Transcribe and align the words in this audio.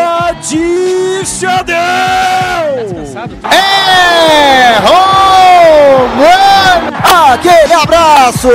ela 0.00 0.32
descendeu! 0.32 1.76
É 3.50 4.80
home 4.86 6.14
run! 6.16 7.32
Aquele 7.32 7.74
abraço! 7.74 8.48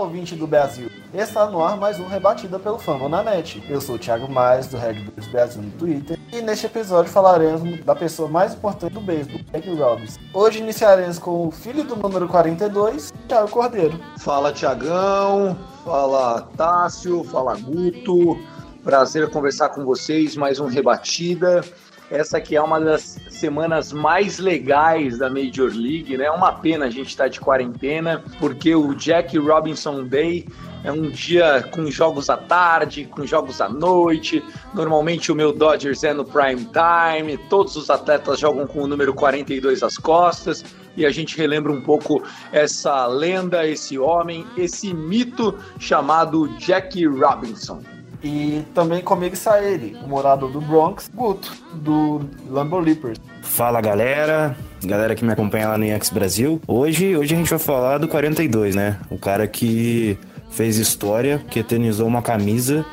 Ouvinte 0.00 0.34
do 0.34 0.46
Brasil. 0.46 0.90
Está 1.12 1.46
no 1.46 1.62
ar 1.62 1.76
mais 1.76 2.00
um 2.00 2.06
Rebatida 2.06 2.58
pelo 2.58 2.78
Fama 2.78 3.08
na 3.08 3.22
Net. 3.22 3.62
Eu 3.68 3.80
sou 3.80 3.96
o 3.96 3.98
Thiago 3.98 4.30
Maes, 4.32 4.66
do 4.66 4.78
Red 4.78 4.94
Bulls 4.94 5.26
Brasil 5.28 5.62
no 5.62 5.70
Twitter, 5.72 6.18
e 6.32 6.40
neste 6.40 6.66
episódio 6.66 7.10
falaremos 7.10 7.84
da 7.84 7.94
pessoa 7.94 8.28
mais 8.28 8.54
importante 8.54 8.94
do 8.94 9.00
beisebol, 9.00 9.40
Jack 9.52 9.70
Robinson. 9.74 10.20
Hoje 10.32 10.60
iniciaremos 10.60 11.18
com 11.18 11.48
o 11.48 11.50
filho 11.50 11.84
do 11.84 11.96
número 11.96 12.26
42, 12.28 13.12
Thiago 13.28 13.48
Cordeiro. 13.48 14.00
Fala 14.18 14.52
Tiagão, 14.52 15.56
fala 15.84 16.48
Tássio, 16.56 17.22
fala 17.24 17.56
Guto. 17.56 18.38
Prazer 18.82 19.28
conversar 19.28 19.68
com 19.68 19.84
vocês, 19.84 20.34
mais 20.36 20.58
um 20.58 20.66
Rebatida. 20.66 21.60
Essa 22.10 22.38
aqui 22.38 22.56
é 22.56 22.60
uma 22.60 22.80
das 22.80 23.20
semanas 23.28 23.92
mais 23.92 24.40
legais 24.40 25.18
da 25.18 25.30
Major 25.30 25.70
League, 25.72 26.16
né? 26.16 26.24
É 26.24 26.30
uma 26.30 26.50
pena 26.52 26.86
a 26.86 26.90
gente 26.90 27.10
estar 27.10 27.28
de 27.28 27.38
quarentena, 27.38 28.24
porque 28.40 28.74
o 28.74 28.92
Jack 28.96 29.38
Robinson 29.38 30.04
Day 30.04 30.44
é 30.82 30.90
um 30.90 31.08
dia 31.08 31.62
com 31.70 31.88
jogos 31.88 32.28
à 32.28 32.36
tarde, 32.36 33.04
com 33.04 33.24
jogos 33.24 33.60
à 33.60 33.68
noite. 33.68 34.42
Normalmente 34.74 35.30
o 35.30 35.36
meu 35.36 35.52
Dodgers 35.52 36.02
é 36.02 36.12
no 36.12 36.24
prime 36.24 36.66
time, 36.66 37.38
todos 37.48 37.76
os 37.76 37.88
atletas 37.88 38.40
jogam 38.40 38.66
com 38.66 38.82
o 38.82 38.86
número 38.88 39.14
42 39.14 39.80
às 39.84 39.96
costas 39.96 40.64
e 40.96 41.06
a 41.06 41.10
gente 41.10 41.36
relembra 41.36 41.70
um 41.70 41.80
pouco 41.80 42.24
essa 42.50 43.06
lenda, 43.06 43.66
esse 43.68 43.96
homem, 43.96 44.44
esse 44.56 44.92
mito 44.92 45.56
chamado 45.78 46.48
Jack 46.58 47.06
Robinson. 47.06 47.82
E 48.22 48.62
também 48.74 49.02
comigo 49.02 49.34
está 49.34 49.62
ele, 49.62 49.96
o 50.04 50.08
morador 50.08 50.50
do 50.50 50.60
Bronx, 50.60 51.10
Guto, 51.14 51.52
do 51.74 52.20
Lambo 52.48 52.78
Leapers. 52.78 53.18
Fala 53.42 53.80
galera, 53.80 54.54
galera 54.84 55.14
que 55.14 55.24
me 55.24 55.32
acompanha 55.32 55.68
lá 55.68 55.78
no 55.78 55.84
Yankees 55.84 56.10
Brasil. 56.10 56.60
Hoje, 56.66 57.16
hoje 57.16 57.34
a 57.34 57.38
gente 57.38 57.48
vai 57.48 57.58
falar 57.58 57.98
do 57.98 58.06
42, 58.08 58.74
né? 58.74 58.98
O 59.10 59.18
cara 59.18 59.46
que 59.46 60.18
fez 60.50 60.76
história, 60.76 61.40
que 61.48 61.60
eternizou 61.60 62.06
uma 62.06 62.20
camisa 62.20 62.84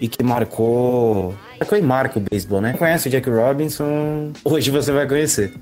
e 0.00 0.08
que 0.08 0.22
marcou. 0.24 1.34
Marcou 1.60 1.78
e 1.78 1.82
marca 1.82 2.18
o 2.18 2.22
beisebol, 2.22 2.60
né? 2.60 2.72
Conhece 2.72 3.08
o 3.08 3.10
Jack 3.10 3.28
Robinson? 3.28 4.32
Hoje 4.44 4.70
você 4.70 4.90
vai 4.90 5.06
conhecer. 5.06 5.52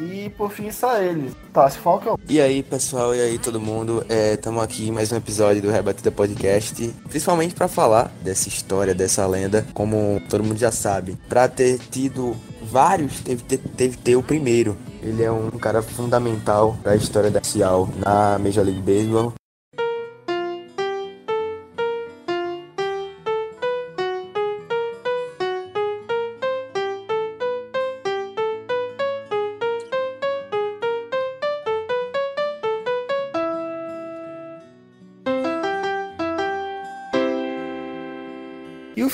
E 0.00 0.30
por 0.30 0.50
fim 0.52 0.68
está 0.68 1.02
ele, 1.02 1.32
Tássio 1.52 1.80
Falcão. 1.80 2.18
E 2.28 2.40
aí, 2.40 2.62
pessoal, 2.62 3.14
e 3.14 3.20
aí, 3.20 3.38
todo 3.38 3.60
mundo? 3.60 4.04
Estamos 4.08 4.62
aqui 4.62 4.88
em 4.88 4.92
mais 4.92 5.10
um 5.10 5.16
episódio 5.16 5.60
do 5.60 5.70
Rebatida 5.70 6.10
Podcast, 6.12 6.94
principalmente 7.08 7.54
para 7.54 7.66
falar 7.66 8.12
dessa 8.22 8.48
história, 8.48 8.94
dessa 8.94 9.26
lenda, 9.26 9.66
como 9.74 10.22
todo 10.28 10.44
mundo 10.44 10.58
já 10.58 10.70
sabe. 10.70 11.18
Para 11.28 11.48
ter 11.48 11.78
tido 11.78 12.36
vários, 12.62 13.20
teve, 13.20 13.42
teve, 13.42 13.68
teve 13.68 13.96
ter 13.96 14.16
o 14.16 14.22
primeiro. 14.22 14.76
Ele 15.02 15.22
é 15.22 15.30
um 15.30 15.50
cara 15.50 15.82
fundamental 15.82 16.76
para 16.82 16.92
a 16.92 16.96
história 16.96 17.30
da 17.30 17.42
Cial 17.42 17.88
na 17.96 18.38
Major 18.38 18.64
League 18.64 18.82
Baseball. 18.82 19.37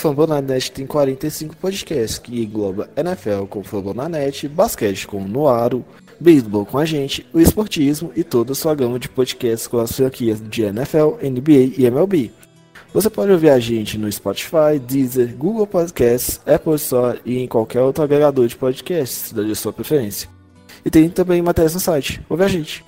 E 0.04 0.06
o 0.06 0.10
Fambonanet 0.10 0.70
tem 0.70 0.86
45 0.86 1.56
podcasts 1.56 2.18
que 2.18 2.44
engloba 2.44 2.90
NFL 2.94 3.46
com 3.48 3.64
Fambonanet, 3.64 4.46
basquete 4.48 5.06
com 5.06 5.26
Noaro, 5.26 5.82
beisebol 6.20 6.66
com 6.66 6.76
a 6.76 6.84
gente, 6.84 7.26
o 7.32 7.40
esportismo 7.40 8.12
e 8.14 8.22
toda 8.22 8.52
a 8.52 8.54
sua 8.54 8.74
gama 8.74 8.98
de 8.98 9.08
podcasts 9.08 9.66
com 9.66 9.78
as 9.78 9.92
franquias 9.92 10.42
de 10.42 10.62
NFL, 10.62 11.16
NBA 11.22 11.78
e 11.78 11.86
MLB. 11.86 12.30
Você 12.92 13.08
pode 13.08 13.32
ouvir 13.32 13.48
a 13.48 13.58
gente 13.58 13.96
no 13.96 14.12
Spotify, 14.12 14.78
Deezer, 14.78 15.34
Google 15.36 15.66
Podcasts, 15.66 16.38
Apple 16.46 16.74
Store 16.74 17.18
e 17.24 17.38
em 17.38 17.48
qualquer 17.48 17.80
outro 17.80 18.04
agregador 18.04 18.46
de 18.46 18.56
podcasts 18.56 19.32
da 19.32 19.54
sua 19.54 19.72
preferência. 19.72 20.28
E 20.84 20.90
tem 20.90 21.08
também 21.08 21.40
matérias 21.40 21.72
no 21.72 21.80
site. 21.80 22.20
Ouve 22.28 22.44
a 22.44 22.48
gente. 22.48 22.84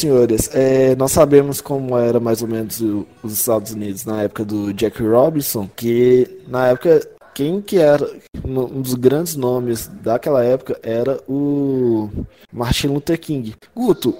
Senhores, 0.00 0.50
é, 0.54 0.94
nós 0.96 1.12
sabemos 1.12 1.60
como 1.60 1.96
era 1.96 2.18
mais 2.18 2.42
ou 2.42 2.48
menos 2.48 2.80
o- 2.80 3.06
os 3.22 3.32
Estados 3.32 3.72
Unidos 3.72 4.04
na 4.04 4.22
época 4.22 4.44
do 4.44 4.72
Jack 4.72 5.02
Robinson, 5.02 5.68
que 5.76 6.40
na 6.48 6.68
época 6.68 7.06
quem 7.34 7.60
que 7.60 7.78
era 7.78 8.08
um 8.44 8.80
dos 8.82 8.94
grandes 8.94 9.36
nomes 9.36 9.88
daquela 10.02 10.42
época 10.44 10.78
era 10.82 11.20
o 11.28 12.08
Martin 12.52 12.88
Luther 12.88 13.18
King. 13.20 13.54
Guto, 13.74 14.14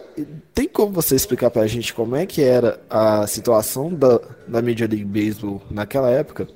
tem 0.54 0.68
como 0.68 0.92
você 0.92 1.16
explicar 1.16 1.50
pra 1.50 1.66
gente 1.66 1.92
como 1.92 2.14
é 2.16 2.24
que 2.26 2.42
era 2.42 2.80
a 2.88 3.26
situação 3.26 3.92
da, 3.92 4.20
da 4.46 4.62
Major 4.62 4.88
League 4.88 5.04
Baseball 5.04 5.60
naquela 5.70 6.10
época? 6.10 6.46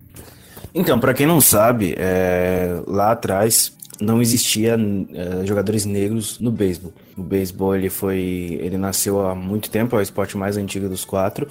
Então, 0.75 0.99
pra 0.99 1.15
quem 1.15 1.27
não 1.27 1.41
sabe, 1.41 1.95
é, 1.99 2.81
lá 2.87 3.13
atrás 3.13 3.73
não 4.01 4.21
existia 4.21 4.77
é, 5.13 5.47
jogadores 5.47 5.84
negros 5.84 6.39
no 6.41 6.51
beisebol. 6.51 6.93
O 7.17 7.23
beisebol 7.23 7.77
ele 7.77 7.91
foi, 7.91 8.59
ele 8.61 8.77
nasceu 8.77 9.27
há 9.27 9.35
muito 9.35 9.71
tempo, 9.71 9.97
é 9.97 9.99
o 10.01 10.03
esporte 10.03 10.37
mais 10.37 10.57
antigo 10.57 10.89
dos 10.89 11.05
quatro. 11.05 11.47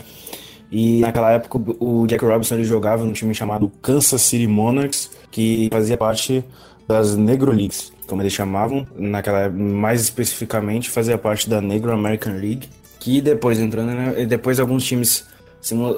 E 0.72 1.01
naquela 1.01 1.31
época 1.31 1.59
o 1.79 2.07
Jack 2.07 2.25
Robinson 2.25 2.56
ele 2.56 2.63
jogava 2.63 3.06
num 3.06 3.13
time 3.13 3.34
chamado 3.34 3.72
Kansas 3.81 4.22
City 4.22 4.47
Monarchs, 4.47 5.12
que 5.29 5.69
fazia 5.72 5.96
parte 5.96 6.44
das 6.88 7.16
Negro 7.16 7.51
Leagues, 7.51 7.94
como 8.07 8.22
eles 8.22 8.34
chamavam. 8.34 8.85
Naquela 8.96 9.50
mais 9.50 10.01
especificamente 10.01 10.90
fazia 10.90 11.18
parte 11.18 11.50
da 11.50 11.62
Negro 11.62 11.91
American 11.91 12.34
League, 12.34 12.68
que 13.00 13.22
depois 13.22 13.59
entrando, 13.59 13.91
né, 13.91 14.25
depois 14.25 14.59
alguns 14.59 14.84
times 14.84 15.25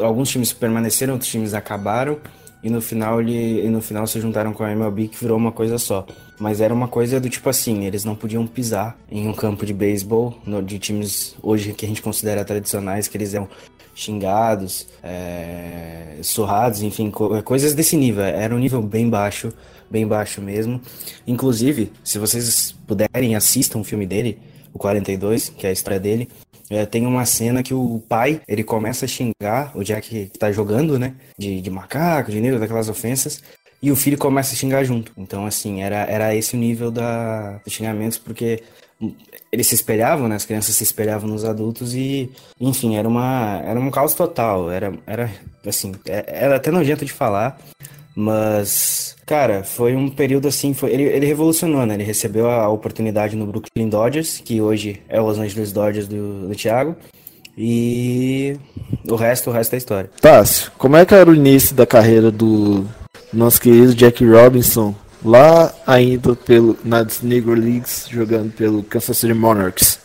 alguns 0.04 0.30
times 0.30 0.54
permaneceram, 0.54 1.14
outros 1.14 1.32
times 1.32 1.54
acabaram 1.54 2.20
e 2.66 2.70
no 2.70 2.82
final 2.82 3.22
ele 3.22 3.70
no 3.70 3.80
final 3.80 4.08
se 4.08 4.20
juntaram 4.20 4.52
com 4.52 4.64
a 4.64 4.72
MLB 4.72 5.08
que 5.10 5.18
virou 5.20 5.38
uma 5.38 5.52
coisa 5.52 5.78
só. 5.78 6.06
Mas 6.40 6.60
era 6.60 6.74
uma 6.74 6.88
coisa 6.88 7.20
do 7.20 7.30
tipo 7.30 7.48
assim, 7.48 7.86
eles 7.86 8.04
não 8.04 8.16
podiam 8.16 8.46
pisar 8.48 8.98
em 9.10 9.28
um 9.28 9.34
campo 9.34 9.66
de 9.66 9.74
beisebol 9.74 10.38
de 10.66 10.80
times 10.80 11.36
hoje 11.42 11.74
que 11.74 11.86
a 11.86 11.88
gente 11.88 12.02
considera 12.02 12.44
tradicionais, 12.44 13.08
que 13.08 13.16
eles 13.16 13.34
eram 13.34 13.48
xingados, 13.94 14.88
é, 15.02 16.18
surrados, 16.22 16.82
enfim, 16.82 17.10
co- 17.10 17.42
coisas 17.44 17.74
desse 17.74 17.96
nível. 17.96 18.24
Era 18.24 18.54
um 18.54 18.60
nível 18.60 18.82
bem 18.82 19.10
baixo, 19.10 19.54
bem 19.90 20.06
baixo 20.06 20.42
mesmo. 20.42 20.82
Inclusive, 21.26 21.92
se 22.04 22.20
vocês 22.20 22.76
puderem, 22.86 23.36
assistam 23.36 23.80
o 23.80 23.84
filme 23.84 24.06
dele, 24.06 24.38
o 24.74 24.78
42, 24.78 25.50
que 25.50 25.66
é 25.66 25.70
a 25.70 25.74
história 25.74 26.00
dele. 26.00 26.28
É, 26.70 26.86
tem 26.86 27.06
uma 27.06 27.26
cena 27.26 27.62
que 27.62 27.74
o 27.74 28.02
pai, 28.10 28.42
ele 28.48 28.64
começa 28.64 29.06
a 29.06 29.08
xingar 29.08 29.72
o 29.76 29.84
Jack 29.84 30.30
que 30.32 30.38
tá 30.40 30.52
jogando, 30.52 30.98
né? 30.98 31.14
De, 31.38 31.62
de 31.62 31.70
macaco, 31.70 32.32
de 32.32 32.42
negro, 32.42 32.60
daquelas 32.60 32.90
ofensas. 32.90 33.42
E 33.82 33.92
o 33.92 33.96
filho 33.96 34.18
começa 34.18 34.54
a 34.54 34.58
xingar 34.58 34.84
junto. 34.84 35.12
Então, 35.16 35.46
assim, 35.46 35.84
era, 35.84 35.98
era 36.10 36.36
esse 36.36 36.56
o 36.56 36.60
nível 36.60 36.90
da, 36.90 37.58
dos 37.64 37.74
xingamentos, 37.74 38.18
porque 38.18 38.64
eles 39.52 39.68
se 39.68 39.76
espelhavam, 39.76 40.28
né? 40.28 40.36
As 40.36 40.46
crianças 40.46 40.76
se 40.76 40.84
espelhavam 40.84 41.30
nos 41.30 41.46
adultos 41.46 41.94
e, 41.94 42.32
enfim, 42.60 42.96
era 42.96 43.08
uma 43.08 43.62
era 43.64 43.80
um 43.80 43.92
caos 43.92 44.14
total. 44.14 44.72
Era, 44.72 44.94
era 45.06 45.32
assim, 45.68 45.94
é- 46.08 46.26
era 46.28 46.56
até 46.56 46.72
nojento 46.72 47.06
de 47.06 47.12
falar, 47.14 47.60
mas, 48.16 49.14
cara, 49.26 49.64
foi 49.64 49.94
um 49.94 50.10
período 50.10 50.48
assim, 50.48 50.74
foi, 50.74 50.92
ele, 50.92 51.04
ele 51.04 51.26
revolucionou, 51.26 51.86
né? 51.86 51.96
Ele 51.96 52.04
recebeu 52.04 52.50
a 52.50 52.70
oportunidade 52.70 53.36
no 53.36 53.46
Brooklyn 53.46 53.90
Dodgers, 53.90 54.40
que 54.44 54.62
hoje 54.62 55.02
é 55.10 55.20
o 55.20 55.26
Los 55.26 55.38
Angeles 55.38 55.74
Dodgers 55.74 56.08
do, 56.08 56.48
do 56.48 56.56
Thiago. 56.56 56.96
E 57.58 58.58
o 59.10 59.16
resto, 59.16 59.50
o 59.50 59.54
resto 59.54 59.74
é 59.74 59.78
história. 59.78 60.10
Tássio, 60.22 60.72
como 60.78 60.96
é 60.96 61.06
que 61.06 61.14
era 61.14 61.30
o 61.30 61.36
início 61.36 61.76
da 61.76 61.86
carreira 61.86 62.32
do 62.32 62.86
nosso 63.34 63.60
querido 63.62 63.94
Jack 63.94 64.26
Robinson? 64.26 64.96
Lá 65.24 65.74
ainda 65.86 66.36
pelo, 66.36 66.78
nas 66.86 67.22
Negro 67.22 67.54
Leagues, 67.54 68.08
jogando 68.10 68.52
pelo 68.54 68.84
Kansas 68.84 69.18
City 69.18 69.34
Monarchs. 69.34 70.00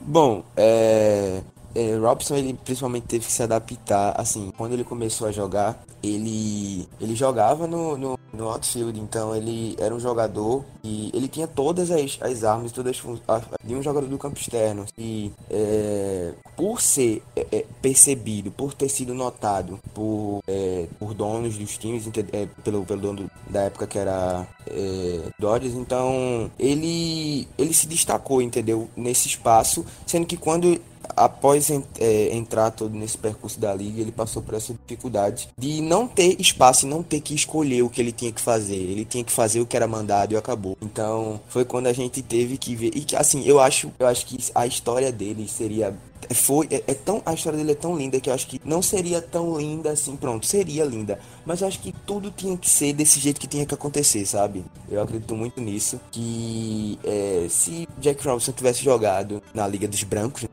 Bom, 0.00 0.44
é, 0.56 1.40
é, 1.80 1.96
Robson 1.96 2.36
ele 2.36 2.52
principalmente 2.52 3.06
teve 3.06 3.24
que 3.24 3.32
se 3.32 3.42
adaptar, 3.42 4.14
assim, 4.20 4.52
quando 4.56 4.74
ele 4.74 4.84
começou 4.84 5.26
a 5.26 5.32
jogar, 5.32 5.82
ele 6.02 6.86
ele 7.00 7.14
jogava 7.14 7.66
no, 7.66 7.96
no, 7.96 8.18
no 8.32 8.48
outfield, 8.48 8.98
então 9.00 9.34
ele 9.34 9.76
era 9.78 9.94
um 9.94 10.00
jogador 10.00 10.64
e 10.84 11.10
ele 11.14 11.28
tinha 11.28 11.46
todas 11.46 11.90
as, 11.90 12.18
as 12.20 12.44
armas, 12.44 12.72
todas 12.72 13.00
as 13.28 13.42
de 13.64 13.74
um 13.74 13.82
jogador 13.82 14.06
do 14.06 14.18
campo 14.18 14.38
externo. 14.38 14.84
E 14.98 15.32
é, 15.50 16.32
por 16.56 16.80
ser 16.82 17.22
é, 17.34 17.46
é 17.50 17.64
percebido, 17.80 18.50
por 18.50 18.74
ter 18.74 18.88
sido 18.88 19.14
notado 19.14 19.78
por, 19.94 20.42
é, 20.46 20.86
por 20.98 21.14
donos 21.14 21.56
dos 21.56 21.78
times, 21.78 22.06
é, 22.32 22.46
pelo, 22.62 22.84
pelo 22.84 23.00
dono 23.00 23.30
da 23.48 23.62
época 23.62 23.86
que 23.86 23.98
era 23.98 24.46
Dodgers, 25.38 25.74
então 25.74 26.50
ele, 26.58 27.48
ele 27.58 27.72
se 27.72 27.86
destacou, 27.86 28.40
entendeu? 28.40 28.88
Nesse 28.96 29.28
espaço, 29.28 29.84
sendo 30.06 30.26
que 30.26 30.36
quando 30.36 30.80
após 31.16 31.70
é, 31.70 32.34
entrar 32.34 32.70
todo 32.70 32.94
nesse 32.94 33.18
percurso 33.18 33.58
da 33.58 33.74
liga, 33.74 34.00
ele 34.00 34.12
passou 34.12 34.42
por 34.42 34.54
essa 34.54 34.72
dificuldade 34.72 35.48
de 35.56 35.80
não 35.80 36.06
ter 36.06 36.40
espaço 36.40 36.86
e 36.86 36.88
não 36.88 37.02
ter 37.02 37.20
que 37.20 37.34
escolher 37.34 37.82
o 37.82 37.90
que 37.90 38.00
ele 38.00 38.12
tinha 38.12 38.32
que 38.32 38.40
fazer. 38.40 38.76
Ele 38.76 39.04
tinha 39.04 39.24
que 39.24 39.32
fazer 39.32 39.60
o 39.60 39.66
que 39.66 39.76
era 39.76 39.86
mandado 39.86 40.32
e 40.32 40.36
acabou. 40.36 40.76
Então, 40.80 41.40
foi 41.48 41.64
quando 41.64 41.86
a 41.86 41.92
gente 41.92 42.22
teve 42.22 42.56
que 42.56 42.74
ver. 42.74 42.92
E 42.94 43.04
assim, 43.16 43.44
eu 43.44 43.60
acho, 43.60 43.92
eu 43.98 44.06
acho 44.06 44.26
que 44.26 44.38
a 44.54 44.66
história 44.66 45.12
dele 45.12 45.46
seria 45.48 45.94
foi 46.34 46.68
é, 46.70 46.82
é, 46.86 46.94
tão 46.94 47.22
a 47.24 47.34
história 47.34 47.58
dele 47.58 47.72
é 47.72 47.74
tão 47.74 47.96
linda 47.96 48.20
que 48.20 48.30
eu 48.30 48.34
acho 48.34 48.46
que 48.46 48.60
não 48.64 48.82
seria 48.82 49.20
tão 49.20 49.58
linda 49.58 49.90
assim 49.90 50.16
pronto 50.16 50.46
seria 50.46 50.84
linda. 50.84 51.18
Mas 51.44 51.60
eu 51.60 51.68
acho 51.68 51.80
que 51.80 51.92
tudo 52.06 52.30
tinha 52.30 52.56
que 52.56 52.68
ser 52.68 52.92
desse 52.92 53.18
jeito 53.18 53.40
que 53.40 53.46
tinha 53.46 53.66
que 53.66 53.74
acontecer 53.74 54.24
sabe? 54.26 54.64
Eu 54.88 55.02
acredito 55.02 55.34
muito 55.34 55.60
nisso 55.60 56.00
que 56.10 56.98
é, 57.04 57.46
se 57.48 57.88
Jack 57.98 58.26
Robinson 58.26 58.52
tivesse 58.52 58.82
jogado 58.82 59.42
na 59.54 59.66
Liga 59.66 59.88
dos 59.88 60.02
Brancos 60.02 60.44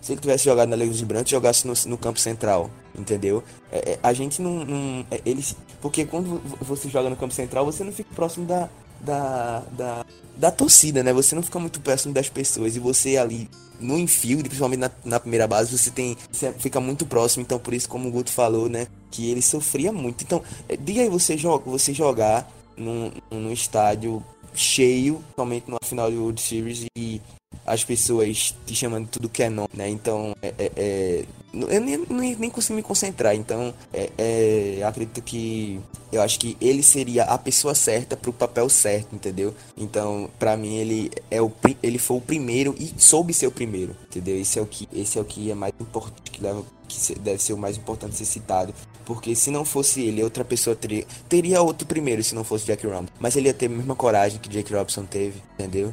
se 0.00 0.12
ele 0.12 0.20
tivesse 0.20 0.44
jogado 0.44 0.68
na 0.68 0.76
Liga 0.76 0.90
dos 0.90 1.02
Brancos 1.02 1.30
jogasse 1.30 1.66
no, 1.66 1.74
no 1.86 1.98
campo 1.98 2.18
central 2.18 2.70
entendeu? 2.96 3.42
É, 3.70 3.92
é 3.92 3.98
a 4.02 4.12
gente 4.12 4.42
não, 4.42 4.64
não 4.64 5.06
é, 5.10 5.20
eles 5.24 5.56
porque 5.80 6.04
quando 6.04 6.40
você 6.60 6.88
joga 6.88 7.08
no 7.08 7.16
campo 7.16 7.34
central 7.34 7.64
você 7.64 7.82
não 7.84 7.92
fica 7.92 8.14
próximo 8.14 8.46
da 8.46 8.68
da, 9.02 9.62
da, 9.72 10.06
da 10.36 10.50
torcida, 10.50 11.02
né? 11.02 11.12
Você 11.12 11.34
não 11.34 11.42
fica 11.42 11.58
muito 11.58 11.80
próximo 11.80 12.14
das 12.14 12.28
pessoas 12.28 12.76
e 12.76 12.78
você 12.78 13.16
ali 13.16 13.50
no 13.82 13.98
infield, 13.98 14.44
principalmente 14.44 14.80
na, 14.80 14.90
na, 15.04 15.20
primeira 15.20 15.46
base, 15.46 15.76
você 15.76 15.90
tem 15.90 16.16
você 16.30 16.52
fica 16.52 16.80
muito 16.80 17.04
próximo. 17.04 17.42
Então, 17.42 17.58
por 17.58 17.74
isso, 17.74 17.88
como 17.88 18.08
o 18.08 18.12
Guto 18.12 18.30
falou, 18.30 18.68
né, 18.68 18.86
que 19.10 19.30
ele 19.30 19.42
sofria 19.42 19.92
muito. 19.92 20.24
Então, 20.24 20.42
é, 20.68 20.76
diga 20.76 21.02
aí 21.02 21.08
você 21.08 21.36
joga, 21.36 21.70
você 21.70 21.92
jogar 21.92 22.50
num, 22.76 23.10
num 23.30 23.52
estádio 23.52 24.24
cheio, 24.54 25.22
somente 25.36 25.70
no 25.70 25.78
final 25.84 26.10
do 26.10 26.20
World 26.20 26.40
Series 26.40 26.86
e 26.96 27.20
as 27.66 27.84
pessoas 27.84 28.54
te 28.66 28.74
chamando 28.74 29.04
de 29.04 29.10
tudo 29.10 29.28
que 29.28 29.42
é 29.42 29.50
não, 29.50 29.68
né? 29.72 29.88
Então, 29.88 30.34
é, 30.42 30.54
é, 30.58 30.72
é 30.76 31.24
eu 31.54 31.80
nem, 31.80 31.98
nem, 32.08 32.36
nem, 32.36 32.50
consigo 32.50 32.74
me 32.76 32.82
concentrar. 32.82 33.34
Então, 33.34 33.74
é, 33.92 34.10
é, 34.16 34.82
acredito 34.84 35.20
que 35.20 35.78
eu 36.10 36.22
acho 36.22 36.38
que 36.38 36.56
ele 36.60 36.82
seria 36.82 37.24
a 37.24 37.36
pessoa 37.36 37.74
certa 37.74 38.16
para 38.16 38.30
o 38.30 38.32
papel 38.32 38.68
certo, 38.68 39.14
entendeu? 39.14 39.54
Então, 39.76 40.30
para 40.38 40.56
mim 40.56 40.76
ele 40.76 41.10
é 41.30 41.42
o 41.42 41.52
ele 41.82 41.98
foi 41.98 42.16
o 42.16 42.20
primeiro 42.20 42.74
e 42.78 42.94
soube 42.96 43.34
ser 43.34 43.46
o 43.46 43.52
primeiro, 43.52 43.94
entendeu? 44.08 44.40
Esse 44.40 44.58
é 44.58 44.62
o 44.62 44.66
que 44.66 44.88
esse 44.92 45.18
é 45.18 45.20
o 45.20 45.24
que 45.24 45.50
é 45.50 45.54
mais 45.54 45.74
importante 45.78 46.30
que 46.30 46.42
leva 46.42 46.64
que 46.88 47.18
deve 47.18 47.42
ser 47.42 47.52
o 47.52 47.58
mais 47.58 47.76
importante 47.76 48.16
ser 48.16 48.24
citado, 48.24 48.74
porque 49.04 49.34
se 49.34 49.50
não 49.50 49.64
fosse 49.64 50.02
ele, 50.02 50.22
outra 50.22 50.44
pessoa 50.44 50.74
teria 50.76 51.04
teria 51.28 51.62
outro 51.62 51.86
primeiro 51.86 52.22
se 52.22 52.34
não 52.34 52.44
fosse 52.44 52.66
Jack 52.66 52.86
Robinson, 52.86 53.12
mas 53.18 53.36
ele 53.36 53.48
ia 53.48 53.54
ter 53.54 53.66
a 53.66 53.70
mesma 53.70 53.94
coragem 53.94 54.38
que 54.38 54.48
Jack 54.48 54.72
Robinson 54.72 55.04
teve, 55.04 55.42
entendeu? 55.54 55.92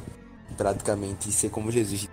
Praticamente 0.56 1.30
ser 1.32 1.50
como 1.50 1.70
Jesus 1.70 2.08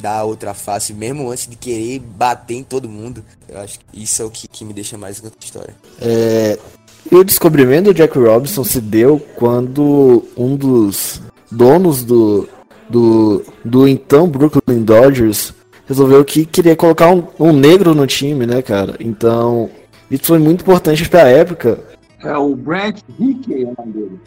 dar 0.00 0.24
outra 0.24 0.54
face, 0.54 0.92
mesmo 0.94 1.30
antes 1.30 1.48
de 1.48 1.56
querer 1.56 1.98
bater 1.98 2.54
em 2.54 2.62
todo 2.62 2.88
mundo. 2.88 3.24
Eu 3.48 3.58
acho 3.58 3.80
que 3.80 4.02
isso 4.02 4.22
é 4.22 4.24
o 4.24 4.30
que, 4.30 4.46
que 4.46 4.64
me 4.64 4.72
deixa 4.72 4.96
mais 4.96 5.18
com 5.20 5.28
história. 5.40 5.74
É, 6.00 6.58
e 7.10 7.16
o 7.16 7.24
descobrimento 7.24 7.86
do 7.86 7.94
Jack 7.94 8.18
Robinson 8.18 8.64
se 8.64 8.80
deu 8.80 9.18
quando 9.34 10.24
um 10.36 10.56
dos 10.56 11.20
donos 11.50 12.04
do, 12.04 12.48
do, 12.88 13.44
do 13.64 13.88
então 13.88 14.28
Brooklyn 14.28 14.82
Dodgers 14.82 15.52
resolveu 15.86 16.24
que 16.24 16.44
queria 16.44 16.76
colocar 16.76 17.10
um, 17.10 17.24
um 17.38 17.52
negro 17.52 17.94
no 17.94 18.06
time, 18.06 18.46
né, 18.46 18.60
cara? 18.60 18.94
Então, 19.00 19.70
isso 20.10 20.24
foi 20.24 20.38
muito 20.38 20.62
importante 20.62 21.08
para 21.08 21.24
a 21.24 21.28
época. 21.28 21.78
É 22.20 22.36
o 22.36 22.54
Brent 22.54 23.00
Hickey, 23.18 23.62
é 23.62 23.66
o 23.66 23.74
nome 23.78 23.92
dele. 23.92 24.20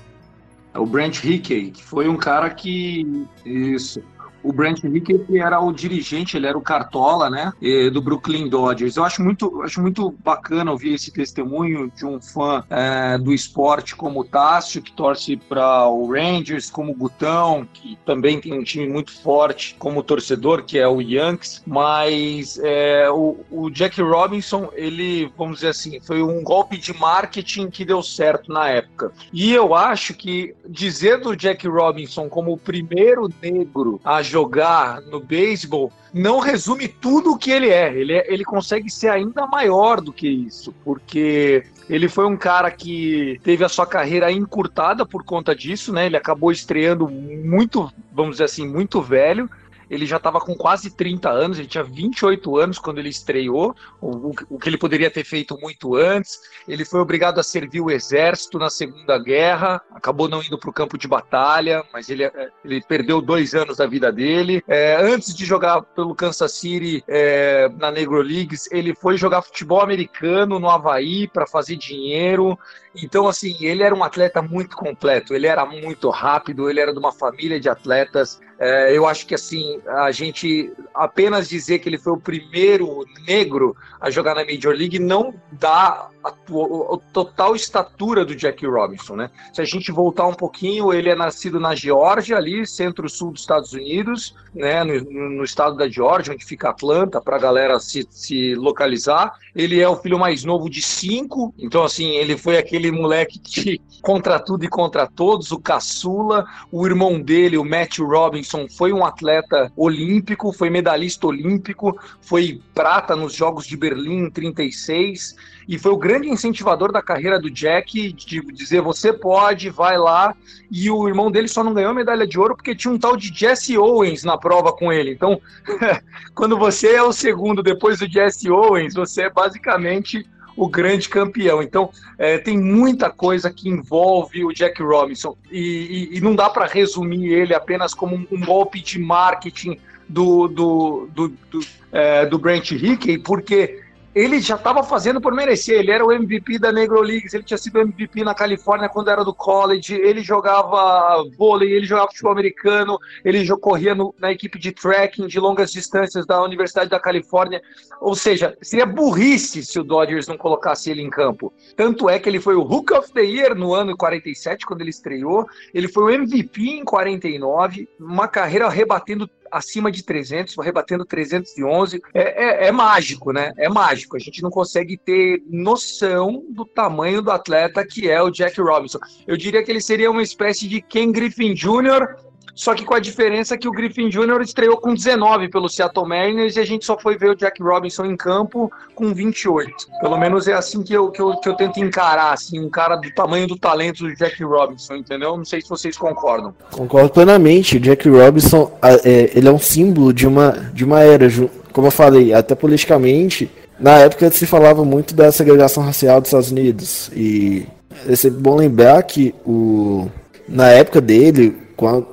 É 0.74 0.80
o 0.80 0.86
Brent 0.86 1.24
Hickey, 1.24 1.72
que 1.72 1.83
foi 1.83 2.07
um 2.07 2.16
cara 2.16 2.50
que. 2.50 3.28
Isso 3.45 4.01
o 4.43 4.51
Brent 4.51 4.83
Hickey 4.83 5.19
que 5.19 5.39
era 5.39 5.59
o 5.59 5.71
dirigente, 5.71 6.38
ele 6.38 6.47
era 6.47 6.57
o 6.57 6.61
cartola, 6.61 7.29
né, 7.29 7.53
do 7.91 8.01
Brooklyn 8.01 8.49
Dodgers. 8.49 8.95
Eu 8.95 9.03
acho 9.03 9.21
muito, 9.21 9.61
acho 9.61 9.81
muito 9.81 10.13
bacana 10.23 10.71
ouvir 10.71 10.93
esse 10.93 11.11
testemunho 11.11 11.91
de 11.95 12.05
um 12.05 12.19
fã 12.21 12.63
é, 12.69 13.17
do 13.17 13.33
esporte 13.33 13.95
como 13.95 14.21
o 14.21 14.23
Tássio, 14.23 14.81
que 14.81 14.91
torce 14.91 15.38
para 15.38 15.88
o 15.88 16.11
Rangers, 16.11 16.69
como 16.69 16.91
o 16.91 16.95
Gutão, 16.95 17.67
que 17.73 17.97
também 18.05 18.39
tem 18.39 18.53
um 18.53 18.63
time 18.63 18.88
muito 18.88 19.11
forte 19.11 19.75
como 19.77 20.03
torcedor, 20.03 20.63
que 20.63 20.77
é 20.77 20.88
o 20.88 21.01
Yankees, 21.01 21.61
mas 21.65 22.59
é, 22.63 23.09
o, 23.09 23.38
o 23.49 23.69
Jack 23.69 24.01
Robinson, 24.01 24.69
ele, 24.73 25.31
vamos 25.38 25.57
dizer 25.57 25.69
assim, 25.69 25.99
foi 25.99 26.21
um 26.21 26.43
golpe 26.43 26.77
de 26.77 26.93
marketing 26.93 27.69
que 27.69 27.85
deu 27.85 28.01
certo 28.01 28.51
na 28.51 28.69
época. 28.69 29.11
E 29.31 29.53
eu 29.53 29.73
acho 29.73 30.13
que 30.13 30.55
dizer 30.67 31.19
do 31.19 31.35
Jack 31.35 31.67
Robinson 31.67 32.29
como 32.29 32.53
o 32.53 32.57
primeiro 32.57 33.29
negro 33.41 33.99
a 34.03 34.21
jogar 34.31 35.01
no 35.01 35.19
beisebol 35.19 35.92
não 36.13 36.39
resume 36.39 36.88
tudo 36.88 37.31
o 37.33 37.38
que 37.38 37.51
ele 37.51 37.69
é. 37.69 37.94
Ele, 37.94 38.13
é, 38.13 38.33
ele 38.33 38.44
consegue 38.44 38.89
ser 38.89 39.10
ainda 39.10 39.48
maior 39.48 40.01
do 40.01 40.12
que 40.12 40.28
isso, 40.28 40.74
porque 40.83 41.63
ele 41.89 42.10
foi 42.10 42.25
um 42.25 42.38
cara 42.38 42.69
que 42.72 43.39
teve 43.44 43.63
a 43.63 43.69
sua 43.69 43.86
carreira 43.86 44.31
encurtada 44.31 45.06
por 45.06 45.24
conta 45.24 45.56
disso, 45.56 45.94
né? 45.94 46.06
Ele 46.06 46.18
acabou 46.18 46.51
estreando 46.51 47.07
muito, 47.07 47.92
vamos 48.12 48.33
dizer 48.33 48.45
assim, 48.45 48.68
muito 48.68 49.01
velho 49.01 49.50
ele 49.91 50.05
já 50.05 50.15
estava 50.15 50.39
com 50.39 50.55
quase 50.55 50.89
30 50.89 51.29
anos, 51.29 51.59
ele 51.59 51.67
tinha 51.67 51.83
28 51.83 52.57
anos 52.57 52.79
quando 52.79 52.99
ele 52.99 53.09
estreou, 53.09 53.75
o, 53.99 54.31
o, 54.49 54.57
que 54.57 54.69
ele 54.69 54.77
poderia 54.77 55.11
ter 55.11 55.25
feito 55.25 55.59
muito 55.59 55.95
antes. 55.95 56.39
Ele 56.65 56.85
foi 56.85 57.01
obrigado 57.01 57.39
a 57.39 57.43
servir 57.43 57.81
o 57.81 57.91
exército 57.91 58.57
na 58.57 58.69
Segunda 58.69 59.19
Guerra, 59.19 59.81
acabou 59.93 60.29
não 60.29 60.41
indo 60.41 60.57
para 60.57 60.69
o 60.69 60.74
campo 60.74 60.98
de 60.98 61.10
batalha, 61.10 61.83
mas 61.91 62.10
ele, 62.10 62.24
é, 62.24 62.50
ele 62.63 62.81
perdeu 62.81 63.21
dois 63.21 63.53
anos 63.53 63.77
da 63.77 63.86
vida 63.86 64.13
dele. 64.13 64.63
É, 64.65 64.95
antes 64.95 65.36
de 65.36 65.43
jogar 65.43 65.81
pelo 65.81 66.15
Kansas 66.15 66.53
City 66.53 67.03
é, 67.05 67.67
na 67.77 67.91
Negro 67.91 68.21
Leagues, 68.21 68.71
ele 68.71 68.95
foi 68.95 69.17
jogar 69.17 69.41
futebol 69.41 69.81
americano 69.81 70.57
no 70.57 70.69
Havaí 70.69 71.27
para 71.27 71.45
fazer 71.45 71.75
dinheiro. 71.75 72.57
Então, 72.95 73.27
assim, 73.27 73.55
ele 73.62 73.83
era 73.83 73.95
um 73.95 74.03
atleta 74.03 74.41
muito 74.41 74.75
completo, 74.75 75.33
ele 75.33 75.48
era 75.48 75.65
muito 75.65 76.10
rápido, 76.10 76.69
ele 76.69 76.79
era 76.79 76.91
de 76.91 77.00
uma 77.00 77.12
família 77.12 77.60
de 77.60 77.69
atletas. 77.69 78.39
É, 78.60 78.95
eu 78.95 79.07
acho 79.07 79.25
que, 79.25 79.33
assim, 79.33 79.81
a 79.88 80.12
gente 80.12 80.71
apenas 80.93 81.50
dizer 81.50 81.79
que 81.79 81.89
ele 81.89 81.98
foi 81.98 82.13
o 82.13 82.17
primeiro 82.17 83.05
negro 83.25 83.75
a 84.00 84.12
jogar 84.12 84.36
na 84.36 84.45
Major 84.45 84.75
League 84.75 85.00
não 85.00 85.33
dá 85.51 86.10
a, 86.24 86.29
a, 86.29 86.31
a, 86.31 86.98
total 87.13 87.55
estatura 87.55 88.25
do 88.25 88.36
Jack 88.36 88.65
Robinson, 88.65 89.15
né? 89.15 89.31
Se 89.53 89.62
a 89.62 89.65
gente 89.65 89.91
voltar 89.91 90.27
um 90.27 90.33
pouquinho, 90.33 90.93
ele 90.93 91.10
é 91.10 91.15
nascido 91.15 91.60
na 91.60 91.74
Geórgia, 91.74 92.38
ali, 92.38 92.67
centro-sul 92.67 93.31
dos 93.31 93.41
Estados 93.41 93.74
Unidos, 93.74 94.36
né? 94.53 94.83
No, 94.83 95.29
no, 95.29 95.43
estado 95.43 95.75
da 95.75 95.88
Geórgia, 95.88 96.33
onde 96.33 96.45
fica 96.45 96.69
Atlanta, 96.69 97.21
para 97.21 97.38
a 97.38 97.39
galera 97.39 97.79
se, 97.79 98.07
se 98.10 98.53
localizar. 98.55 99.33
Ele 99.55 99.79
é 99.79 99.88
o 99.88 99.95
filho 99.95 100.19
mais 100.19 100.43
novo 100.43 100.69
de 100.69 100.81
cinco, 100.81 101.53
então, 101.57 101.83
assim, 101.83 102.15
ele 102.15 102.38
foi 102.38 102.57
aquele 102.57 102.80
moleque 102.89 103.38
que 103.38 103.81
contra 104.01 104.39
tudo 104.39 104.63
e 104.65 104.69
contra 104.69 105.05
todos, 105.05 105.51
o 105.51 105.59
caçula, 105.59 106.45
o 106.71 106.88
irmão 106.88 107.21
dele, 107.21 107.57
o 107.57 107.65
Matthew 107.65 108.07
Robinson, 108.07 108.67
foi 108.67 108.91
um 108.91 109.05
atleta 109.05 109.71
olímpico, 109.75 110.51
foi 110.51 110.69
medalhista 110.69 111.27
olímpico, 111.27 112.00
foi 112.21 112.59
prata 112.73 113.15
nos 113.15 113.33
Jogos 113.33 113.67
de 113.67 113.77
Berlim 113.77 114.25
em 114.25 114.31
36 114.31 115.35
e 115.67 115.77
foi 115.77 115.91
o 115.91 115.97
grande 115.97 116.29
incentivador 116.29 116.91
da 116.91 117.01
carreira 117.01 117.39
do 117.39 117.50
Jack 117.50 118.11
de 118.11 118.41
dizer 118.53 118.81
você 118.81 119.13
pode, 119.13 119.69
vai 119.69 119.97
lá. 119.97 120.35
E 120.69 120.89
o 120.89 121.07
irmão 121.07 121.29
dele 121.29 121.47
só 121.47 121.63
não 121.63 121.73
ganhou 121.73 121.93
medalha 121.93 122.25
de 122.25 122.39
ouro 122.39 122.55
porque 122.55 122.75
tinha 122.75 122.93
um 122.93 122.97
tal 122.97 123.15
de 123.15 123.31
Jesse 123.33 123.77
Owens 123.77 124.23
na 124.23 124.38
prova 124.38 124.73
com 124.73 124.91
ele. 124.91 125.11
Então, 125.11 125.39
quando 126.33 126.57
você 126.57 126.95
é 126.95 127.03
o 127.03 127.13
segundo 127.13 127.61
depois 127.61 128.00
do 128.00 128.09
Jesse 128.09 128.50
Owens, 128.50 128.93
você 128.93 129.23
é 129.23 129.29
basicamente 129.29 130.25
o 130.55 130.67
grande 130.67 131.10
campeão. 131.10 131.62
Então, 131.62 131.89
é, 132.17 132.38
tem 132.38 132.58
muita 132.58 133.10
coisa 133.10 133.51
que 133.51 133.70
envolve 133.70 134.43
o 134.43 134.53
Jack 134.53 134.81
Robinson 134.81 135.36
e, 135.50 136.10
e, 136.12 136.17
e 136.17 136.22
não 136.22 136.36
dá 136.36 136.50
para 136.50 136.65
resumir 136.65 137.31
ele 137.31 137.53
apenas 137.53 137.93
como 137.93 138.15
um, 138.15 138.27
um 138.31 138.46
golpe 138.46 138.81
de 138.81 139.00
marketing 139.00 139.77
do, 140.08 140.48
do, 140.48 141.10
do, 141.13 141.27
do, 141.50 141.60
é, 141.91 142.25
do 142.25 142.38
Brent 142.38 142.72
Hickey, 142.72 143.17
porque 143.17 143.81
ele 144.13 144.39
já 144.39 144.56
estava 144.56 144.84
fazendo 144.84 145.22
por 145.22 145.34
merecer. 145.34 145.80
Ele 145.80 145.91
era 145.91 146.06
o 146.06 146.12
MVP 146.12 146.60
da 146.60 146.72
Negro 146.72 147.01
Leagues, 147.01 147.34
ele 147.34 147.44
tinha 147.44 147.58
sido 147.58 147.80
MVP 147.80 148.24
na 148.24 148.34
Califórnia 148.34 148.89
quando 148.89 149.10
era 149.10 149.24
do 149.24 149.34
college, 149.34 149.94
ele 149.94 150.22
jogava 150.22 151.24
vôlei, 151.38 151.72
ele 151.72 151.86
jogava 151.86 152.10
futebol 152.10 152.32
americano, 152.32 152.98
ele 153.24 153.48
corria 153.58 153.96
no, 153.96 154.13
na 154.20 154.32
equipe 154.32 154.60
de 154.60 154.72
trekking 154.72 155.27
de 155.27 155.39
longas 155.39 155.72
distâncias 155.72 156.25
da 156.25 156.41
Universidade 156.41 156.89
da 156.89 157.00
Califórnia. 157.00 157.62
Ou 158.00 158.15
seja, 158.15 158.58
seria 158.62 158.86
burrice 158.86 159.63
se 159.63 159.80
o 159.80 159.84
Dodgers 159.84 160.27
não 160.27 160.38
colocasse 160.38 160.89
ele 160.89 161.01
em 161.01 161.10
campo. 161.10 161.53
Tanto 161.75 162.10
é 162.10 162.20
que 162.20 162.27
ele 162.27 162.39
foi 162.39 162.56
o 162.56 162.62
Hook 162.62 162.91
of 162.94 163.13
the 163.13 163.22
Year 163.22 163.56
no 163.56 163.74
ano 163.74 163.96
47, 163.96 164.65
quando 164.65 164.82
ele 164.82 164.89
estreou, 164.89 165.46
ele 165.74 165.88
foi 165.88 166.03
o 166.03 166.10
MVP 166.10 166.62
em 166.62 166.84
49, 166.84 167.88
uma 168.00 168.27
carreira 168.27 168.68
rebatendo 168.70 169.30
acima 169.51 169.91
de 169.91 170.03
300, 170.03 170.55
rebatendo 170.63 171.05
311. 171.05 172.01
É, 172.13 172.65
é, 172.65 172.67
é, 172.67 172.72
mágico, 172.72 173.31
né? 173.31 173.51
É 173.58 173.67
mágico. 173.70 174.15
A 174.15 174.20
gente 174.20 174.41
não 174.41 174.50
consegue 174.50 174.98
ter 174.98 175.43
noção 175.50 176.43
do 176.50 176.65
tamanho 176.65 177.22
do 177.22 177.31
atleta 177.31 177.86
que 177.86 178.10
é 178.10 178.22
o 178.22 178.31
Jack 178.31 178.60
Robinson. 178.62 179.00
Eu 179.27 179.38
diria 179.38 179.63
que 179.63 179.72
ele 179.72 179.81
seria 179.81 180.10
uma 180.10 180.24
espécie 180.24 180.67
de 180.67 180.81
Ken 180.81 181.12
Griffin 181.12 181.53
Jr., 181.53 182.30
só 182.55 182.74
que 182.74 182.86
com 182.86 182.93
a 182.93 183.00
diferença 183.00 183.58
que 183.58 183.67
o 183.67 183.72
Griffin 183.72 184.10
Jr. 184.10 184.41
estreou 184.41 184.77
com 184.77 184.93
19 184.93 185.50
pelo 185.50 185.70
Seattle 185.70 186.08
Mariners 186.08 186.55
e 186.55 186.60
a 186.60 186.65
gente 186.65 186.86
só 186.86 186.98
foi 186.98 187.17
ver 187.17 187.31
o 187.31 187.36
Jack 187.36 187.62
Robinson 187.62 188.05
em 188.05 188.15
campo 188.15 188.72
com 188.96 189.13
28. 189.13 189.74
Pelo 190.00 190.17
menos 190.17 190.48
é 190.48 190.53
assim 190.53 190.84
que 190.84 190.93
eu, 190.93 191.10
que 191.10 191.22
eu, 191.22 191.38
que 191.38 191.50
eu 191.50 191.55
tento 191.55 191.79
encarar, 191.79 192.34
assim, 192.34 192.60
um 192.60 192.70
cara 192.70 192.96
do 192.96 193.12
tamanho 193.12 193.48
do 193.48 193.58
talento 193.58 194.03
do 194.03 194.15
Jack 194.15 194.43
Robinson, 194.43 194.96
entendeu? 194.96 195.36
Não 195.38 195.46
sei 195.46 195.62
se 195.62 195.70
vocês 195.70 195.98
concordam. 195.98 196.53
Concordo 196.72 197.10
plenamente. 197.10 197.77
O 197.77 197.79
Jack 197.79 198.08
Robinson, 198.10 198.72
é, 199.03 199.31
ele 199.36 199.48
é 199.48 199.51
um 199.51 199.60
símbolo 199.60 200.13
de 200.13 200.27
uma, 200.27 200.51
de 200.74 200.84
uma 200.84 201.01
era, 201.01 201.27
como 201.72 201.88
eu 201.88 201.91
falei, 201.91 202.34
até 202.34 202.55
politicamente. 202.55 203.50
Na 203.79 203.98
época 203.98 204.29
se 204.29 204.46
falava 204.46 204.86
muito 204.86 205.15
da 205.15 205.31
segregação 205.31 205.81
racial 205.84 206.22
dos 206.22 206.27
Estados 206.27 206.51
Unidos 206.51 207.10
e 207.15 207.65
é 208.08 208.15
sempre 208.15 208.39
bom 208.39 208.55
lembrar 208.55 209.01
que 209.03 209.34
o, 209.43 210.08
na 210.48 210.70
época 210.70 211.01
dele, 211.01 211.58
quando 211.75 212.05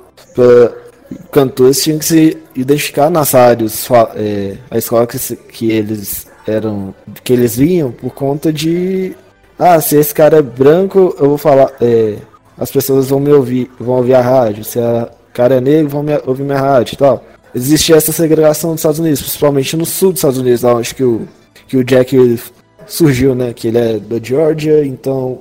cantores 1.31 1.81
tinham 1.81 1.99
que 1.99 2.05
se 2.05 2.37
identificar 2.55 3.09
nas 3.09 3.31
rádios, 3.31 3.87
é, 4.15 4.57
a 4.69 4.77
escola 4.77 5.07
que, 5.07 5.17
que 5.35 5.71
eles 5.71 6.27
eram, 6.47 6.93
que 7.23 7.33
eles 7.33 7.57
vinham 7.57 7.91
por 7.91 8.11
conta 8.13 8.51
de, 8.51 9.15
ah, 9.57 9.79
se 9.79 9.97
esse 9.97 10.13
cara 10.13 10.37
é 10.37 10.41
branco, 10.41 11.15
eu 11.19 11.29
vou 11.29 11.37
falar, 11.37 11.71
é, 11.81 12.17
as 12.57 12.71
pessoas 12.71 13.09
vão 13.09 13.19
me 13.19 13.31
ouvir, 13.31 13.71
vão 13.79 13.95
ouvir 13.95 14.15
a 14.15 14.21
rádio, 14.21 14.63
se 14.63 14.79
a 14.79 15.09
cara 15.33 15.55
é 15.55 15.61
negro, 15.61 15.89
vão 15.89 16.03
me, 16.03 16.13
ouvir 16.25 16.43
minha 16.43 16.59
rádio 16.59 16.93
e 16.93 16.97
tal. 16.97 17.23
Existe 17.53 17.93
essa 17.93 18.11
segregação 18.11 18.71
nos 18.71 18.81
Estados 18.81 18.99
Unidos, 18.99 19.21
principalmente 19.21 19.75
no 19.75 19.85
sul 19.85 20.11
dos 20.11 20.19
Estados 20.19 20.37
Unidos, 20.37 20.61
lá 20.61 20.75
onde 20.75 20.93
que 20.93 21.03
o, 21.03 21.27
que 21.67 21.77
o 21.77 21.83
Jack 21.83 22.39
surgiu, 22.85 23.33
né, 23.33 23.53
que 23.53 23.69
ele 23.69 23.77
é 23.77 23.99
da 23.99 24.19
Georgia, 24.21 24.85
então 24.85 25.39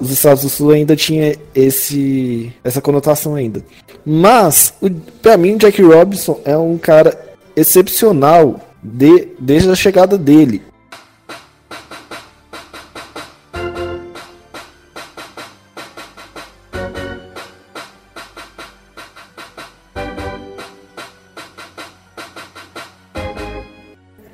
os 0.00 0.10
Estados 0.10 0.42
do 0.42 0.48
Sul 0.48 0.70
ainda 0.70 0.94
tinha 0.94 1.34
esse 1.54 2.52
essa 2.62 2.80
conotação 2.80 3.34
ainda. 3.34 3.64
Mas, 4.04 4.74
para 5.22 5.36
mim, 5.36 5.56
Jack 5.56 5.82
Robinson 5.82 6.40
é 6.44 6.56
um 6.56 6.76
cara 6.78 7.18
excepcional 7.56 8.60
de, 8.82 9.28
desde 9.38 9.70
a 9.70 9.74
chegada 9.74 10.18
dele. 10.18 10.62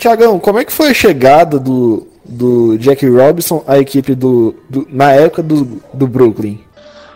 Tiagão, 0.02 0.40
como 0.40 0.58
é 0.58 0.64
que 0.64 0.72
foi 0.72 0.90
a 0.90 0.94
chegada 0.94 1.60
do, 1.60 2.08
do 2.24 2.76
Jack 2.78 3.06
Robinson 3.08 3.64
à 3.66 3.78
equipe 3.78 4.14
do, 4.14 4.54
do 4.68 4.86
na 4.90 5.12
época 5.12 5.42
do, 5.42 5.82
do 5.92 6.06
Brooklyn? 6.06 6.64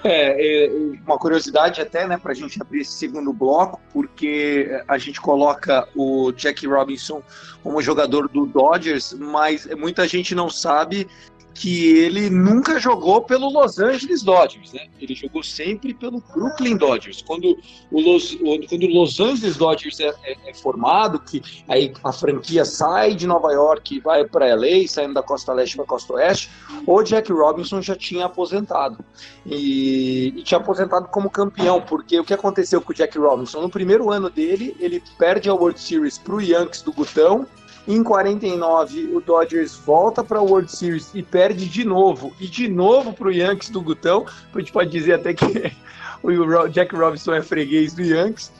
É, 0.08 0.66
é, 0.66 0.70
uma 1.04 1.18
curiosidade 1.18 1.80
até, 1.80 2.06
né, 2.06 2.16
para 2.16 2.30
a 2.30 2.34
gente 2.34 2.62
abrir 2.62 2.82
esse 2.82 2.92
segundo 2.92 3.32
bloco, 3.32 3.80
porque 3.92 4.80
a 4.86 4.98
gente 4.98 5.20
coloca 5.20 5.88
o 5.96 6.30
Jack 6.30 6.64
Robinson 6.64 7.22
como 7.60 7.82
jogador 7.82 8.28
do 8.28 8.46
Dodgers, 8.46 9.12
mas 9.18 9.66
muita 9.76 10.06
gente 10.06 10.32
não 10.32 10.48
sabe 10.48 11.08
que 11.56 11.98
ele 11.98 12.28
nunca 12.28 12.78
jogou 12.78 13.22
pelo 13.22 13.48
Los 13.48 13.78
Angeles 13.78 14.22
Dodgers, 14.22 14.72
né? 14.74 14.88
Ele 15.00 15.14
jogou 15.14 15.42
sempre 15.42 15.94
pelo 15.94 16.22
Brooklyn 16.34 16.76
Dodgers. 16.76 17.22
Quando 17.22 17.58
o 17.90 18.00
Los, 18.00 18.34
quando 18.68 18.84
o 18.84 18.88
Los 18.88 19.18
Angeles 19.18 19.56
Dodgers 19.56 19.98
é, 20.00 20.14
é, 20.22 20.50
é 20.50 20.54
formado, 20.54 21.18
que 21.18 21.42
aí 21.66 21.94
a 22.04 22.12
franquia 22.12 22.64
sai 22.64 23.14
de 23.14 23.26
Nova 23.26 23.52
York 23.52 23.96
e 23.96 24.00
vai 24.00 24.26
para 24.26 24.54
LA, 24.54 24.86
saindo 24.86 25.14
da 25.14 25.22
costa 25.22 25.52
leste 25.54 25.76
para 25.76 25.84
a 25.86 25.88
costa 25.88 26.12
oeste, 26.12 26.50
o 26.86 27.02
Jack 27.02 27.32
Robinson 27.32 27.80
já 27.80 27.96
tinha 27.96 28.26
aposentado. 28.26 28.98
E, 29.46 30.34
e 30.36 30.42
tinha 30.42 30.58
aposentado 30.58 31.08
como 31.08 31.30
campeão, 31.30 31.80
porque 31.80 32.20
o 32.20 32.24
que 32.24 32.34
aconteceu 32.34 32.82
com 32.82 32.92
o 32.92 32.94
Jack 32.94 33.16
Robinson? 33.18 33.62
No 33.62 33.70
primeiro 33.70 34.12
ano 34.12 34.28
dele, 34.28 34.76
ele 34.78 35.02
perde 35.18 35.48
a 35.48 35.54
World 35.54 35.80
Series 35.80 36.18
para 36.18 36.34
o 36.34 36.40
Yankees 36.40 36.82
do 36.82 36.92
Gutão, 36.92 37.46
em 37.86 38.02
49, 38.02 39.14
o 39.14 39.20
Dodgers 39.20 39.76
volta 39.76 40.24
para 40.24 40.38
a 40.38 40.42
World 40.42 40.70
Series 40.70 41.10
e 41.14 41.22
perde 41.22 41.68
de 41.68 41.84
novo. 41.84 42.32
E 42.40 42.48
de 42.48 42.68
novo 42.68 43.12
para 43.12 43.28
o 43.28 43.32
Yankees 43.32 43.70
do 43.70 43.80
Gutão. 43.80 44.26
A 44.52 44.58
gente 44.58 44.72
pode 44.72 44.90
dizer 44.90 45.14
até 45.14 45.32
que 45.32 45.72
o 46.22 46.68
Jack 46.68 46.94
Robinson 46.94 47.34
é 47.34 47.42
freguês 47.42 47.94
do 47.94 48.02
Yankees. 48.02 48.50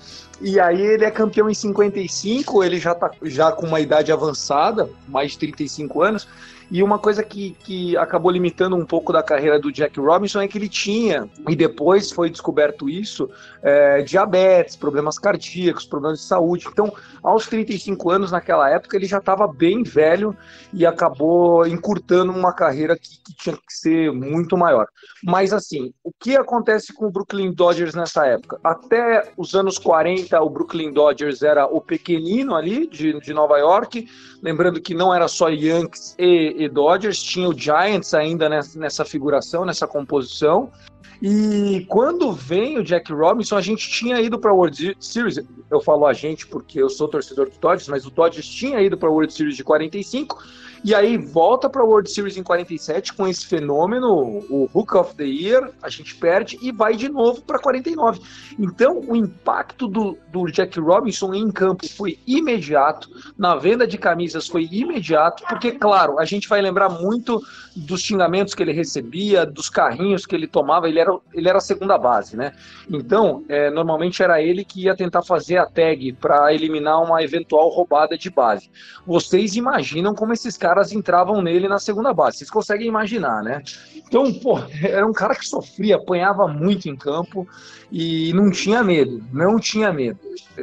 E 0.40 0.60
aí 0.60 0.80
ele 0.80 1.04
é 1.04 1.10
campeão 1.10 1.48
em 1.48 1.54
55, 1.54 2.62
ele 2.62 2.78
já 2.78 2.92
está 2.92 3.10
já 3.22 3.50
com 3.50 3.66
uma 3.66 3.80
idade 3.80 4.12
avançada, 4.12 4.88
mais 5.08 5.32
de 5.32 5.38
35 5.38 6.02
anos, 6.02 6.28
e 6.70 6.82
uma 6.82 6.98
coisa 6.98 7.22
que, 7.22 7.52
que 7.60 7.96
acabou 7.96 8.30
limitando 8.30 8.74
um 8.74 8.84
pouco 8.84 9.12
da 9.12 9.22
carreira 9.22 9.58
do 9.58 9.70
Jack 9.70 9.98
Robinson 10.00 10.40
é 10.40 10.48
que 10.48 10.58
ele 10.58 10.68
tinha, 10.68 11.28
e 11.48 11.54
depois 11.54 12.10
foi 12.10 12.28
descoberto 12.28 12.88
isso, 12.88 13.30
é, 13.62 14.02
diabetes, 14.02 14.74
problemas 14.74 15.18
cardíacos, 15.18 15.86
problemas 15.86 16.20
de 16.20 16.24
saúde. 16.24 16.66
Então, 16.70 16.92
aos 17.22 17.46
35 17.46 18.10
anos, 18.10 18.32
naquela 18.32 18.68
época, 18.68 18.96
ele 18.96 19.06
já 19.06 19.18
estava 19.18 19.46
bem 19.46 19.82
velho 19.82 20.36
e 20.72 20.84
acabou 20.84 21.66
encurtando 21.66 22.32
uma 22.32 22.52
carreira 22.52 22.96
que, 22.96 23.10
que, 23.24 23.36
tinha 23.36 23.56
que 23.56 23.72
ser 23.72 24.12
muito 24.12 24.56
maior. 24.56 24.86
Mas, 25.22 25.52
assim, 25.52 25.92
o 26.02 26.10
que 26.18 26.36
acontece 26.36 26.92
com 26.92 27.06
o 27.06 27.10
Brooklyn 27.10 27.52
Dodgers 27.52 27.94
nessa 27.94 28.26
época? 28.26 28.58
Até 28.62 29.32
os 29.36 29.54
anos 29.54 29.78
40, 29.78 30.40
o 30.40 30.50
Brooklyn 30.50 30.92
Dodgers 30.92 31.42
era 31.42 31.66
o 31.66 31.80
pequenino 31.80 32.54
ali 32.54 32.86
de, 32.86 33.20
de 33.20 33.32
Nova 33.32 33.58
York, 33.58 34.08
lembrando 34.42 34.80
que 34.80 34.94
não 34.94 35.14
era 35.14 35.28
só 35.28 35.48
Yankees 35.48 36.14
e 36.18 36.55
e 36.56 36.68
Dodgers, 36.68 37.22
tinha 37.22 37.48
o 37.48 37.56
Giants 37.56 38.14
ainda 38.14 38.48
nessa, 38.48 39.04
figuração, 39.04 39.64
nessa 39.64 39.86
composição. 39.86 40.70
E 41.20 41.86
quando 41.88 42.32
vem 42.32 42.78
o 42.78 42.84
Jack 42.84 43.12
Robinson, 43.12 43.56
a 43.56 43.60
gente 43.60 43.88
tinha 43.88 44.20
ido 44.20 44.38
para 44.38 44.50
a 44.50 44.54
World 44.54 44.96
Series. 45.00 45.38
Eu 45.70 45.80
falo 45.80 46.06
a 46.06 46.12
gente 46.12 46.46
porque 46.46 46.80
eu 46.80 46.90
sou 46.90 47.08
torcedor 47.08 47.48
do 47.48 47.58
Dodgers, 47.58 47.88
mas 47.88 48.06
o 48.06 48.10
Dodgers 48.10 48.46
tinha 48.46 48.80
ido 48.80 48.98
para 48.98 49.08
a 49.08 49.12
World 49.12 49.32
Series 49.32 49.56
de 49.56 49.64
45 49.64 50.42
e 50.86 50.94
aí 50.94 51.16
volta 51.18 51.68
para 51.68 51.82
a 51.82 51.84
World 51.84 52.08
Series 52.08 52.36
em 52.36 52.44
47 52.44 53.12
com 53.14 53.26
esse 53.26 53.44
fenômeno, 53.44 54.08
o 54.08 54.70
Hook 54.72 54.96
of 54.96 55.16
the 55.16 55.24
Year, 55.24 55.72
a 55.82 55.88
gente 55.88 56.14
perde 56.14 56.56
e 56.62 56.70
vai 56.70 56.94
de 56.94 57.08
novo 57.08 57.42
para 57.42 57.58
49. 57.58 58.20
Então 58.56 59.00
o 59.00 59.16
impacto 59.16 59.88
do, 59.88 60.16
do 60.28 60.46
Jack 60.46 60.78
Robinson 60.78 61.34
em 61.34 61.50
campo 61.50 61.88
foi 61.88 62.20
imediato, 62.24 63.08
na 63.36 63.56
venda 63.56 63.84
de 63.84 63.98
camisas 63.98 64.46
foi 64.46 64.68
imediato, 64.70 65.42
porque, 65.48 65.72
claro, 65.72 66.20
a 66.20 66.24
gente 66.24 66.48
vai 66.48 66.62
lembrar 66.62 66.88
muito 66.88 67.42
dos 67.74 68.00
xingamentos 68.00 68.54
que 68.54 68.62
ele 68.62 68.72
recebia, 68.72 69.44
dos 69.44 69.68
carrinhos 69.68 70.24
que 70.24 70.36
ele 70.36 70.46
tomava, 70.46 70.88
ele 70.88 71.00
era, 71.00 71.18
ele 71.34 71.48
era 71.48 71.58
a 71.58 71.60
segunda 71.60 71.98
base, 71.98 72.36
né? 72.36 72.52
Então, 72.88 73.44
é, 73.48 73.70
normalmente 73.70 74.22
era 74.22 74.40
ele 74.40 74.64
que 74.64 74.84
ia 74.84 74.94
tentar 74.94 75.22
fazer 75.22 75.56
a 75.56 75.66
tag 75.66 76.12
para 76.12 76.54
eliminar 76.54 77.02
uma 77.02 77.24
eventual 77.24 77.70
roubada 77.70 78.16
de 78.16 78.30
base. 78.30 78.70
Vocês 79.04 79.56
imaginam 79.56 80.14
como 80.14 80.32
esses 80.32 80.56
caras 80.56 80.75
entravam 80.92 81.42
nele 81.42 81.68
na 81.68 81.78
segunda 81.78 82.12
base. 82.12 82.38
Vocês 82.38 82.50
conseguem 82.50 82.86
imaginar, 82.86 83.42
né? 83.42 83.62
Então, 83.96 84.32
pô, 84.32 84.58
era 84.82 85.06
um 85.06 85.12
cara 85.12 85.34
que 85.34 85.46
sofria, 85.46 85.96
apanhava 85.96 86.46
muito 86.46 86.88
em 86.88 86.96
campo 86.96 87.46
e 87.90 88.32
não 88.32 88.50
tinha 88.50 88.82
medo, 88.82 89.22
não 89.32 89.58
tinha 89.58 89.92
medo. 89.92 90.18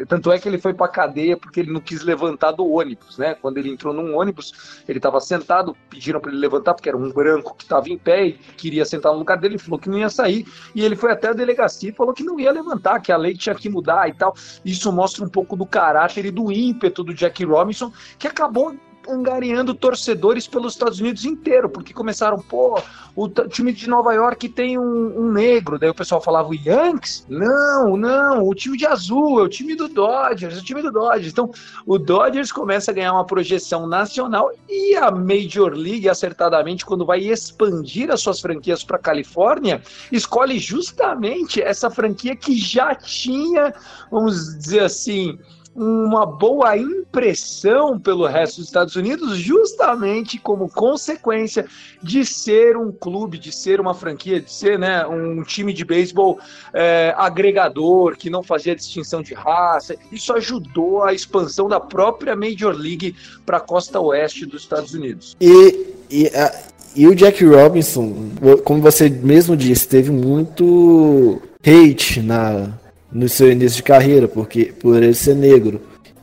Tanto 0.07 0.31
é 0.31 0.39
que 0.39 0.47
ele 0.47 0.57
foi 0.57 0.73
para 0.73 0.87
cadeia 0.87 1.37
porque 1.37 1.59
ele 1.59 1.71
não 1.71 1.79
quis 1.79 2.03
levantar 2.03 2.51
do 2.51 2.67
ônibus, 2.67 3.17
né? 3.17 3.35
Quando 3.35 3.57
ele 3.57 3.69
entrou 3.69 3.93
num 3.93 4.17
ônibus, 4.17 4.81
ele 4.87 4.99
estava 4.99 5.19
sentado, 5.19 5.75
pediram 5.89 6.19
para 6.19 6.31
ele 6.31 6.39
levantar 6.39 6.73
porque 6.73 6.89
era 6.89 6.97
um 6.97 7.11
branco 7.11 7.55
que 7.55 7.63
estava 7.63 7.89
em 7.89 7.97
pé 7.97 8.27
e 8.27 8.33
queria 8.33 8.85
sentar 8.85 9.11
no 9.11 9.19
lugar 9.19 9.37
dele, 9.37 9.57
falou 9.57 9.79
que 9.79 9.89
não 9.89 9.99
ia 9.99 10.09
sair 10.09 10.45
e 10.73 10.83
ele 10.83 10.95
foi 10.95 11.11
até 11.11 11.29
a 11.29 11.33
delegacia 11.33 11.89
e 11.89 11.93
falou 11.93 12.13
que 12.13 12.23
não 12.23 12.39
ia 12.39 12.51
levantar, 12.51 12.99
que 13.01 13.11
a 13.11 13.17
lei 13.17 13.35
tinha 13.35 13.55
que 13.55 13.69
mudar 13.69 14.09
e 14.09 14.13
tal. 14.13 14.33
Isso 14.65 14.91
mostra 14.91 15.23
um 15.23 15.29
pouco 15.29 15.55
do 15.55 15.65
caráter 15.65 16.25
e 16.25 16.31
do 16.31 16.51
ímpeto 16.51 17.03
do 17.03 17.13
Jack 17.13 17.43
Robinson, 17.45 17.91
que 18.17 18.27
acabou 18.27 18.75
angariando 19.07 19.73
torcedores 19.73 20.47
pelos 20.47 20.73
Estados 20.73 20.99
Unidos 20.99 21.25
inteiro, 21.25 21.69
porque 21.69 21.93
começaram, 21.93 22.39
pô, 22.39 22.81
o 23.15 23.27
time 23.29 23.71
de 23.71 23.87
Nova 23.87 24.13
York 24.13 24.49
tem 24.49 24.77
um, 24.77 25.19
um, 25.19 25.31
negro, 25.31 25.77
daí 25.77 25.89
o 25.89 25.93
pessoal 25.93 26.19
falava 26.19 26.49
o 26.49 26.55
Yankees? 26.55 27.25
Não, 27.29 27.95
não, 27.95 28.47
o 28.47 28.55
time 28.55 28.77
de 28.77 28.85
azul 28.85 29.39
é 29.39 29.43
o 29.43 29.49
time 29.49 29.75
do 29.75 29.87
Dodgers, 29.87 30.57
o 30.57 30.63
time 30.63 30.81
do 30.81 30.91
Dodgers. 30.91 31.31
Então, 31.31 31.51
o 31.85 31.99
Dodgers 31.99 32.51
começa 32.51 32.91
a 32.91 32.93
ganhar 32.93 33.13
uma 33.13 33.25
projeção 33.25 33.87
nacional 33.87 34.51
e 34.67 34.95
a 34.95 35.11
Major 35.11 35.73
League, 35.73 36.09
acertadamente, 36.09 36.85
quando 36.85 37.05
vai 37.05 37.19
expandir 37.19 38.09
as 38.09 38.21
suas 38.21 38.39
franquias 38.39 38.83
para 38.83 38.97
Califórnia, 38.97 39.81
escolhe 40.11 40.57
justamente 40.57 41.61
essa 41.61 41.89
franquia 41.89 42.35
que 42.35 42.57
já 42.57 42.95
tinha, 42.95 43.73
vamos 44.09 44.57
dizer 44.57 44.81
assim, 44.81 45.37
uma 45.75 46.25
boa 46.25 46.77
impressão 46.77 47.99
pelo 47.99 48.27
resto 48.27 48.57
dos 48.57 48.67
Estados 48.67 48.95
Unidos, 48.95 49.37
justamente 49.37 50.37
como 50.37 50.69
consequência 50.69 51.65
de 52.01 52.23
ser 52.25 52.77
um 52.77 52.91
clube, 52.91 53.39
de 53.39 53.51
ser 53.51 53.81
uma 53.81 53.93
franquia, 53.93 54.39
de 54.39 54.51
ser 54.51 54.77
né, 54.77 55.05
um 55.07 55.41
time 55.43 55.73
de 55.73 55.83
beisebol 55.83 56.39
é, 56.73 57.13
agregador, 57.17 58.15
que 58.15 58.29
não 58.29 58.43
fazia 58.43 58.75
distinção 58.75 59.23
de 59.23 59.33
raça. 59.33 59.95
Isso 60.11 60.31
ajudou 60.33 61.03
a 61.03 61.13
expansão 61.13 61.67
da 61.67 61.79
própria 61.79 62.35
Major 62.35 62.75
League 62.75 63.15
para 63.45 63.57
a 63.57 63.61
costa 63.61 63.99
oeste 63.99 64.45
dos 64.45 64.61
Estados 64.61 64.93
Unidos. 64.93 65.35
E, 65.41 65.87
e, 66.09 66.27
a, 66.27 66.61
e 66.95 67.07
o 67.07 67.15
Jack 67.15 67.43
Robinson, 67.43 68.29
como 68.63 68.81
você 68.81 69.09
mesmo 69.09 69.57
disse, 69.57 69.87
teve 69.87 70.11
muito 70.11 71.41
hate 71.65 72.21
na 72.21 72.82
no 73.13 73.29
seu 73.29 73.51
início 73.51 73.77
de 73.77 73.83
carreira, 73.83 74.27
porque 74.27 74.73
por 74.79 75.01
ele 75.01 75.13
ser 75.13 75.35
negro. 75.35 75.81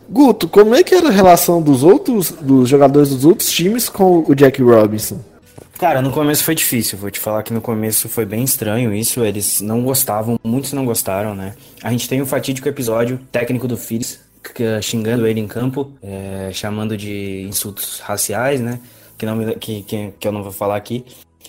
Guto, 0.09 0.49
como 0.49 0.75
é 0.75 0.83
que 0.83 0.95
era 0.95 1.09
a 1.09 1.13
relação 1.13 1.63
dos 1.63 1.85
outros 1.85 2.33
dos 2.33 2.69
jogadores 2.69 3.11
dos 3.11 3.25
outros 3.25 3.51
times 3.51 3.89
com 3.89 4.25
o 4.27 4.35
Jack 4.35 4.61
Robinson? 4.61 5.21
Cara, 5.79 6.03
no 6.03 6.11
começo 6.11 6.45
foi 6.45 6.55
difícil, 6.55 6.99
vou 6.99 7.11
te 7.11 7.19
falar 7.19 7.43
que 7.43 7.55
no 7.55 7.61
começo 7.61 8.07
foi 8.07 8.27
bem 8.27 8.45
estranho 8.45 8.93
isso, 8.93 9.25
eles 9.25 9.63
não 9.63 9.83
gostavam, 9.83 10.39
muitos 10.45 10.75
não 10.75 10.85
gostaram, 10.85 11.35
né? 11.35 11.55
A 11.83 11.91
gente 11.91 12.07
tem 12.07 12.21
um 12.21 12.27
fatídico 12.27 12.69
episódio 12.69 13.19
técnico 13.33 13.67
do 13.67 13.79
Phillies, 13.79 14.21
xingando 14.83 15.27
ele 15.27 15.41
em 15.41 15.47
campo, 15.47 15.91
é, 16.03 16.51
chamando 16.53 16.97
de 16.97 17.47
insultos 17.49 18.01
raciais, 18.01 18.61
né? 18.61 18.79
Que, 19.17 19.25
não, 19.25 19.39
que, 19.55 19.83
que, 19.83 20.13
que 20.19 20.29
eu 20.29 20.33
não 20.33 20.43
vou 20.43 20.53
falar 20.53 20.77
aqui. 20.77 21.05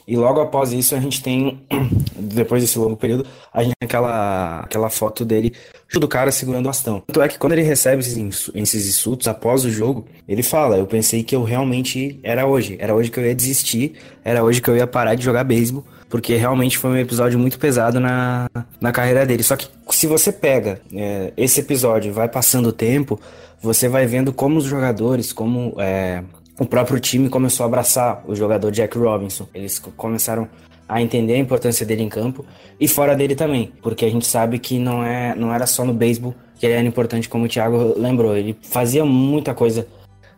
E 0.07 0.15
logo 0.15 0.41
após 0.41 0.71
isso 0.71 0.95
a 0.95 0.99
gente 0.99 1.21
tem, 1.21 1.61
depois 2.15 2.61
desse 2.61 2.77
longo 2.77 2.97
período, 2.97 3.25
a 3.53 3.63
gente 3.63 3.73
tem 3.79 3.85
aquela, 3.85 4.59
aquela 4.61 4.89
foto 4.89 5.23
dele 5.23 5.53
do 5.99 6.07
cara 6.07 6.31
segurando 6.31 6.65
o 6.65 6.67
bastão. 6.67 7.03
Tanto 7.05 7.21
é 7.21 7.27
que 7.27 7.37
quando 7.37 7.53
ele 7.53 7.63
recebe 7.63 8.01
esses, 8.01 8.49
esses 8.53 8.87
insultos 8.87 9.27
após 9.27 9.65
o 9.65 9.69
jogo, 9.69 10.05
ele 10.27 10.41
fala: 10.41 10.77
Eu 10.77 10.87
pensei 10.87 11.23
que 11.23 11.35
eu 11.35 11.43
realmente 11.43 12.19
era 12.23 12.45
hoje, 12.45 12.77
era 12.79 12.95
hoje 12.95 13.11
que 13.11 13.19
eu 13.19 13.25
ia 13.25 13.35
desistir, 13.35 13.93
era 14.23 14.43
hoje 14.43 14.61
que 14.61 14.69
eu 14.69 14.75
ia 14.75 14.87
parar 14.87 15.15
de 15.15 15.23
jogar 15.23 15.43
beisebol, 15.43 15.83
porque 16.09 16.35
realmente 16.35 16.77
foi 16.77 16.91
um 16.91 16.97
episódio 16.97 17.37
muito 17.37 17.59
pesado 17.59 17.99
na, 17.99 18.49
na 18.79 18.91
carreira 18.91 19.25
dele. 19.25 19.43
Só 19.43 19.55
que 19.55 19.67
se 19.89 20.07
você 20.07 20.31
pega 20.31 20.81
é, 20.93 21.33
esse 21.35 21.59
episódio 21.59 22.13
vai 22.13 22.29
passando 22.29 22.67
o 22.67 22.73
tempo, 22.73 23.19
você 23.61 23.87
vai 23.87 24.05
vendo 24.05 24.33
como 24.33 24.57
os 24.57 24.65
jogadores, 24.65 25.33
como. 25.33 25.75
É, 25.77 26.23
o 26.61 26.65
próprio 26.67 26.99
time 26.99 27.27
começou 27.27 27.63
a 27.63 27.67
abraçar 27.67 28.23
o 28.27 28.35
jogador 28.35 28.71
Jack 28.71 28.95
Robinson. 28.95 29.47
Eles 29.51 29.79
começaram 29.79 30.47
a 30.87 31.01
entender 31.01 31.33
a 31.33 31.37
importância 31.39 31.83
dele 31.83 32.03
em 32.03 32.07
campo 32.07 32.45
e 32.79 32.87
fora 32.87 33.15
dele 33.15 33.33
também, 33.33 33.73
porque 33.81 34.05
a 34.05 34.09
gente 34.11 34.27
sabe 34.27 34.59
que 34.59 34.77
não, 34.77 35.03
é, 35.03 35.33
não 35.33 35.51
era 35.51 35.65
só 35.65 35.83
no 35.83 35.91
beisebol 35.91 36.35
que 36.59 36.67
ele 36.67 36.75
era 36.75 36.87
importante, 36.87 37.27
como 37.27 37.45
o 37.45 37.47
Thiago 37.47 37.95
lembrou. 37.97 38.37
Ele 38.37 38.55
fazia 38.61 39.03
muita 39.03 39.55
coisa 39.55 39.87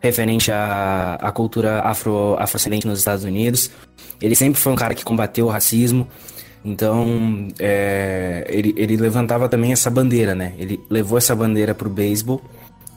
referente 0.00 0.50
à, 0.50 1.18
à 1.20 1.30
cultura 1.30 1.82
afro, 1.82 2.36
afrodescendente 2.38 2.86
nos 2.86 3.00
Estados 3.00 3.24
Unidos. 3.24 3.70
Ele 4.18 4.34
sempre 4.34 4.58
foi 4.58 4.72
um 4.72 4.76
cara 4.76 4.94
que 4.94 5.04
combateu 5.04 5.44
o 5.44 5.50
racismo. 5.50 6.08
Então, 6.64 7.48
é, 7.58 8.46
ele, 8.48 8.72
ele 8.78 8.96
levantava 8.96 9.46
também 9.46 9.72
essa 9.72 9.90
bandeira, 9.90 10.34
né? 10.34 10.54
Ele 10.56 10.80
levou 10.88 11.18
essa 11.18 11.36
bandeira 11.36 11.74
pro 11.74 11.90
beisebol 11.90 12.40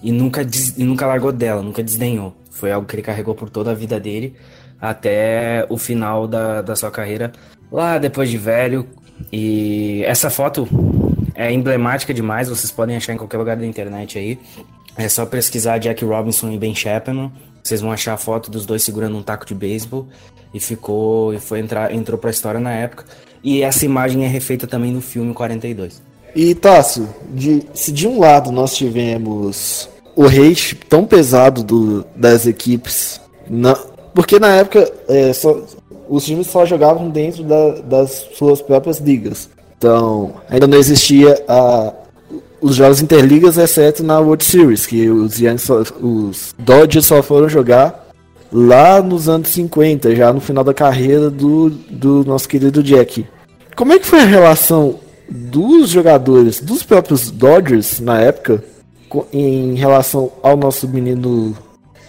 e 0.02 0.14
nunca, 0.14 0.46
des, 0.46 0.78
e 0.78 0.86
nunca 0.86 1.06
largou 1.06 1.34
dela, 1.34 1.62
nunca 1.62 1.84
desdenhou. 1.84 2.34
Foi 2.58 2.72
algo 2.72 2.88
que 2.88 2.96
ele 2.96 3.04
carregou 3.04 3.36
por 3.36 3.50
toda 3.52 3.70
a 3.70 3.76
vida 3.76 4.00
dele, 4.00 4.36
até 4.82 5.64
o 5.70 5.78
final 5.78 6.28
da, 6.28 6.62
da 6.64 6.76
sua 6.76 6.90
carreira, 6.90 7.32
lá 7.72 8.00
depois 8.00 8.30
de 8.30 8.38
velho. 8.38 8.88
E 9.32 10.04
essa 10.06 10.30
foto 10.32 10.68
é 11.36 11.52
emblemática 11.52 12.14
demais, 12.14 12.50
vocês 12.50 12.72
podem 12.72 12.98
achar 12.98 13.14
em 13.14 13.18
qualquer 13.18 13.38
lugar 13.38 13.56
da 13.56 13.66
internet 13.66 14.18
aí. 14.18 14.40
É 14.98 15.08
só 15.08 15.24
pesquisar 15.28 15.78
Jack 15.78 16.04
Robinson 16.04 16.50
e 16.50 16.58
Ben 16.58 16.74
Chapman. 16.74 17.32
Vocês 17.64 17.80
vão 17.82 17.92
achar 17.92 18.14
a 18.14 18.18
foto 18.18 18.50
dos 18.50 18.66
dois 18.66 18.82
segurando 18.82 19.16
um 19.16 19.22
taco 19.22 19.46
de 19.46 19.54
beisebol. 19.54 20.08
E 20.52 20.60
ficou. 20.60 21.32
E 21.32 21.40
foi 21.40 21.60
entrar, 21.60 21.94
entrou 21.94 22.18
pra 22.18 22.32
história 22.32 22.60
na 22.60 22.72
época. 22.72 23.06
E 23.44 23.62
essa 23.62 23.86
imagem 23.86 24.26
é 24.26 24.28
refeita 24.28 24.66
também 24.66 24.92
no 24.92 25.02
filme 25.02 25.32
42. 25.36 26.02
E 26.36 26.56
Tássio, 26.56 27.08
de, 27.30 27.64
se 27.76 27.92
de 27.92 28.08
um 28.08 28.20
lado 28.20 28.52
nós 28.52 28.76
tivemos 28.76 29.88
o 30.18 30.26
hate 30.26 30.76
tão 30.90 31.06
pesado 31.06 31.64
do, 31.64 32.04
das 32.16 32.48
equipes. 32.48 33.22
Na, 33.48 33.76
porque 34.16 34.40
na 34.40 34.56
época 34.56 34.92
é, 35.08 35.32
só, 35.32 35.62
os 36.10 36.26
times 36.26 36.48
só 36.48 36.66
jogavam 36.66 37.08
dentro 37.08 37.44
da, 37.44 37.76
das 37.82 38.28
suas 38.34 38.60
próprias 38.60 38.98
ligas. 38.98 39.48
Então, 39.78 40.34
ainda 40.50 40.66
não 40.66 40.76
existia 40.76 41.40
a, 41.48 41.94
os 42.60 42.76
jogos 42.76 43.00
interligas, 43.00 43.60
exceto 43.60 44.04
na 44.04 44.20
World 44.20 44.44
Series, 44.44 44.88
que 44.88 45.08
os, 45.08 45.40
os 46.02 46.56
Dodgers 46.58 47.06
só 47.06 47.22
foram 47.22 47.48
jogar 47.48 48.08
lá 48.52 49.00
nos 49.04 49.30
anos 49.30 49.50
50, 49.50 50.16
já 50.16 50.34
no 50.34 50.42
final 50.42 50.64
da 50.64 50.74
carreira 50.74 51.30
do, 51.30 51.70
do 51.70 52.24
nosso 52.26 52.50
querido 52.50 52.82
Jack. 52.82 53.24
Como 53.76 53.94
é 53.94 54.00
que 54.00 54.08
foi 54.08 54.22
a 54.22 54.26
relação 54.26 54.96
dos 55.30 55.90
jogadores, 55.90 56.60
dos 56.60 56.82
próprios 56.82 57.30
Dodgers 57.30 58.00
na 58.00 58.20
época, 58.20 58.64
em 59.32 59.76
relação 59.76 60.32
ao 60.42 60.56
nosso 60.58 60.88
menino 60.88 61.56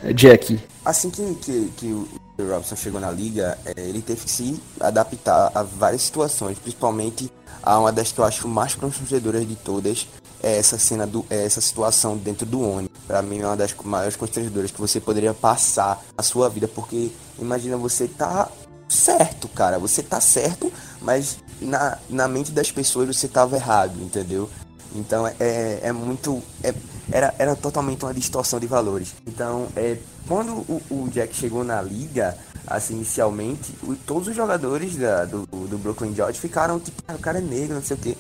eh, 0.03 0.13
Jack? 0.13 0.59
Assim 0.85 1.11
que, 1.11 1.35
que, 1.35 1.73
que 1.77 1.87
o 1.87 2.09
Robson 2.39 2.77
chegou 2.77 3.01
na 3.01 3.11
liga, 3.11 3.59
é, 3.65 3.81
ele 3.81 4.01
teve 4.01 4.25
que 4.25 4.31
se 4.31 4.61
adaptar 4.81 5.51
a 5.55 5.63
várias 5.63 6.03
situações, 6.03 6.59
principalmente 6.59 7.31
a 7.63 7.79
uma 7.79 7.93
das 7.93 8.13
que 8.13 8.19
eu 8.19 8.25
acho 8.25 8.47
mais 8.47 8.75
constrangedoras 8.75 9.47
de 9.47 9.57
todas, 9.57 10.07
é 10.43 10.57
essa 10.57 10.79
cena 10.79 11.07
do 11.07 11.27
é 11.29 11.45
essa 11.45 11.61
situação 11.61 12.17
dentro 12.17 12.47
do 12.47 12.61
ônibus. 12.61 12.97
Para 13.07 13.23
mim 13.23 13.41
é 13.41 13.47
uma 13.47 13.57
das 13.57 13.75
maiores 13.85 14.17
constrangedoras 14.17 14.71
que 14.71 14.81
você 14.81 15.01
poderia 15.01 15.35
passar 15.35 16.03
a 16.17 16.23
sua 16.23 16.49
vida, 16.49 16.69
porque 16.69 17.11
imagina 17.39 17.77
você 17.77 18.07
tá 18.07 18.49
certo, 18.89 19.49
cara, 19.49 19.79
você 19.79 20.03
tá 20.03 20.21
certo, 20.21 20.73
mas 21.03 21.39
na, 21.61 21.99
na 22.09 22.29
mente 22.29 22.53
das 22.53 22.71
pessoas 22.71 23.17
você 23.17 23.29
tava 23.29 23.57
errado, 23.57 24.01
entendeu? 24.01 24.49
Então 24.95 25.27
é, 25.27 25.81
é 25.83 25.93
muito. 25.93 26.43
É, 26.63 26.75
era, 27.11 27.35
era 27.39 27.57
totalmente 27.57 28.05
uma 28.05 28.13
distorção 28.13 28.61
de 28.61 28.67
valores. 28.67 29.15
Então, 29.27 29.69
é, 29.75 29.97
quando 30.27 30.53
o, 30.53 30.83
o 30.91 31.09
Jack 31.09 31.35
chegou 31.35 31.65
na 31.65 31.81
liga, 31.81 32.37
assim, 32.67 32.97
inicialmente, 32.97 33.73
o, 33.83 33.95
todos 33.95 34.29
os 34.29 34.37
jogadores 34.37 34.97
da, 34.97 35.25
do, 35.25 35.47
do 35.47 35.79
Brooklyn 35.79 36.13
Dodgers 36.13 36.39
ficaram 36.39 36.79
tipo, 36.79 37.03
ah, 37.09 37.15
o 37.15 37.19
cara 37.19 37.39
é 37.39 37.41
negro, 37.41 37.77
não 37.77 37.83
sei 37.83 37.97
o 37.97 38.01
que. 38.01 38.17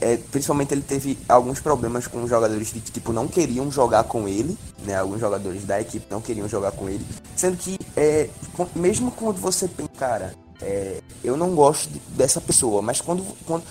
É, 0.00 0.16
principalmente 0.30 0.72
ele 0.72 0.82
teve 0.82 1.18
alguns 1.28 1.60
problemas 1.60 2.06
com 2.06 2.22
os 2.22 2.30
jogadores 2.30 2.70
que, 2.70 2.80
tipo, 2.80 3.12
não 3.12 3.26
queriam 3.26 3.70
jogar 3.70 4.04
com 4.04 4.28
ele, 4.28 4.56
né? 4.84 4.96
Alguns 4.96 5.20
jogadores 5.20 5.64
da 5.64 5.80
equipe 5.80 6.06
não 6.10 6.20
queriam 6.20 6.48
jogar 6.48 6.72
com 6.72 6.88
ele. 6.88 7.04
Sendo 7.34 7.56
que, 7.56 7.78
é, 7.96 8.30
mesmo 8.74 9.10
quando 9.10 9.38
você 9.38 9.66
pensa, 9.66 9.90
cara, 9.98 10.34
é, 10.62 11.00
eu 11.24 11.36
não 11.36 11.54
gosto 11.54 11.88
de, 11.88 11.98
dessa 12.16 12.40
pessoa, 12.40 12.80
mas 12.82 13.00
quando, 13.00 13.24
quando 13.44 13.64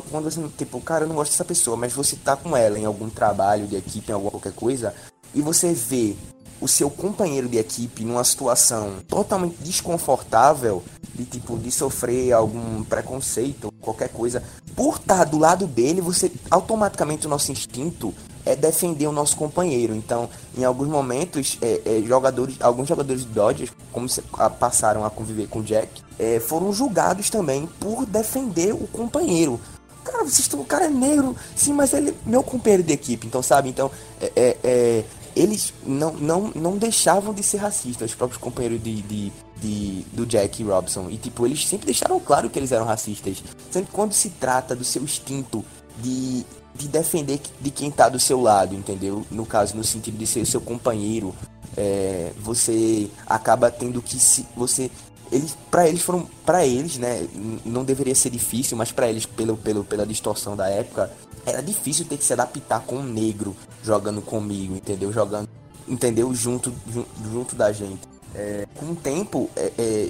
quando, 0.00 0.24
você, 0.24 0.40
tipo, 0.56 0.80
cara, 0.80 1.04
eu 1.04 1.08
não 1.08 1.16
gosto 1.16 1.32
dessa 1.32 1.44
pessoa, 1.44 1.76
mas 1.76 1.92
você 1.92 2.16
tá 2.16 2.36
com 2.36 2.56
ela 2.56 2.78
em 2.78 2.84
algum 2.84 3.10
trabalho 3.10 3.66
de 3.66 3.76
equipe, 3.76 4.10
em 4.10 4.14
alguma 4.14 4.30
qualquer 4.30 4.52
coisa, 4.52 4.94
e 5.34 5.42
você 5.42 5.72
vê 5.72 6.16
o 6.60 6.68
seu 6.68 6.88
companheiro 6.88 7.48
de 7.48 7.58
equipe 7.58 8.04
numa 8.04 8.22
situação 8.22 8.98
totalmente 9.08 9.56
desconfortável, 9.56 10.82
de 11.12 11.24
tipo, 11.24 11.58
de 11.58 11.70
sofrer 11.72 12.32
algum 12.32 12.84
preconceito, 12.84 13.72
qualquer 13.80 14.08
coisa, 14.08 14.42
por 14.76 14.96
estar 14.96 15.24
do 15.24 15.38
lado 15.38 15.66
dele, 15.66 16.00
você 16.00 16.30
automaticamente 16.50 17.26
o 17.26 17.30
nosso 17.30 17.50
instinto 17.50 18.14
é 18.44 18.56
defender 18.56 19.06
o 19.06 19.12
nosso 19.12 19.36
companheiro. 19.36 19.94
Então, 19.94 20.28
em 20.56 20.64
alguns 20.64 20.88
momentos, 20.88 21.58
é, 21.60 21.80
é, 21.84 22.02
jogadores, 22.02 22.56
alguns 22.60 22.88
jogadores 22.88 23.22
de 23.22 23.28
Dodgers, 23.28 23.72
como 23.92 24.08
se, 24.08 24.22
a, 24.34 24.48
passaram 24.48 25.04
a 25.04 25.10
conviver 25.10 25.48
com 25.48 25.60
o 25.60 25.62
Jack, 25.62 26.02
é, 26.18 26.40
foram 26.40 26.72
julgados 26.72 27.30
também 27.30 27.66
por 27.80 28.06
defender 28.06 28.72
o 28.72 28.86
companheiro. 28.86 29.60
Cara, 30.04 30.24
vocês 30.24 30.40
estão. 30.40 30.60
O 30.60 30.64
cara 30.64 30.86
é 30.86 30.88
negro, 30.88 31.36
sim, 31.54 31.72
mas 31.72 31.92
ele 31.92 32.10
é 32.10 32.14
meu 32.24 32.42
companheiro 32.42 32.82
de 32.82 32.92
equipe, 32.92 33.26
então, 33.26 33.42
sabe? 33.42 33.68
Então, 33.68 33.90
é, 34.20 34.32
é, 34.34 34.56
é, 34.62 35.04
eles 35.34 35.72
não, 35.84 36.12
não, 36.14 36.52
não 36.54 36.76
deixavam 36.76 37.32
de 37.32 37.42
ser 37.42 37.58
racistas, 37.58 38.10
os 38.10 38.16
próprios 38.16 38.40
companheiros 38.40 38.82
de, 38.82 39.02
de, 39.02 39.32
de, 39.56 40.06
do 40.12 40.26
Jack 40.26 40.62
Robson. 40.62 41.08
E, 41.08 41.16
tipo, 41.16 41.46
eles 41.46 41.66
sempre 41.66 41.86
deixaram 41.86 42.18
claro 42.20 42.50
que 42.50 42.58
eles 42.58 42.72
eram 42.72 42.84
racistas. 42.84 43.42
Que 43.70 43.82
quando 43.92 44.12
se 44.12 44.30
trata 44.30 44.74
do 44.74 44.84
seu 44.84 45.02
instinto 45.02 45.64
de, 45.98 46.44
de 46.74 46.88
defender 46.88 47.40
de 47.60 47.70
quem 47.70 47.90
tá 47.90 48.08
do 48.08 48.20
seu 48.20 48.40
lado, 48.40 48.74
entendeu? 48.74 49.24
No 49.30 49.46
caso, 49.46 49.76
no 49.76 49.84
sentido 49.84 50.18
de 50.18 50.26
ser 50.26 50.44
seu 50.46 50.60
companheiro, 50.60 51.34
é, 51.76 52.32
você 52.38 53.08
acaba 53.26 53.70
tendo 53.70 54.02
que 54.02 54.18
se 54.18 54.46
você 54.56 54.90
eles 55.32 55.56
para 55.70 55.88
eles 55.88 56.02
foram 56.02 56.28
para 56.44 56.66
eles 56.66 56.98
né 56.98 57.26
não 57.64 57.82
deveria 57.82 58.14
ser 58.14 58.30
difícil 58.30 58.76
mas 58.76 58.92
para 58.92 59.08
eles 59.08 59.24
pelo, 59.24 59.56
pelo 59.56 59.82
pela 59.82 60.06
distorção 60.06 60.54
da 60.54 60.68
época 60.68 61.10
era 61.44 61.60
difícil 61.60 62.04
ter 62.04 62.16
que 62.16 62.24
se 62.24 62.32
adaptar 62.32 62.80
com 62.80 62.96
um 62.96 63.02
negro 63.02 63.56
jogando 63.82 64.20
comigo 64.20 64.74
entendeu? 64.76 65.12
Jogando 65.12 65.48
entendeu? 65.88 66.32
Junto 66.34 66.72
junto, 66.88 67.08
junto 67.32 67.56
da 67.56 67.72
gente. 67.72 68.00
É, 68.34 68.66
com 68.76 68.92
o 68.92 68.94
tempo 68.94 69.50
é, 69.56 69.72
é, 69.76 70.08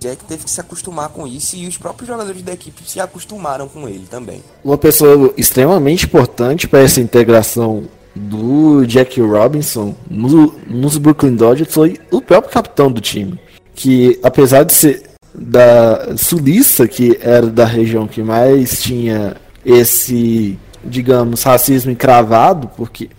Jack 0.00 0.24
teve 0.24 0.44
que 0.44 0.50
se 0.50 0.60
acostumar 0.60 1.08
com 1.10 1.26
isso 1.26 1.56
e 1.56 1.66
os 1.66 1.78
próprios 1.78 2.08
jogadores 2.08 2.42
da 2.42 2.52
equipe 2.52 2.82
se 2.84 3.00
acostumaram 3.00 3.68
com 3.68 3.88
ele 3.88 4.06
também. 4.10 4.42
Uma 4.62 4.76
pessoa 4.76 5.32
extremamente 5.36 6.06
importante 6.06 6.66
para 6.66 6.80
essa 6.80 7.00
integração 7.00 7.84
do 8.14 8.84
Jack 8.86 9.20
Robinson 9.20 9.94
no, 10.08 10.54
nos 10.66 10.98
Brooklyn 10.98 11.34
Dodgers 11.34 11.72
foi 11.72 11.98
o 12.10 12.20
próprio 12.20 12.52
capitão 12.52 12.90
do 12.90 13.00
time 13.00 13.40
que 13.74 14.18
apesar 14.22 14.64
de 14.64 14.72
ser 14.72 15.02
da 15.34 16.16
sulista, 16.16 16.86
que 16.86 17.18
era 17.20 17.46
da 17.46 17.64
região 17.64 18.06
que 18.06 18.22
mais 18.22 18.80
tinha 18.80 19.36
esse, 19.64 20.58
digamos, 20.84 21.42
racismo 21.42 21.90
encravado, 21.90 22.70
porque 22.76 23.10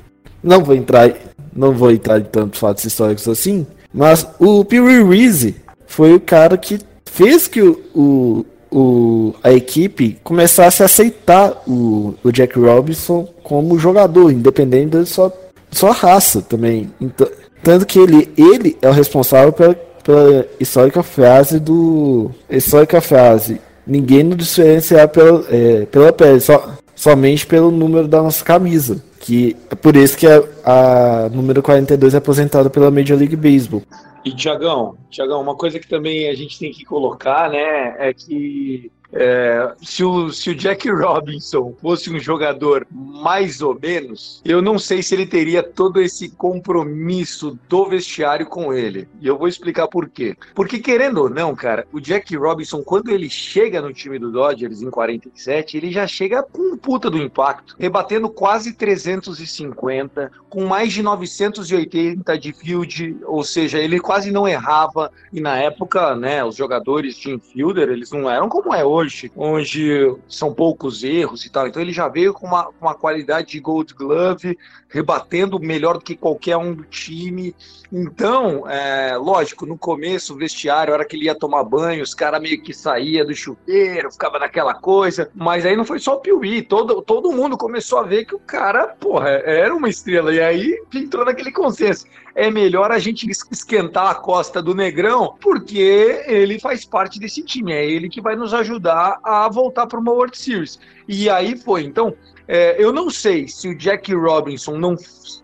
não 0.42 0.64
vou 0.64 0.76
entrar, 0.76 1.12
não 1.54 1.74
vou 1.74 1.92
entrar 1.92 2.20
em 2.20 2.24
tantos 2.24 2.60
fatos 2.60 2.86
históricos 2.86 3.28
assim, 3.28 3.68
mas 3.94 4.28
o 4.40 4.64
Pee 4.64 4.80
Reese 4.80 5.56
foi 5.88 6.14
o 6.14 6.20
cara 6.20 6.58
que 6.58 6.80
fez 7.06 7.48
que 7.48 7.62
o, 7.62 8.46
o, 8.72 9.34
a 9.44 9.52
equipe 9.52 10.18
começasse 10.24 10.84
a 10.84 10.86
aceitar 10.86 11.64
o, 11.68 12.14
o 12.24 12.32
Jack 12.32 12.58
Robinson 12.60 13.28
como 13.44 13.80
jogador, 13.80 14.32
independente 14.32 14.92
da 14.92 15.06
sua, 15.06 15.34
sua 15.72 15.92
raça 15.92 16.42
também. 16.42 16.92
Então, 17.00 17.28
tanto 17.64 17.86
que 17.86 17.98
ele, 17.98 18.32
ele 18.38 18.78
é 18.82 18.90
o 18.90 18.92
responsável 18.92 19.54
pela 19.54 19.76
pela 20.06 20.46
histórica 20.60 21.02
frase 21.02 21.60
do. 21.60 22.32
Histórica 22.48 23.02
frase. 23.02 23.60
Ninguém 23.86 24.24
nos 24.24 24.38
diferenciar 24.38 25.10
pela, 25.10 25.44
é, 25.50 25.86
pela 25.88 26.14
pele, 26.14 26.40
só, 26.40 26.76
somente 26.96 27.46
pelo 27.46 27.72
número 27.72 28.08
da 28.08 28.22
nossa 28.22 28.46
camisa. 28.46 29.04
Que 29.20 29.58
é 29.72 29.76
por 29.76 29.96
isso 29.96 30.16
que 30.16 30.28
a, 30.28 31.26
a 31.26 31.30
número 31.30 31.62
42 31.64 32.14
é 32.14 32.18
aposentada 32.18 32.70
pela 32.70 32.92
Major 32.92 33.18
League 33.18 33.36
Baseball. 33.36 33.82
E 34.24 34.32
Tiagão, 34.32 34.96
Tiagão, 35.10 35.42
uma 35.42 35.56
coisa 35.56 35.80
que 35.80 35.88
também 35.88 36.30
a 36.30 36.36
gente 36.36 36.58
tem 36.58 36.72
que 36.72 36.84
colocar, 36.84 37.50
né, 37.50 37.96
é 38.00 38.12
que 38.12 38.92
é, 39.14 39.74
se, 39.82 40.04
o, 40.04 40.32
se 40.32 40.50
o 40.50 40.56
Jack 40.56 40.90
Robinson 40.90 41.74
fosse 41.82 42.10
um 42.10 42.20
jogador 42.20 42.86
mais 42.92 43.62
ou 43.62 43.78
menos, 43.80 44.42
eu 44.44 44.62
não 44.62 44.78
sei 44.78 45.02
se 45.02 45.16
ele 45.16 45.26
teria 45.26 45.64
todo 45.64 46.02
esse 46.02 46.30
compromisso 46.30 47.58
do 47.70 47.86
vestiário 47.86 48.46
com 48.46 48.74
ele. 48.74 49.08
E 49.22 49.28
eu 49.28 49.38
vou 49.38 49.48
explicar 49.48 49.88
por 49.88 50.10
quê. 50.10 50.36
Porque, 50.54 50.80
querendo 50.80 51.22
ou 51.22 51.30
não, 51.30 51.56
cara, 51.56 51.88
o 51.92 52.00
Jack 52.00 52.36
Robinson, 52.36 52.84
quando 52.84 53.10
ele 53.10 53.30
chega 53.30 53.82
no 53.82 53.94
time 53.94 54.20
do 54.20 54.32
Dodgers 54.32 54.82
em 54.82 54.90
47, 54.90 55.78
ele 55.78 55.92
já 55.92 56.08
chega 56.08 56.44
com 56.44 56.74
um 56.74 56.78
puta 56.78 57.10
do 57.10 57.22
impacto, 57.22 57.76
rebatendo 57.80 58.30
quase 58.30 58.74
350, 58.74 60.32
com 60.50 60.66
mais 60.66 60.92
de 60.92 61.02
980 61.02 62.38
de 62.38 62.54
field, 62.54 63.18
ou 63.26 63.44
seja, 63.44 63.78
ele 63.78 64.00
quase 64.00 64.32
não 64.32 64.48
errava. 64.48 65.12
E 65.32 65.40
na 65.40 65.58
época, 65.58 66.16
né, 66.16 66.44
os 66.44 66.56
jogadores 66.56 67.16
de 67.16 67.32
infielder, 67.32 67.90
eles 67.90 68.12
não 68.12 68.30
eram 68.30 68.50
como 68.50 68.74
é 68.74 68.84
hoje 68.84 68.95
hoje, 68.96 69.32
onde 69.36 70.16
são 70.28 70.54
poucos 70.54 71.04
erros 71.04 71.46
e 71.46 71.50
tal. 71.50 71.68
Então 71.68 71.82
ele 71.82 71.92
já 71.92 72.08
veio 72.08 72.34
com 72.34 72.48
uma, 72.48 72.70
uma 72.80 72.96
qualidade 72.96 73.52
de 73.52 73.60
Gold 73.60 73.94
Glove, 73.94 74.58
rebatendo 74.90 75.60
melhor 75.60 75.98
do 75.98 76.04
que 76.04 76.16
qualquer 76.16 76.58
um 76.58 76.74
do 76.74 76.84
time. 76.84 77.56
Então, 77.98 78.70
é, 78.70 79.16
lógico, 79.16 79.66
no 79.66 79.78
começo, 79.78 80.34
o 80.34 80.38
vestiário, 80.38 80.92
a 80.92 80.98
hora 80.98 81.06
que 81.06 81.16
ele 81.16 81.26
ia 81.26 81.34
tomar 81.34 81.64
banho, 81.64 82.04
os 82.04 82.14
caras 82.14 82.42
meio 82.42 82.62
que 82.62 82.74
saía 82.74 83.24
do 83.24 83.34
chuveiro, 83.34 84.12
ficava 84.12 84.38
naquela 84.38 84.74
coisa. 84.74 85.32
Mas 85.34 85.66
aí 85.66 85.78
não 85.78 85.86
foi 85.86 85.98
só 86.00 86.16
o 86.16 86.20
Piuí, 86.20 86.62
todo, 86.62 87.02
todo 87.02 87.32
mundo 87.32 87.58
começou 87.58 88.00
a 88.00 88.04
ver 88.04 88.26
que 88.26 88.36
o 88.36 88.40
cara, 88.40 88.88
porra, 89.00 89.30
era 89.30 89.74
uma 89.74 89.88
estrela. 89.88 90.34
E 90.34 90.42
aí 90.42 90.78
entrou 90.94 91.24
naquele 91.24 91.54
consenso 91.54 92.06
é 92.36 92.52
melhor 92.52 92.92
a 92.92 93.00
gente 93.00 93.30
esquentar 93.50 94.12
a 94.12 94.16
costa 94.16 94.62
do 94.62 94.76
Negrão, 94.76 95.38
porque 95.40 96.22
ele 96.28 96.60
faz 96.60 96.84
parte 96.84 97.18
desse 97.18 97.42
time, 97.42 97.72
é 97.72 97.90
ele 97.90 98.10
que 98.10 98.22
vai 98.22 98.36
nos 98.36 98.54
ajudar 98.54 99.20
a 99.24 99.48
voltar 99.48 99.88
para 99.88 100.00
uma 100.00 100.12
World 100.12 100.38
Series. 100.38 100.78
E 101.08 101.30
aí 101.30 101.58
foi. 101.58 101.84
Então, 101.84 102.16
é, 102.48 102.82
eu 102.82 102.94
não 102.94 103.10
sei 103.10 103.48
se 103.48 103.68
o 103.68 103.76
Jack 103.76 104.14
Robinson 104.14 104.78
não. 104.78 104.96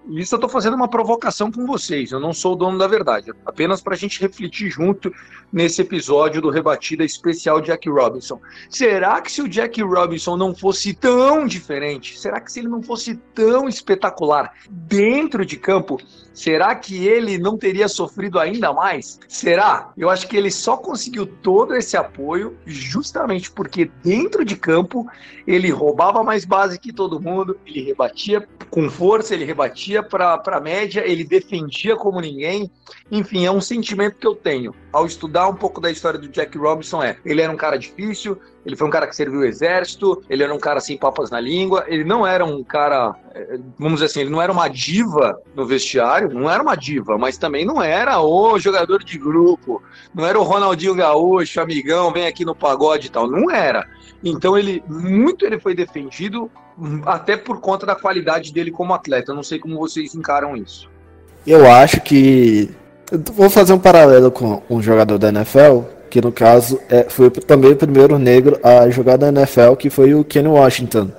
Isso 0.09 0.35
eu 0.35 0.37
estou 0.37 0.49
fazendo 0.49 0.75
uma 0.75 0.87
provocação 0.87 1.51
com 1.51 1.65
vocês, 1.65 2.11
eu 2.11 2.19
não 2.19 2.33
sou 2.33 2.53
o 2.53 2.55
dono 2.55 2.77
da 2.77 2.87
verdade, 2.87 3.31
apenas 3.45 3.81
para 3.81 3.93
a 3.93 3.97
gente 3.97 4.19
refletir 4.19 4.69
junto 4.69 5.11
nesse 5.51 5.81
episódio 5.81 6.41
do 6.41 6.49
Rebatida 6.49 7.03
Especial 7.03 7.61
Jack 7.61 7.89
Robinson. 7.89 8.39
Será 8.69 9.21
que 9.21 9.31
se 9.31 9.41
o 9.41 9.47
Jack 9.47 9.81
Robinson 9.81 10.37
não 10.37 10.55
fosse 10.55 10.93
tão 10.93 11.45
diferente, 11.45 12.19
será 12.19 12.39
que 12.39 12.51
se 12.51 12.59
ele 12.59 12.67
não 12.67 12.81
fosse 12.81 13.15
tão 13.33 13.67
espetacular 13.67 14.53
dentro 14.69 15.45
de 15.45 15.57
campo, 15.57 15.99
será 16.33 16.73
que 16.73 17.05
ele 17.05 17.37
não 17.37 17.57
teria 17.57 17.87
sofrido 17.87 18.39
ainda 18.39 18.73
mais? 18.73 19.19
Será? 19.27 19.91
Eu 19.97 20.09
acho 20.09 20.27
que 20.27 20.37
ele 20.37 20.49
só 20.49 20.77
conseguiu 20.77 21.25
todo 21.25 21.75
esse 21.75 21.97
apoio 21.97 22.57
justamente 22.65 23.51
porque 23.51 23.91
dentro 24.03 24.43
de 24.43 24.55
campo 24.55 25.07
ele 25.53 25.69
roubava 25.69 26.23
mais 26.23 26.45
base 26.45 26.79
que 26.79 26.93
todo 26.93 27.19
mundo, 27.19 27.57
ele 27.65 27.81
rebatia 27.81 28.47
com 28.69 28.89
força, 28.89 29.33
ele 29.33 29.43
rebatia 29.43 30.01
para 30.01 30.41
a 30.45 30.61
média, 30.61 31.03
ele 31.05 31.25
defendia 31.25 31.95
como 31.97 32.21
ninguém. 32.21 32.71
Enfim, 33.11 33.45
é 33.45 33.51
um 33.51 33.59
sentimento 33.59 34.17
que 34.17 34.25
eu 34.25 34.33
tenho 34.33 34.73
ao 34.93 35.05
estudar 35.05 35.49
um 35.49 35.55
pouco 35.55 35.81
da 35.81 35.91
história 35.91 36.17
do 36.17 36.29
Jack 36.29 36.57
Robinson. 36.57 37.03
É, 37.03 37.17
ele 37.25 37.41
era 37.41 37.51
um 37.51 37.57
cara 37.57 37.77
difícil, 37.77 38.39
ele 38.65 38.75
foi 38.75 38.87
um 38.87 38.91
cara 38.91 39.07
que 39.07 39.15
serviu 39.15 39.41
o 39.41 39.45
exército, 39.45 40.23
ele 40.29 40.43
era 40.43 40.53
um 40.53 40.59
cara 40.59 40.79
sem 40.79 40.97
papas 40.97 41.29
na 41.29 41.39
língua, 41.39 41.83
ele 41.87 42.03
não 42.03 42.25
era 42.25 42.45
um 42.45 42.63
cara, 42.63 43.15
vamos 43.77 43.95
dizer 43.95 44.05
assim, 44.05 44.21
ele 44.21 44.29
não 44.29 44.41
era 44.41 44.51
uma 44.51 44.67
diva 44.67 45.39
no 45.55 45.65
vestiário, 45.65 46.33
não 46.33 46.49
era 46.49 46.61
uma 46.61 46.75
diva, 46.75 47.17
mas 47.17 47.37
também 47.37 47.65
não 47.65 47.81
era 47.81 48.21
o 48.21 48.59
jogador 48.59 49.03
de 49.03 49.17
grupo, 49.17 49.81
não 50.13 50.25
era 50.25 50.39
o 50.39 50.43
Ronaldinho 50.43 50.95
Gaúcho, 50.95 51.59
amigão, 51.59 52.11
vem 52.11 52.27
aqui 52.27 52.45
no 52.45 52.55
pagode 52.55 53.07
e 53.07 53.09
tal, 53.09 53.29
não 53.29 53.49
era. 53.49 53.87
Então 54.23 54.57
ele 54.57 54.83
muito 54.87 55.45
ele 55.45 55.59
foi 55.59 55.73
defendido 55.73 56.49
até 57.05 57.35
por 57.35 57.59
conta 57.59 57.85
da 57.85 57.95
qualidade 57.95 58.53
dele 58.53 58.71
como 58.71 58.93
atleta. 58.93 59.33
Não 59.33 59.43
sei 59.43 59.59
como 59.59 59.77
vocês 59.77 60.15
encaram 60.15 60.55
isso. 60.55 60.89
Eu 61.45 61.69
acho 61.69 62.01
que 62.01 62.69
vou 63.33 63.49
fazer 63.49 63.73
um 63.73 63.79
paralelo 63.79 64.31
com 64.31 64.61
um 64.69 64.81
jogador 64.81 65.17
da 65.17 65.29
NFL, 65.29 65.81
que 66.11 66.21
no 66.21 66.31
caso 66.31 66.79
é, 66.89 67.05
foi 67.09 67.29
também 67.31 67.71
o 67.71 67.75
primeiro 67.75 68.19
negro 68.19 68.59
a 68.61 68.87
jogar 68.89 69.17
na 69.17 69.29
NFL, 69.29 69.73
que 69.79 69.89
foi 69.89 70.13
o 70.13 70.23
Ken 70.25 70.45
Washington. 70.45 71.09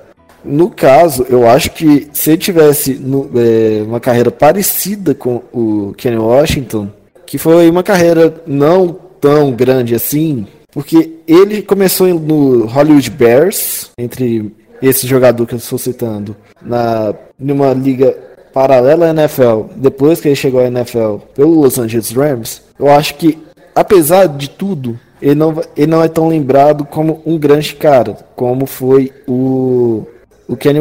No 0.45 0.71
caso, 0.71 1.27
eu 1.31 1.49
acho 1.49 1.71
que 1.71 2.09
se 2.13 2.31
ele 2.31 2.39
tivesse 2.39 2.95
no, 2.95 3.31
é, 3.35 3.83
uma 3.83 3.99
carreira 3.99 4.31
parecida 4.31 5.15
com 5.15 5.43
o 5.53 5.95
Ken 5.97 6.17
Washington, 6.17 6.91
que 7.25 7.39
foi 7.39 7.71
uma 7.71 7.83
carreira 7.83 8.35
não 8.47 8.97
tão 9.19 9.53
grande 9.53 9.95
assim, 9.95 10.47
porque 10.71 11.15
ele 11.27 11.63
começou 11.63 12.09
no 12.09 12.67
Hollywood 12.67 13.11
Bears, 13.11 13.91
entre 13.97 14.53
esse 14.83 15.07
jogador 15.07 15.47
que 15.47 15.55
eu 15.55 15.59
estou 15.59 15.79
citando, 15.79 16.37
na, 16.61 17.15
numa 17.39 17.73
liga 17.73 18.15
paralela 18.53 19.07
à 19.07 19.11
NFL, 19.11 19.63
depois 19.77 20.21
que 20.21 20.29
ele 20.29 20.37
chegou 20.37 20.61
à 20.61 20.67
NFL 20.67 21.17
pelo 21.35 21.61
Los 21.61 21.79
Angeles 21.79 22.11
Rams, 22.13 22.63
eu 22.79 22.91
acho 22.91 23.15
que, 23.15 23.39
apesar 23.75 24.27
de 24.27 24.51
tudo, 24.51 24.99
ele 25.21 25.35
não, 25.35 25.63
ele 25.77 25.91
não 25.91 26.03
é 26.03 26.09
tão 26.09 26.29
lembrado 26.29 26.85
como 26.85 27.23
um 27.25 27.39
grande 27.39 27.75
cara, 27.75 28.17
como 28.35 28.67
foi 28.67 29.13
o, 29.27 30.05
o 30.49 30.57
Kenny 30.57 30.81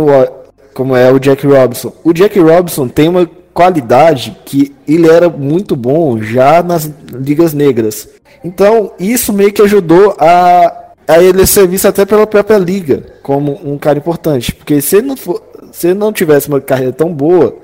como 0.73 0.95
é 0.95 1.11
o 1.11 1.19
Jack 1.19 1.45
Robinson. 1.45 1.93
O 2.03 2.13
Jack 2.13 2.39
Robinson 2.39 2.87
tem 2.87 3.07
uma 3.07 3.29
qualidade 3.53 4.37
que 4.45 4.73
ele 4.87 5.09
era 5.09 5.29
muito 5.29 5.75
bom 5.75 6.21
já 6.21 6.63
nas 6.63 6.89
ligas 7.13 7.53
negras. 7.53 8.07
Então, 8.43 8.91
isso 8.99 9.33
meio 9.33 9.53
que 9.53 9.61
ajudou 9.61 10.15
a, 10.17 10.91
a 11.07 11.21
ele 11.21 11.45
ser 11.45 11.67
visto 11.67 11.87
até 11.87 12.05
pela 12.05 12.25
própria 12.25 12.57
liga 12.57 13.03
como 13.21 13.59
um 13.63 13.77
cara 13.77 13.99
importante. 13.99 14.53
Porque 14.53 14.81
se 14.81 14.97
ele 14.97 15.07
não, 15.07 15.17
for, 15.17 15.41
se 15.71 15.87
ele 15.87 15.99
não 15.99 16.11
tivesse 16.11 16.47
uma 16.47 16.59
carreira 16.59 16.93
tão 16.93 17.13
boa, 17.13 17.55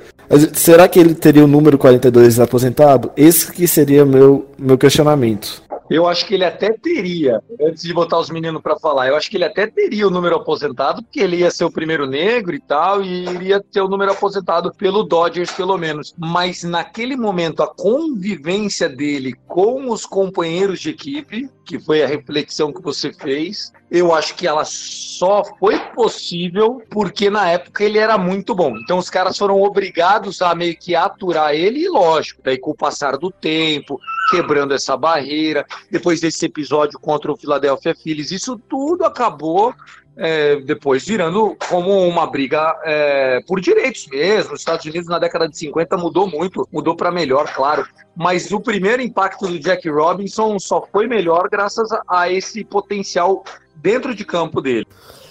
será 0.53 0.87
que 0.87 0.99
ele 0.99 1.13
teria 1.13 1.43
o 1.43 1.47
número 1.47 1.77
42 1.77 2.39
aposentado? 2.39 3.11
Esse 3.15 3.51
que 3.51 3.67
seria 3.67 4.05
meu, 4.05 4.45
meu 4.57 4.77
questionamento. 4.77 5.61
Eu 5.89 6.05
acho 6.05 6.25
que 6.25 6.33
ele 6.33 6.43
até 6.43 6.73
teria, 6.73 7.41
antes 7.61 7.83
de 7.83 7.93
botar 7.93 8.19
os 8.19 8.29
meninos 8.29 8.61
para 8.61 8.77
falar, 8.77 9.07
eu 9.07 9.15
acho 9.15 9.29
que 9.29 9.37
ele 9.37 9.45
até 9.45 9.67
teria 9.67 10.05
o 10.07 10.11
número 10.11 10.35
aposentado, 10.35 11.01
porque 11.01 11.19
ele 11.19 11.37
ia 11.37 11.51
ser 11.51 11.63
o 11.63 11.71
primeiro 11.71 12.05
negro 12.05 12.53
e 12.53 12.59
tal, 12.59 13.01
e 13.01 13.25
iria 13.29 13.61
ter 13.61 13.81
o 13.81 13.87
número 13.87 14.11
aposentado 14.11 14.73
pelo 14.73 15.03
Dodgers, 15.03 15.51
pelo 15.51 15.77
menos. 15.77 16.13
Mas 16.17 16.63
naquele 16.63 17.15
momento, 17.15 17.63
a 17.63 17.67
convivência 17.67 18.89
dele 18.89 19.33
com 19.47 19.89
os 19.89 20.05
companheiros 20.05 20.79
de 20.81 20.89
equipe, 20.89 21.49
que 21.65 21.79
foi 21.79 22.03
a 22.03 22.07
reflexão 22.07 22.73
que 22.73 22.81
você 22.81 23.13
fez, 23.13 23.71
eu 23.89 24.13
acho 24.13 24.35
que 24.35 24.47
ela 24.47 24.63
só 24.65 25.43
foi 25.59 25.79
possível 25.95 26.81
porque 26.89 27.29
na 27.29 27.49
época 27.49 27.83
ele 27.83 27.97
era 27.97 28.17
muito 28.17 28.53
bom. 28.53 28.77
Então 28.77 28.97
os 28.97 29.09
caras 29.09 29.37
foram 29.37 29.61
obrigados 29.61 30.41
a 30.41 30.53
meio 30.53 30.77
que 30.77 30.95
aturar 30.95 31.53
ele, 31.53 31.79
e 31.79 31.89
lógico, 31.89 32.41
daí 32.43 32.57
com 32.57 32.71
o 32.71 32.75
passar 32.75 33.17
do 33.17 33.31
tempo, 33.31 33.99
quebrando 34.29 34.73
essa 34.73 34.95
barreira, 34.97 35.65
depois 35.89 36.19
desse 36.19 36.45
episódio 36.45 36.99
contra 36.99 37.31
o 37.31 37.37
Philadelphia 37.37 37.95
Phillies, 37.95 38.31
isso 38.31 38.59
tudo 38.69 39.05
acabou 39.05 39.73
é, 40.17 40.55
depois 40.61 41.05
virando 41.05 41.55
como 41.69 42.07
uma 42.07 42.25
briga 42.25 42.75
é, 42.83 43.39
por 43.47 43.61
direitos 43.61 44.07
mesmo. 44.07 44.53
Os 44.53 44.61
Estados 44.61 44.85
Unidos 44.85 45.07
na 45.07 45.19
década 45.19 45.47
de 45.47 45.57
50 45.57 45.95
mudou 45.95 46.27
muito, 46.27 46.67
mudou 46.71 46.95
para 46.95 47.11
melhor, 47.11 47.53
claro. 47.53 47.87
Mas 48.15 48.51
o 48.51 48.59
primeiro 48.59 49.01
impacto 49.01 49.47
do 49.47 49.59
Jack 49.59 49.87
Robinson 49.87 50.57
só 50.59 50.85
foi 50.91 51.07
melhor 51.07 51.47
graças 51.49 51.89
a, 52.07 52.31
esse 52.31 52.65
potencial 52.65 53.43
dentro 53.75 54.15
de 54.15 54.25
campo 54.25 54.59
dele. 54.59 54.87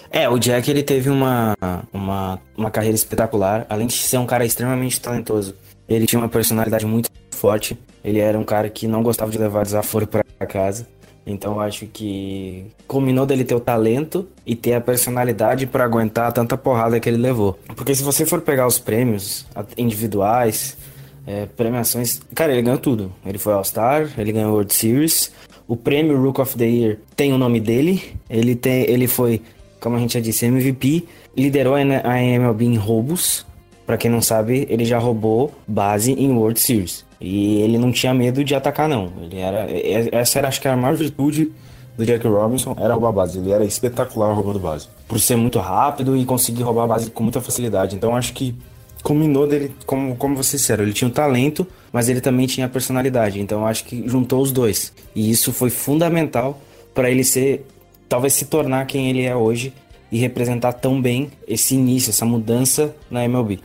É, 0.09 0.29
o 0.29 0.39
Jack 0.39 0.71
ele 0.71 0.83
teve 0.83 1.09
uma, 1.09 1.53
uma, 1.91 2.39
uma 2.55 2.71
carreira 2.71 2.95
espetacular, 2.95 3.65
além 3.69 3.87
de 3.87 3.93
ser 3.93 4.17
um 4.17 4.25
cara 4.25 4.45
extremamente 4.45 5.01
talentoso. 5.01 5.53
Ele 5.87 6.05
tinha 6.05 6.19
uma 6.19 6.29
personalidade 6.29 6.85
muito 6.85 7.09
forte. 7.31 7.77
Ele 8.07 8.19
era 8.19 8.39
um 8.39 8.43
cara 8.45 8.69
que 8.69 8.87
não 8.87 9.03
gostava 9.03 9.29
de 9.29 9.37
levar 9.37 9.65
desaforo 9.65 10.07
para 10.07 10.23
casa. 10.47 10.87
Então 11.25 11.59
acho 11.59 11.85
que 11.87 12.65
combinou 12.87 13.25
dele 13.25 13.43
ter 13.43 13.53
o 13.53 13.59
talento 13.59 14.25
e 14.45 14.55
ter 14.55 14.75
a 14.75 14.79
personalidade 14.79 15.67
para 15.67 15.83
aguentar 15.83 16.31
tanta 16.31 16.57
porrada 16.57 17.01
que 17.01 17.09
ele 17.09 17.17
levou. 17.17 17.59
Porque 17.75 17.93
se 17.93 18.01
você 18.01 18.25
for 18.25 18.39
pegar 18.39 18.65
os 18.65 18.79
prêmios 18.79 19.45
individuais, 19.77 20.77
é, 21.25 21.47
premiações, 21.47 22.21
cara, 22.33 22.53
ele 22.53 22.61
ganhou 22.61 22.79
tudo. 22.79 23.11
Ele 23.25 23.37
foi 23.37 23.51
All-Star, 23.51 24.09
ele 24.17 24.31
ganhou 24.31 24.53
World 24.53 24.73
Series. 24.73 25.33
O 25.67 25.75
prêmio 25.75 26.17
Rook 26.17 26.39
of 26.39 26.57
the 26.57 26.65
Year 26.65 26.99
tem 27.13 27.33
o 27.33 27.37
nome 27.37 27.59
dele. 27.59 28.01
Ele 28.29 28.55
tem, 28.55 28.89
ele 28.89 29.07
foi, 29.07 29.41
como 29.81 29.97
a 29.97 29.99
gente 29.99 30.13
já 30.13 30.21
disse, 30.21 30.45
MVP. 30.45 31.03
Liderou 31.35 31.75
a 31.75 31.81
MLB 31.81 32.63
em 32.63 32.77
roubos. 32.77 33.45
Para 33.87 33.97
quem 33.97 34.11
não 34.11 34.21
sabe, 34.21 34.67
ele 34.69 34.83
já 34.83 34.99
roubou 34.99 35.53
base 35.65 36.11
em 36.11 36.29
World 36.29 36.59
Series. 36.59 37.05
E 37.21 37.61
ele 37.61 37.77
não 37.77 37.89
tinha 37.89 38.13
medo 38.13 38.43
de 38.43 38.53
atacar, 38.53 38.89
não. 38.89 39.13
Ele 39.23 39.39
era. 39.39 39.65
Essa 40.11 40.39
era, 40.39 40.49
acho 40.49 40.59
que, 40.59 40.67
a 40.67 40.75
maior 40.75 40.97
virtude 40.97 41.53
do 41.97 42.05
Jack 42.05 42.27
Robinson 42.27 42.75
era 42.77 42.93
roubar 42.93 43.13
base. 43.13 43.39
Ele 43.39 43.49
era 43.49 43.63
espetacular 43.63 44.33
roubando 44.33 44.59
base. 44.59 44.89
Por 45.07 45.17
ser 45.21 45.37
muito 45.37 45.57
rápido 45.57 46.17
e 46.17 46.25
conseguir 46.25 46.63
roubar 46.63 46.83
a 46.83 46.87
base 46.87 47.09
com 47.09 47.23
muita 47.23 47.39
facilidade. 47.39 47.95
Então 47.95 48.13
acho 48.13 48.33
que 48.33 48.53
combinou 49.01 49.47
dele, 49.47 49.73
como, 49.85 50.17
como 50.17 50.35
você 50.35 50.57
disseram, 50.57 50.83
ele 50.83 50.91
tinha 50.91 51.07
o 51.07 51.11
talento, 51.11 51.65
mas 51.93 52.09
ele 52.09 52.19
também 52.19 52.45
tinha 52.45 52.65
a 52.65 52.69
personalidade. 52.69 53.39
Então 53.39 53.65
acho 53.65 53.85
que 53.85 54.03
juntou 54.05 54.41
os 54.41 54.51
dois. 54.51 54.91
E 55.15 55.31
isso 55.31 55.53
foi 55.53 55.69
fundamental 55.69 56.59
para 56.93 57.09
ele 57.09 57.23
ser, 57.23 57.65
talvez 58.09 58.33
se 58.33 58.45
tornar 58.45 58.85
quem 58.85 59.09
ele 59.09 59.23
é 59.23 59.33
hoje 59.33 59.73
e 60.11 60.17
representar 60.17 60.73
tão 60.73 61.01
bem 61.01 61.29
esse 61.47 61.73
início, 61.73 62.09
essa 62.09 62.25
mudança 62.25 62.93
na 63.09 63.23
MLB. 63.23 63.61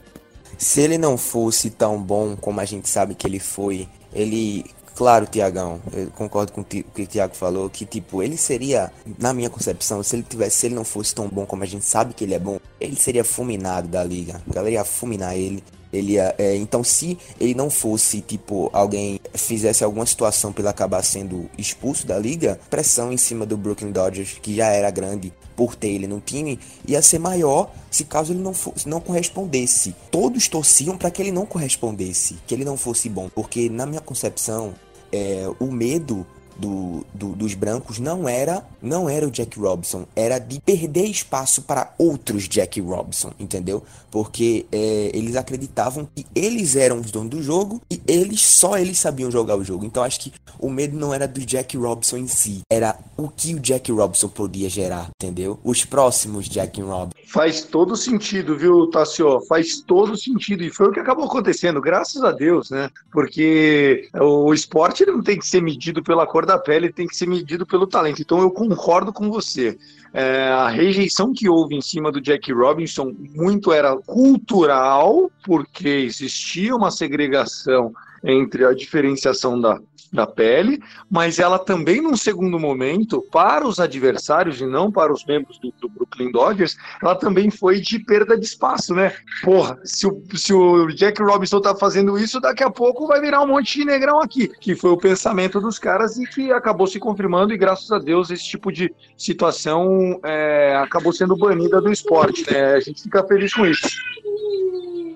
Se 0.58 0.80
ele 0.80 0.98
não 0.98 1.16
fosse 1.16 1.70
tão 1.70 2.00
bom 2.00 2.36
como 2.36 2.60
a 2.60 2.64
gente 2.64 2.88
sabe 2.88 3.14
que 3.14 3.26
ele 3.26 3.40
foi, 3.40 3.88
ele 4.12 4.64
Claro, 4.94 5.26
Tiagão, 5.26 5.80
eu 5.92 6.08
concordo 6.10 6.52
com 6.52 6.60
o 6.60 6.64
que 6.64 6.84
o 6.96 7.06
Tiago 7.06 7.34
falou, 7.34 7.68
que 7.70 7.86
tipo, 7.86 8.22
ele 8.22 8.36
seria, 8.36 8.92
na 9.18 9.32
minha 9.32 9.48
concepção, 9.48 10.02
se 10.02 10.14
ele 10.14 10.22
tivesse, 10.22 10.56
se 10.58 10.66
ele 10.66 10.74
não 10.74 10.84
fosse 10.84 11.14
tão 11.14 11.28
bom 11.28 11.46
como 11.46 11.62
a 11.62 11.66
gente 11.66 11.84
sabe 11.86 12.12
que 12.12 12.24
ele 12.24 12.34
é 12.34 12.38
bom, 12.38 12.60
ele 12.78 12.96
seria 12.96 13.24
fulminado 13.24 13.88
da 13.88 14.04
liga. 14.04 14.42
A 14.48 14.52
galera 14.52 14.74
ia 14.74 14.84
fulminar 14.84 15.34
ele. 15.34 15.64
Ele 15.92 16.18
é, 16.18 16.56
então, 16.56 16.82
se 16.82 17.18
ele 17.38 17.54
não 17.54 17.68
fosse, 17.68 18.20
tipo, 18.20 18.70
alguém 18.72 19.20
fizesse 19.34 19.84
alguma 19.84 20.06
situação 20.06 20.52
para 20.52 20.62
ele 20.62 20.68
acabar 20.68 21.02
sendo 21.02 21.50
expulso 21.58 22.06
da 22.06 22.18
liga, 22.18 22.58
pressão 22.70 23.12
em 23.12 23.16
cima 23.16 23.44
do 23.44 23.56
Brooklyn 23.56 23.92
Dodgers, 23.92 24.38
que 24.40 24.56
já 24.56 24.68
era 24.68 24.90
grande 24.90 25.32
por 25.54 25.74
ter 25.74 25.88
ele 25.88 26.06
no 26.06 26.20
time, 26.20 26.58
ia 26.86 27.02
ser 27.02 27.18
maior 27.18 27.70
se 27.90 28.04
caso 28.04 28.32
ele 28.32 28.40
não, 28.40 28.54
fosse, 28.54 28.88
não 28.88 29.00
correspondesse. 29.00 29.94
Todos 30.10 30.48
torciam 30.48 30.96
para 30.96 31.10
que 31.10 31.20
ele 31.20 31.30
não 31.30 31.44
correspondesse, 31.44 32.38
que 32.46 32.54
ele 32.54 32.64
não 32.64 32.76
fosse 32.76 33.08
bom, 33.08 33.28
porque 33.28 33.68
na 33.68 33.84
minha 33.84 34.00
concepção, 34.00 34.74
é, 35.12 35.46
o 35.60 35.70
medo 35.70 36.26
do, 36.56 37.04
do, 37.14 37.34
dos 37.34 37.54
brancos 37.54 37.98
não 37.98 38.28
era 38.28 38.64
não 38.82 39.08
era 39.08 39.26
o 39.26 39.30
Jack 39.30 39.58
Robinson, 39.58 40.06
era 40.14 40.38
de 40.38 40.60
perder 40.60 41.04
espaço 41.04 41.62
para 41.62 41.94
outros 41.96 42.48
Jack 42.48 42.80
Robinson, 42.80 43.32
entendeu? 43.38 43.82
Porque 44.10 44.66
é, 44.72 45.10
eles 45.14 45.36
acreditavam 45.36 46.06
que 46.14 46.26
eles 46.34 46.74
eram 46.74 47.00
os 47.00 47.10
donos 47.10 47.30
do 47.30 47.42
jogo 47.42 47.80
e 47.90 48.00
eles 48.06 48.42
só 48.42 48.76
eles 48.76 48.98
sabiam 48.98 49.30
jogar 49.30 49.56
o 49.56 49.64
jogo. 49.64 49.84
Então 49.84 50.02
acho 50.02 50.20
que 50.20 50.32
o 50.58 50.68
medo 50.68 50.98
não 50.98 51.14
era 51.14 51.28
do 51.28 51.40
Jack 51.40 51.76
Robinson 51.76 52.16
em 52.16 52.26
si, 52.26 52.60
era 52.70 52.98
o 53.16 53.28
que 53.28 53.54
o 53.54 53.60
Jack 53.60 53.90
Robinson 53.92 54.28
podia 54.28 54.68
gerar, 54.68 55.10
entendeu? 55.16 55.58
Os 55.62 55.84
próximos 55.84 56.48
Jack 56.48 56.80
Robinson. 56.80 57.12
Faz 57.28 57.62
todo 57.62 57.96
sentido, 57.96 58.56
viu, 58.56 58.90
Tassio? 58.90 59.40
Faz 59.46 59.80
todo 59.80 60.16
sentido. 60.16 60.62
E 60.62 60.70
foi 60.70 60.88
o 60.88 60.92
que 60.92 61.00
acabou 61.00 61.24
acontecendo, 61.24 61.80
graças 61.80 62.22
a 62.22 62.32
Deus, 62.32 62.70
né? 62.70 62.90
Porque 63.10 64.08
o 64.20 64.52
esporte 64.52 65.06
não 65.06 65.22
tem 65.22 65.38
que 65.38 65.46
ser 65.46 65.62
medido 65.62 66.02
pela 66.02 66.26
cor 66.26 66.41
da 66.46 66.58
pele, 66.58 66.92
tem 66.92 67.06
que 67.06 67.16
ser 67.16 67.26
medido 67.26 67.66
pelo 67.66 67.86
talento. 67.86 68.20
Então 68.20 68.40
eu 68.40 68.50
concordo 68.50 69.12
com 69.12 69.30
você. 69.30 69.78
É, 70.12 70.48
a 70.48 70.68
rejeição 70.68 71.32
que 71.32 71.48
houve 71.48 71.74
em 71.74 71.80
cima 71.80 72.12
do 72.12 72.20
Jack 72.20 72.52
Robinson 72.52 73.14
muito 73.34 73.72
era 73.72 73.96
cultural, 73.96 75.30
porque 75.44 75.88
existia 75.88 76.76
uma 76.76 76.90
segregação 76.90 77.92
entre 78.22 78.64
a 78.64 78.72
diferenciação 78.72 79.60
da, 79.60 79.80
da 80.12 80.26
pele, 80.26 80.82
mas 81.10 81.38
ela 81.38 81.58
também, 81.58 82.02
num 82.02 82.16
segundo 82.16 82.58
momento, 82.58 83.22
para 83.32 83.66
os 83.66 83.80
adversários 83.80 84.60
e 84.60 84.66
não 84.66 84.92
para 84.92 85.12
os 85.12 85.24
membros 85.24 85.58
do, 85.58 85.72
do, 85.80 85.88
Brooklyn 85.88 86.30
Dodgers, 86.30 86.76
ela 87.02 87.14
também 87.14 87.50
foi 87.50 87.80
de 87.80 87.98
perda 87.98 88.38
de 88.38 88.44
espaço, 88.44 88.94
né? 88.94 89.14
Porra, 89.42 89.78
se 89.84 90.06
o, 90.06 90.22
se 90.34 90.52
o 90.52 90.88
Jack 90.88 91.22
Robinson 91.22 91.60
tá 91.60 91.74
fazendo 91.74 92.18
isso, 92.18 92.40
daqui 92.40 92.62
a 92.62 92.70
pouco 92.70 93.06
vai 93.06 93.20
virar 93.20 93.42
um 93.42 93.46
monte 93.46 93.78
de 93.78 93.84
negrão 93.86 94.20
aqui, 94.20 94.48
que 94.48 94.74
foi 94.74 94.90
o 94.90 94.98
pensamento 94.98 95.60
dos 95.60 95.78
caras 95.78 96.18
e 96.18 96.26
que 96.26 96.52
acabou 96.52 96.86
se 96.86 96.98
confirmando, 96.98 97.54
e 97.54 97.56
graças 97.56 97.90
a 97.90 97.98
Deus 97.98 98.30
esse 98.30 98.44
tipo 98.44 98.70
de 98.70 98.94
situação 99.16 100.20
é, 100.24 100.76
acabou 100.76 101.12
sendo 101.12 101.36
banida 101.36 101.80
do 101.80 101.90
esporte, 101.90 102.44
né? 102.52 102.74
A 102.74 102.80
gente 102.80 103.02
fica 103.02 103.24
feliz 103.24 103.54
com 103.54 103.64
isso. 103.64 103.88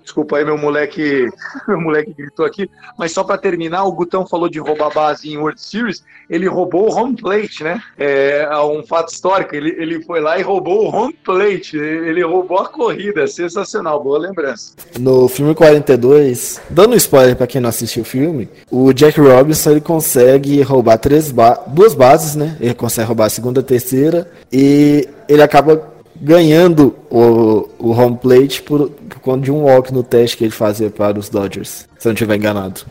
Desculpa 0.06 0.36
aí, 0.36 0.44
meu 0.44 0.56
moleque, 0.56 1.28
meu 1.66 1.80
moleque 1.80 2.14
gritou 2.14 2.46
aqui. 2.46 2.70
Mas 2.96 3.10
só 3.10 3.24
para 3.24 3.36
terminar, 3.36 3.84
o 3.84 3.92
Gutão 3.92 4.24
falou 4.24 4.48
de 4.48 4.60
roubar 4.60 4.85
base 4.90 5.28
em 5.28 5.36
World 5.36 5.60
Series. 5.60 6.02
Ele 6.28 6.48
roubou 6.48 6.88
o 6.88 6.94
home 6.94 7.14
plate, 7.14 7.62
né? 7.62 7.80
É 7.96 8.48
um 8.58 8.84
fato 8.84 9.12
histórico. 9.12 9.54
Ele, 9.54 9.70
ele 9.78 10.02
foi 10.02 10.20
lá 10.20 10.38
e 10.38 10.42
roubou 10.42 10.84
o 10.84 10.94
home 10.94 11.16
plate. 11.24 11.76
Ele 11.76 12.22
roubou 12.22 12.58
a 12.58 12.68
corrida. 12.68 13.26
Sensacional, 13.26 14.02
boa 14.02 14.18
lembrança. 14.18 14.74
No 14.98 15.28
filme 15.28 15.54
42, 15.54 16.60
dando 16.68 16.96
spoiler 16.96 17.36
para 17.36 17.46
quem 17.46 17.60
não 17.60 17.68
assistiu 17.68 18.02
o 18.02 18.06
filme, 18.06 18.48
o 18.70 18.92
Jack 18.92 19.20
Robinson 19.20 19.70
ele 19.70 19.80
consegue 19.80 20.60
roubar 20.62 20.98
três 20.98 21.30
ba 21.30 21.62
duas 21.66 21.94
bases, 21.94 22.34
né? 22.34 22.56
Ele 22.60 22.74
consegue 22.74 23.06
roubar 23.06 23.26
a 23.26 23.30
segunda, 23.30 23.60
a 23.60 23.64
terceira 23.64 24.30
e 24.52 25.08
ele 25.28 25.42
acaba 25.42 25.96
ganhando 26.20 26.94
o, 27.10 27.68
o 27.78 27.90
home 27.90 28.16
plate 28.16 28.62
por, 28.62 28.90
por 28.90 29.20
conta 29.20 29.44
de 29.44 29.52
um 29.52 29.64
walk 29.64 29.92
no 29.92 30.02
teste 30.02 30.36
que 30.36 30.44
ele 30.44 30.50
fazia 30.50 30.90
para 30.90 31.18
os 31.18 31.28
Dodgers, 31.28 31.86
se 31.98 32.08
eu 32.08 32.10
não 32.10 32.14
estiver 32.14 32.36
enganado. 32.36 32.82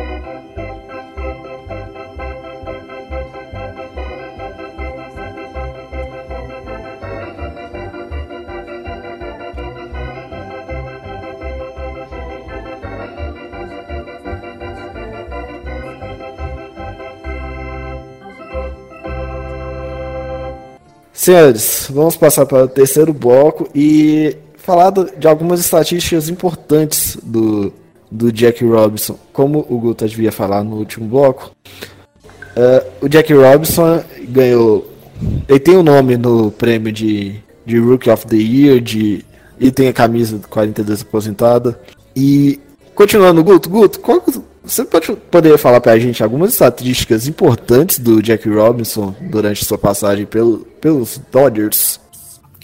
Senhores, 21.26 21.88
vamos 21.90 22.16
passar 22.16 22.46
para 22.46 22.66
o 22.66 22.68
terceiro 22.68 23.12
bloco 23.12 23.68
e 23.74 24.38
falar 24.58 24.92
de 24.92 25.28
algumas 25.28 25.60
estatísticas 25.60 26.30
importantes 26.30 27.18
do, 27.24 27.74
do 28.12 28.32
Jack 28.32 28.64
Robinson. 28.64 29.18
Como 29.34 29.66
o 29.68 29.80
Guto 29.80 30.08
devia 30.08 30.32
falar 30.32 30.64
no 30.64 30.76
último 30.76 31.08
bloco, 31.08 31.50
uh, 31.66 32.86
o 33.02 33.10
Jack 33.10 33.34
Robinson 33.34 34.04
ganhou. 34.30 34.88
Ele 35.50 35.60
tem 35.60 35.76
o 35.76 35.80
um 35.80 35.84
nome 35.84 36.16
no 36.16 36.52
prêmio 36.52 36.92
de, 36.92 37.42
de 37.66 37.80
Rookie 37.80 38.12
of 38.12 38.28
the 38.28 38.36
Year, 38.36 38.80
de, 38.80 39.26
ele 39.60 39.72
tem 39.72 39.88
a 39.88 39.94
camisa 39.94 40.38
do 40.38 40.48
42 40.48 41.02
aposentada. 41.02 41.82
E 42.16 42.60
continuando, 42.94 43.44
Guto, 43.44 43.68
Guto, 43.68 44.00
qual, 44.00 44.24
Você 44.66 44.84
pode 44.84 45.16
poder 45.16 45.58
falar 45.60 45.80
pra 45.80 45.98
gente 46.00 46.24
algumas 46.24 46.54
estatísticas 46.54 47.28
importantes 47.28 48.00
do 48.00 48.22
Jack 48.22 48.50
Robinson 48.50 49.16
durante 49.22 49.64
sua 49.64 49.78
passagem 49.78 50.26
pelo, 50.26 50.60
pelos 50.82 51.22
Dodgers? 51.32 52.00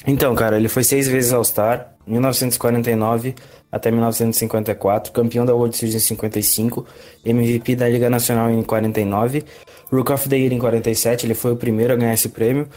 Então, 0.06 0.34
cara, 0.34 0.58
ele 0.58 0.68
foi 0.68 0.84
seis 0.84 1.08
vezes 1.08 1.32
All-Star, 1.32 1.94
1949 2.08 3.36
até 3.72 3.92
1954, 3.92 5.14
campeão 5.14 5.46
da 5.46 5.54
World 5.54 5.78
Series 5.78 5.96
em 5.96 6.00
55, 6.00 6.86
MVP 7.24 7.76
da 7.76 7.88
Liga 7.88 8.10
Nacional 8.10 8.50
em 8.50 8.62
49, 8.64 9.46
Rook 9.92 10.12
of 10.12 10.28
the 10.28 10.38
Year 10.38 10.52
em 10.52 10.60
47, 10.60 11.26
ele 11.26 11.34
foi 11.34 11.52
o 11.52 11.56
primeiro 11.56 11.94
a 11.94 11.96
ganhar 11.96 12.14
esse 12.14 12.30
prêmio. 12.30 12.68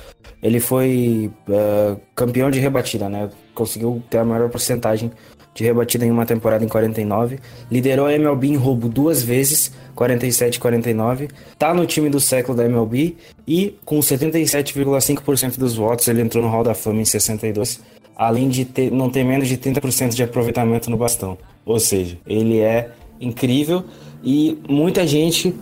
Ele 0.42 0.60
foi 0.60 1.32
uh, 1.48 1.98
campeão 2.14 2.50
de 2.50 2.60
rebatida, 2.60 3.08
né? 3.08 3.30
Conseguiu 3.54 4.02
ter 4.10 4.18
a 4.18 4.24
maior 4.24 4.50
porcentagem 4.50 5.10
de 5.54 5.64
rebatida 5.64 6.04
em 6.04 6.10
uma 6.10 6.26
temporada 6.26 6.64
em 6.64 6.68
49. 6.68 7.38
Liderou 7.70 8.06
a 8.06 8.12
MLB 8.12 8.48
em 8.48 8.56
roubo 8.56 8.88
duas 8.88 9.22
vezes, 9.22 9.72
47 9.94 10.56
e 10.56 10.60
49. 10.60 11.28
Tá 11.58 11.72
no 11.72 11.86
time 11.86 12.10
do 12.10 12.20
século 12.20 12.56
da 12.56 12.64
MLB 12.64 13.16
e 13.46 13.78
com 13.84 14.00
77,5% 14.00 15.56
dos 15.56 15.76
votos 15.76 16.08
ele 16.08 16.20
entrou 16.20 16.42
no 16.42 16.50
Hall 16.50 16.64
da 16.64 16.74
Fama 16.74 17.00
em 17.00 17.04
62 17.04 17.80
além 18.16 18.48
de 18.48 18.64
ter, 18.64 18.90
não 18.90 19.10
ter 19.10 19.24
menos 19.24 19.48
de 19.48 19.56
30% 19.56 20.14
de 20.14 20.22
aproveitamento 20.22 20.90
no 20.90 20.96
bastão. 20.96 21.36
Ou 21.64 21.78
seja, 21.78 22.18
ele 22.26 22.60
é 22.60 22.90
incrível 23.20 23.84
e 24.22 24.58
muita 24.68 25.06
gente 25.06 25.54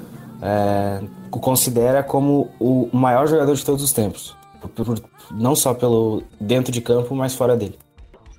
é, 0.42 1.00
o 1.30 1.38
considera 1.38 2.02
como 2.02 2.50
o 2.58 2.88
maior 2.92 3.26
jogador 3.26 3.54
de 3.54 3.64
todos 3.64 3.82
os 3.82 3.92
tempos. 3.92 4.36
Por, 4.60 4.84
por, 4.84 5.02
não 5.30 5.56
só 5.56 5.72
pelo 5.74 6.22
dentro 6.40 6.70
de 6.72 6.80
campo, 6.80 7.14
mas 7.14 7.34
fora 7.34 7.56
dele 7.56 7.78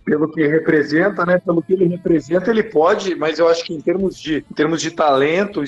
pelo 0.05 0.29
que 0.29 0.45
representa, 0.45 1.25
né? 1.25 1.39
Pelo 1.39 1.61
que 1.61 1.73
ele 1.73 1.87
representa, 1.87 2.49
ele 2.49 2.63
pode, 2.63 3.15
mas 3.15 3.39
eu 3.39 3.47
acho 3.47 3.63
que 3.63 3.73
em 3.73 3.81
termos 3.81 4.19
de, 4.19 4.45
em 4.49 4.53
termos 4.53 4.81
de 4.81 4.91
talento, 4.91 5.63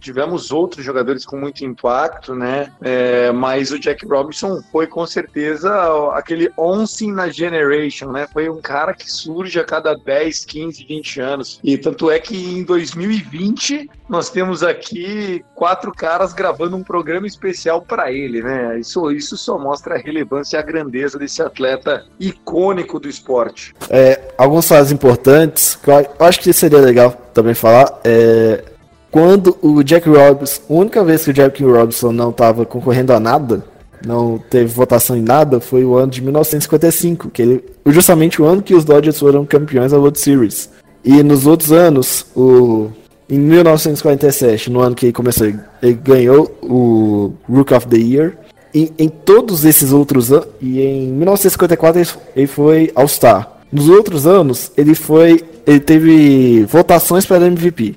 tivemos 0.00 0.50
outros 0.50 0.84
jogadores 0.84 1.24
com 1.24 1.36
muito 1.36 1.64
impacto, 1.64 2.34
né? 2.34 2.72
É, 2.80 3.32
mas 3.32 3.70
o 3.70 3.78
Jack 3.78 4.06
Robinson 4.06 4.60
foi 4.70 4.86
com 4.86 5.06
certeza 5.06 5.70
aquele 6.12 6.50
once 6.56 7.10
na 7.10 7.28
generation, 7.28 8.12
né? 8.12 8.26
Foi 8.32 8.48
um 8.48 8.60
cara 8.60 8.94
que 8.94 9.10
surge 9.10 9.58
a 9.58 9.64
cada 9.64 9.94
10, 9.94 10.44
15, 10.44 10.84
20 10.84 11.20
anos. 11.20 11.60
E 11.62 11.78
tanto 11.78 12.10
é 12.10 12.18
que 12.18 12.36
em 12.36 12.64
2020 12.64 13.90
nós 14.08 14.30
temos 14.30 14.62
aqui 14.62 15.44
quatro 15.54 15.92
caras 15.92 16.32
gravando 16.32 16.76
um 16.76 16.82
programa 16.82 17.26
especial 17.26 17.82
para 17.82 18.12
ele, 18.12 18.42
né? 18.42 18.78
Isso, 18.78 19.10
isso 19.10 19.36
só 19.36 19.58
mostra 19.58 19.94
a 19.94 19.98
relevância 19.98 20.56
e 20.56 20.60
a 20.60 20.62
grandeza 20.62 21.18
desse 21.18 21.42
atleta 21.42 22.06
icônico 22.18 22.98
do 22.98 23.08
esporte. 23.08 23.74
É, 23.90 24.20
alguns 24.36 24.66
fatos 24.66 24.92
importantes, 24.92 25.76
que 25.76 25.90
eu 25.90 26.06
acho 26.20 26.40
que 26.40 26.52
seria 26.52 26.78
legal 26.78 27.10
também 27.32 27.54
falar, 27.54 28.00
é 28.04 28.64
quando 29.10 29.56
o 29.62 29.82
Jack 29.82 30.08
Robinson, 30.08 30.60
a 30.68 30.72
única 30.72 31.02
vez 31.02 31.24
que 31.24 31.30
o 31.30 31.32
Jack 31.32 31.62
Robinson 31.64 32.12
não 32.12 32.30
estava 32.30 32.66
concorrendo 32.66 33.12
a 33.12 33.20
nada, 33.20 33.64
não 34.04 34.38
teve 34.50 34.66
votação 34.66 35.16
em 35.16 35.22
nada, 35.22 35.60
foi 35.60 35.84
o 35.84 35.96
ano 35.96 36.12
de 36.12 36.22
1955, 36.22 37.30
que 37.30 37.42
ele, 37.42 37.64
justamente 37.86 38.40
o 38.40 38.44
ano 38.44 38.62
que 38.62 38.74
os 38.74 38.84
Dodgers 38.84 39.18
foram 39.18 39.46
campeões 39.46 39.92
da 39.92 39.98
World 39.98 40.20
Series. 40.20 40.70
E 41.04 41.22
nos 41.22 41.46
outros 41.46 41.72
anos, 41.72 42.26
o, 42.36 42.90
em 43.28 43.38
1947, 43.38 44.70
no 44.70 44.80
ano 44.80 44.94
que 44.94 45.06
ele 45.06 45.12
começou, 45.12 45.46
ele 45.46 45.94
ganhou 45.94 46.54
o 46.62 47.32
Rook 47.48 47.72
of 47.72 47.86
the 47.88 47.96
Year. 47.96 48.36
E 48.74 48.92
em 48.98 49.08
todos 49.08 49.64
esses 49.64 49.92
outros 49.92 50.30
anos, 50.30 50.48
e 50.60 50.80
em 50.82 51.08
1954 51.08 52.20
ele 52.36 52.46
foi 52.46 52.92
All-Star. 52.94 53.57
Nos 53.70 53.88
outros 53.88 54.26
anos, 54.26 54.72
ele 54.76 54.94
foi. 54.94 55.44
Ele 55.66 55.80
teve 55.80 56.64
votações 56.64 57.26
para 57.26 57.46
MVP. 57.46 57.94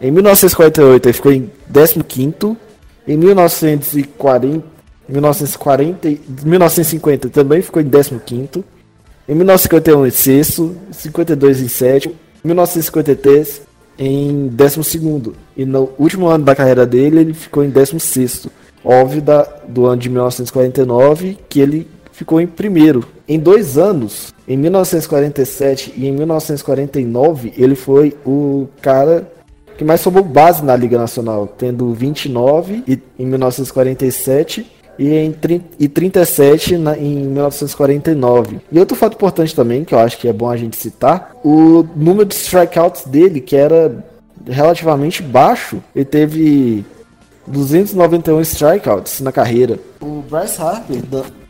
Em 0.00 0.10
1948 0.10 1.06
ele 1.06 1.12
ficou 1.12 1.32
em 1.32 1.50
15 1.68 2.56
Em 3.06 3.16
1940, 3.16 4.64
1940 5.08 6.08
1950 6.42 7.28
também 7.28 7.60
ficou 7.60 7.82
em 7.82 7.88
15 7.88 8.64
Em 9.28 9.34
1951 9.34 10.06
em 10.06 10.10
sexto, 10.10 10.76
52 10.90 11.60
em 11.60 11.68
sétimo, 11.68 12.14
1953 12.42 13.62
em 13.98 14.48
12 14.48 15.34
e 15.54 15.66
no 15.66 15.90
último 15.98 16.28
ano 16.28 16.44
da 16.44 16.56
carreira 16.56 16.86
dele 16.86 17.20
ele 17.20 17.34
ficou 17.34 17.62
em 17.62 17.68
16 17.68 18.48
Óbvio 18.82 19.20
da, 19.20 19.42
do 19.68 19.84
ano 19.84 20.00
de 20.00 20.08
1949 20.08 21.36
que 21.50 21.60
ele 21.60 21.86
ficou 22.10 22.40
em 22.40 22.46
primeiro. 22.46 23.04
Em 23.30 23.38
dois 23.38 23.78
anos, 23.78 24.34
em 24.48 24.56
1947 24.56 25.94
e 25.96 26.08
em 26.08 26.10
1949, 26.10 27.52
ele 27.56 27.76
foi 27.76 28.12
o 28.26 28.66
cara 28.82 29.30
que 29.78 29.84
mais 29.84 30.00
somou 30.00 30.24
base 30.24 30.64
na 30.64 30.74
Liga 30.74 30.98
Nacional, 30.98 31.46
tendo 31.46 31.94
29 31.94 32.82
em 33.16 33.24
1947 33.24 34.68
e 34.98 35.14
em 35.14 35.30
37 35.30 36.76
na, 36.76 36.98
em 36.98 37.18
1949. 37.18 38.58
E 38.72 38.80
outro 38.80 38.96
fato 38.96 39.14
importante 39.14 39.54
também, 39.54 39.84
que 39.84 39.94
eu 39.94 40.00
acho 40.00 40.18
que 40.18 40.26
é 40.26 40.32
bom 40.32 40.50
a 40.50 40.56
gente 40.56 40.76
citar, 40.76 41.30
o 41.44 41.86
número 41.94 42.24
de 42.24 42.34
strikeouts 42.34 43.04
dele, 43.04 43.40
que 43.40 43.54
era 43.54 44.04
relativamente 44.44 45.22
baixo, 45.22 45.80
ele 45.94 46.04
teve 46.04 46.84
291 47.46 48.40
strikeouts 48.40 49.20
na 49.20 49.30
carreira. 49.30 49.78
O 50.00 50.20
Bryce 50.28 50.60
Harper, 50.60 51.00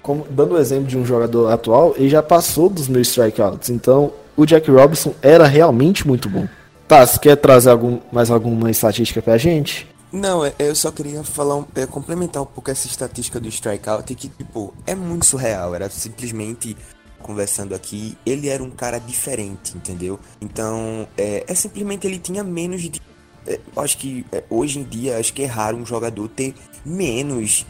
como, 0.03 0.27
dando 0.31 0.55
o 0.55 0.59
exemplo 0.59 0.87
de 0.87 0.97
um 0.97 1.05
jogador 1.05 1.53
atual, 1.53 1.95
ele 1.97 2.09
já 2.09 2.23
passou 2.23 2.69
dos 2.69 2.89
mil 2.89 3.03
strikeouts. 3.03 3.71
Então, 3.71 4.13
o 4.37 4.47
Jack 4.47 4.71
Robinson 4.71 5.15
era 5.23 5.47
realmente 5.47 6.07
muito 6.07 6.29
bom. 6.29 6.49
Tá, 6.89 7.07
você 7.07 7.19
quer 7.19 7.37
trazer 7.37 7.71
algum, 7.71 8.01
mais 8.11 8.31
alguma 8.31 8.71
estatística 8.71 9.23
pra 9.23 9.39
gente? 9.39 9.87
Não, 10.13 10.45
é, 10.45 10.53
eu 10.59 10.75
só 10.75 10.91
queria 10.91 11.23
falar, 11.23 11.65
é, 11.75 11.87
complementar 11.87 12.43
um 12.43 12.47
pouco 12.47 12.71
essa 12.71 12.87
estatística 12.87 13.39
do 13.39 13.49
strikeout, 13.49 14.13
que, 14.15 14.29
tipo, 14.29 14.75
é 14.87 14.95
muito 14.95 15.25
surreal. 15.25 15.75
Era 15.75 15.89
simplesmente 15.89 16.77
conversando 17.21 17.75
aqui, 17.75 18.17
ele 18.27 18.49
era 18.49 18.63
um 18.63 18.71
cara 18.71 18.99
diferente, 18.99 19.77
entendeu? 19.77 20.19
Então, 20.41 21.07
é, 21.17 21.45
é 21.47 21.55
simplesmente 21.55 22.07
ele 22.07 22.19
tinha 22.19 22.43
menos 22.43 22.83
de. 22.83 23.01
É, 23.47 23.61
acho 23.77 23.99
que 23.99 24.27
é, 24.33 24.43
hoje 24.51 24.81
em 24.81 24.83
dia, 24.83 25.19
acho 25.19 25.33
que 25.33 25.43
é 25.43 25.47
raro 25.47 25.77
um 25.77 25.87
jogador 25.87 26.29
ter 26.29 26.55
menos 26.85 27.65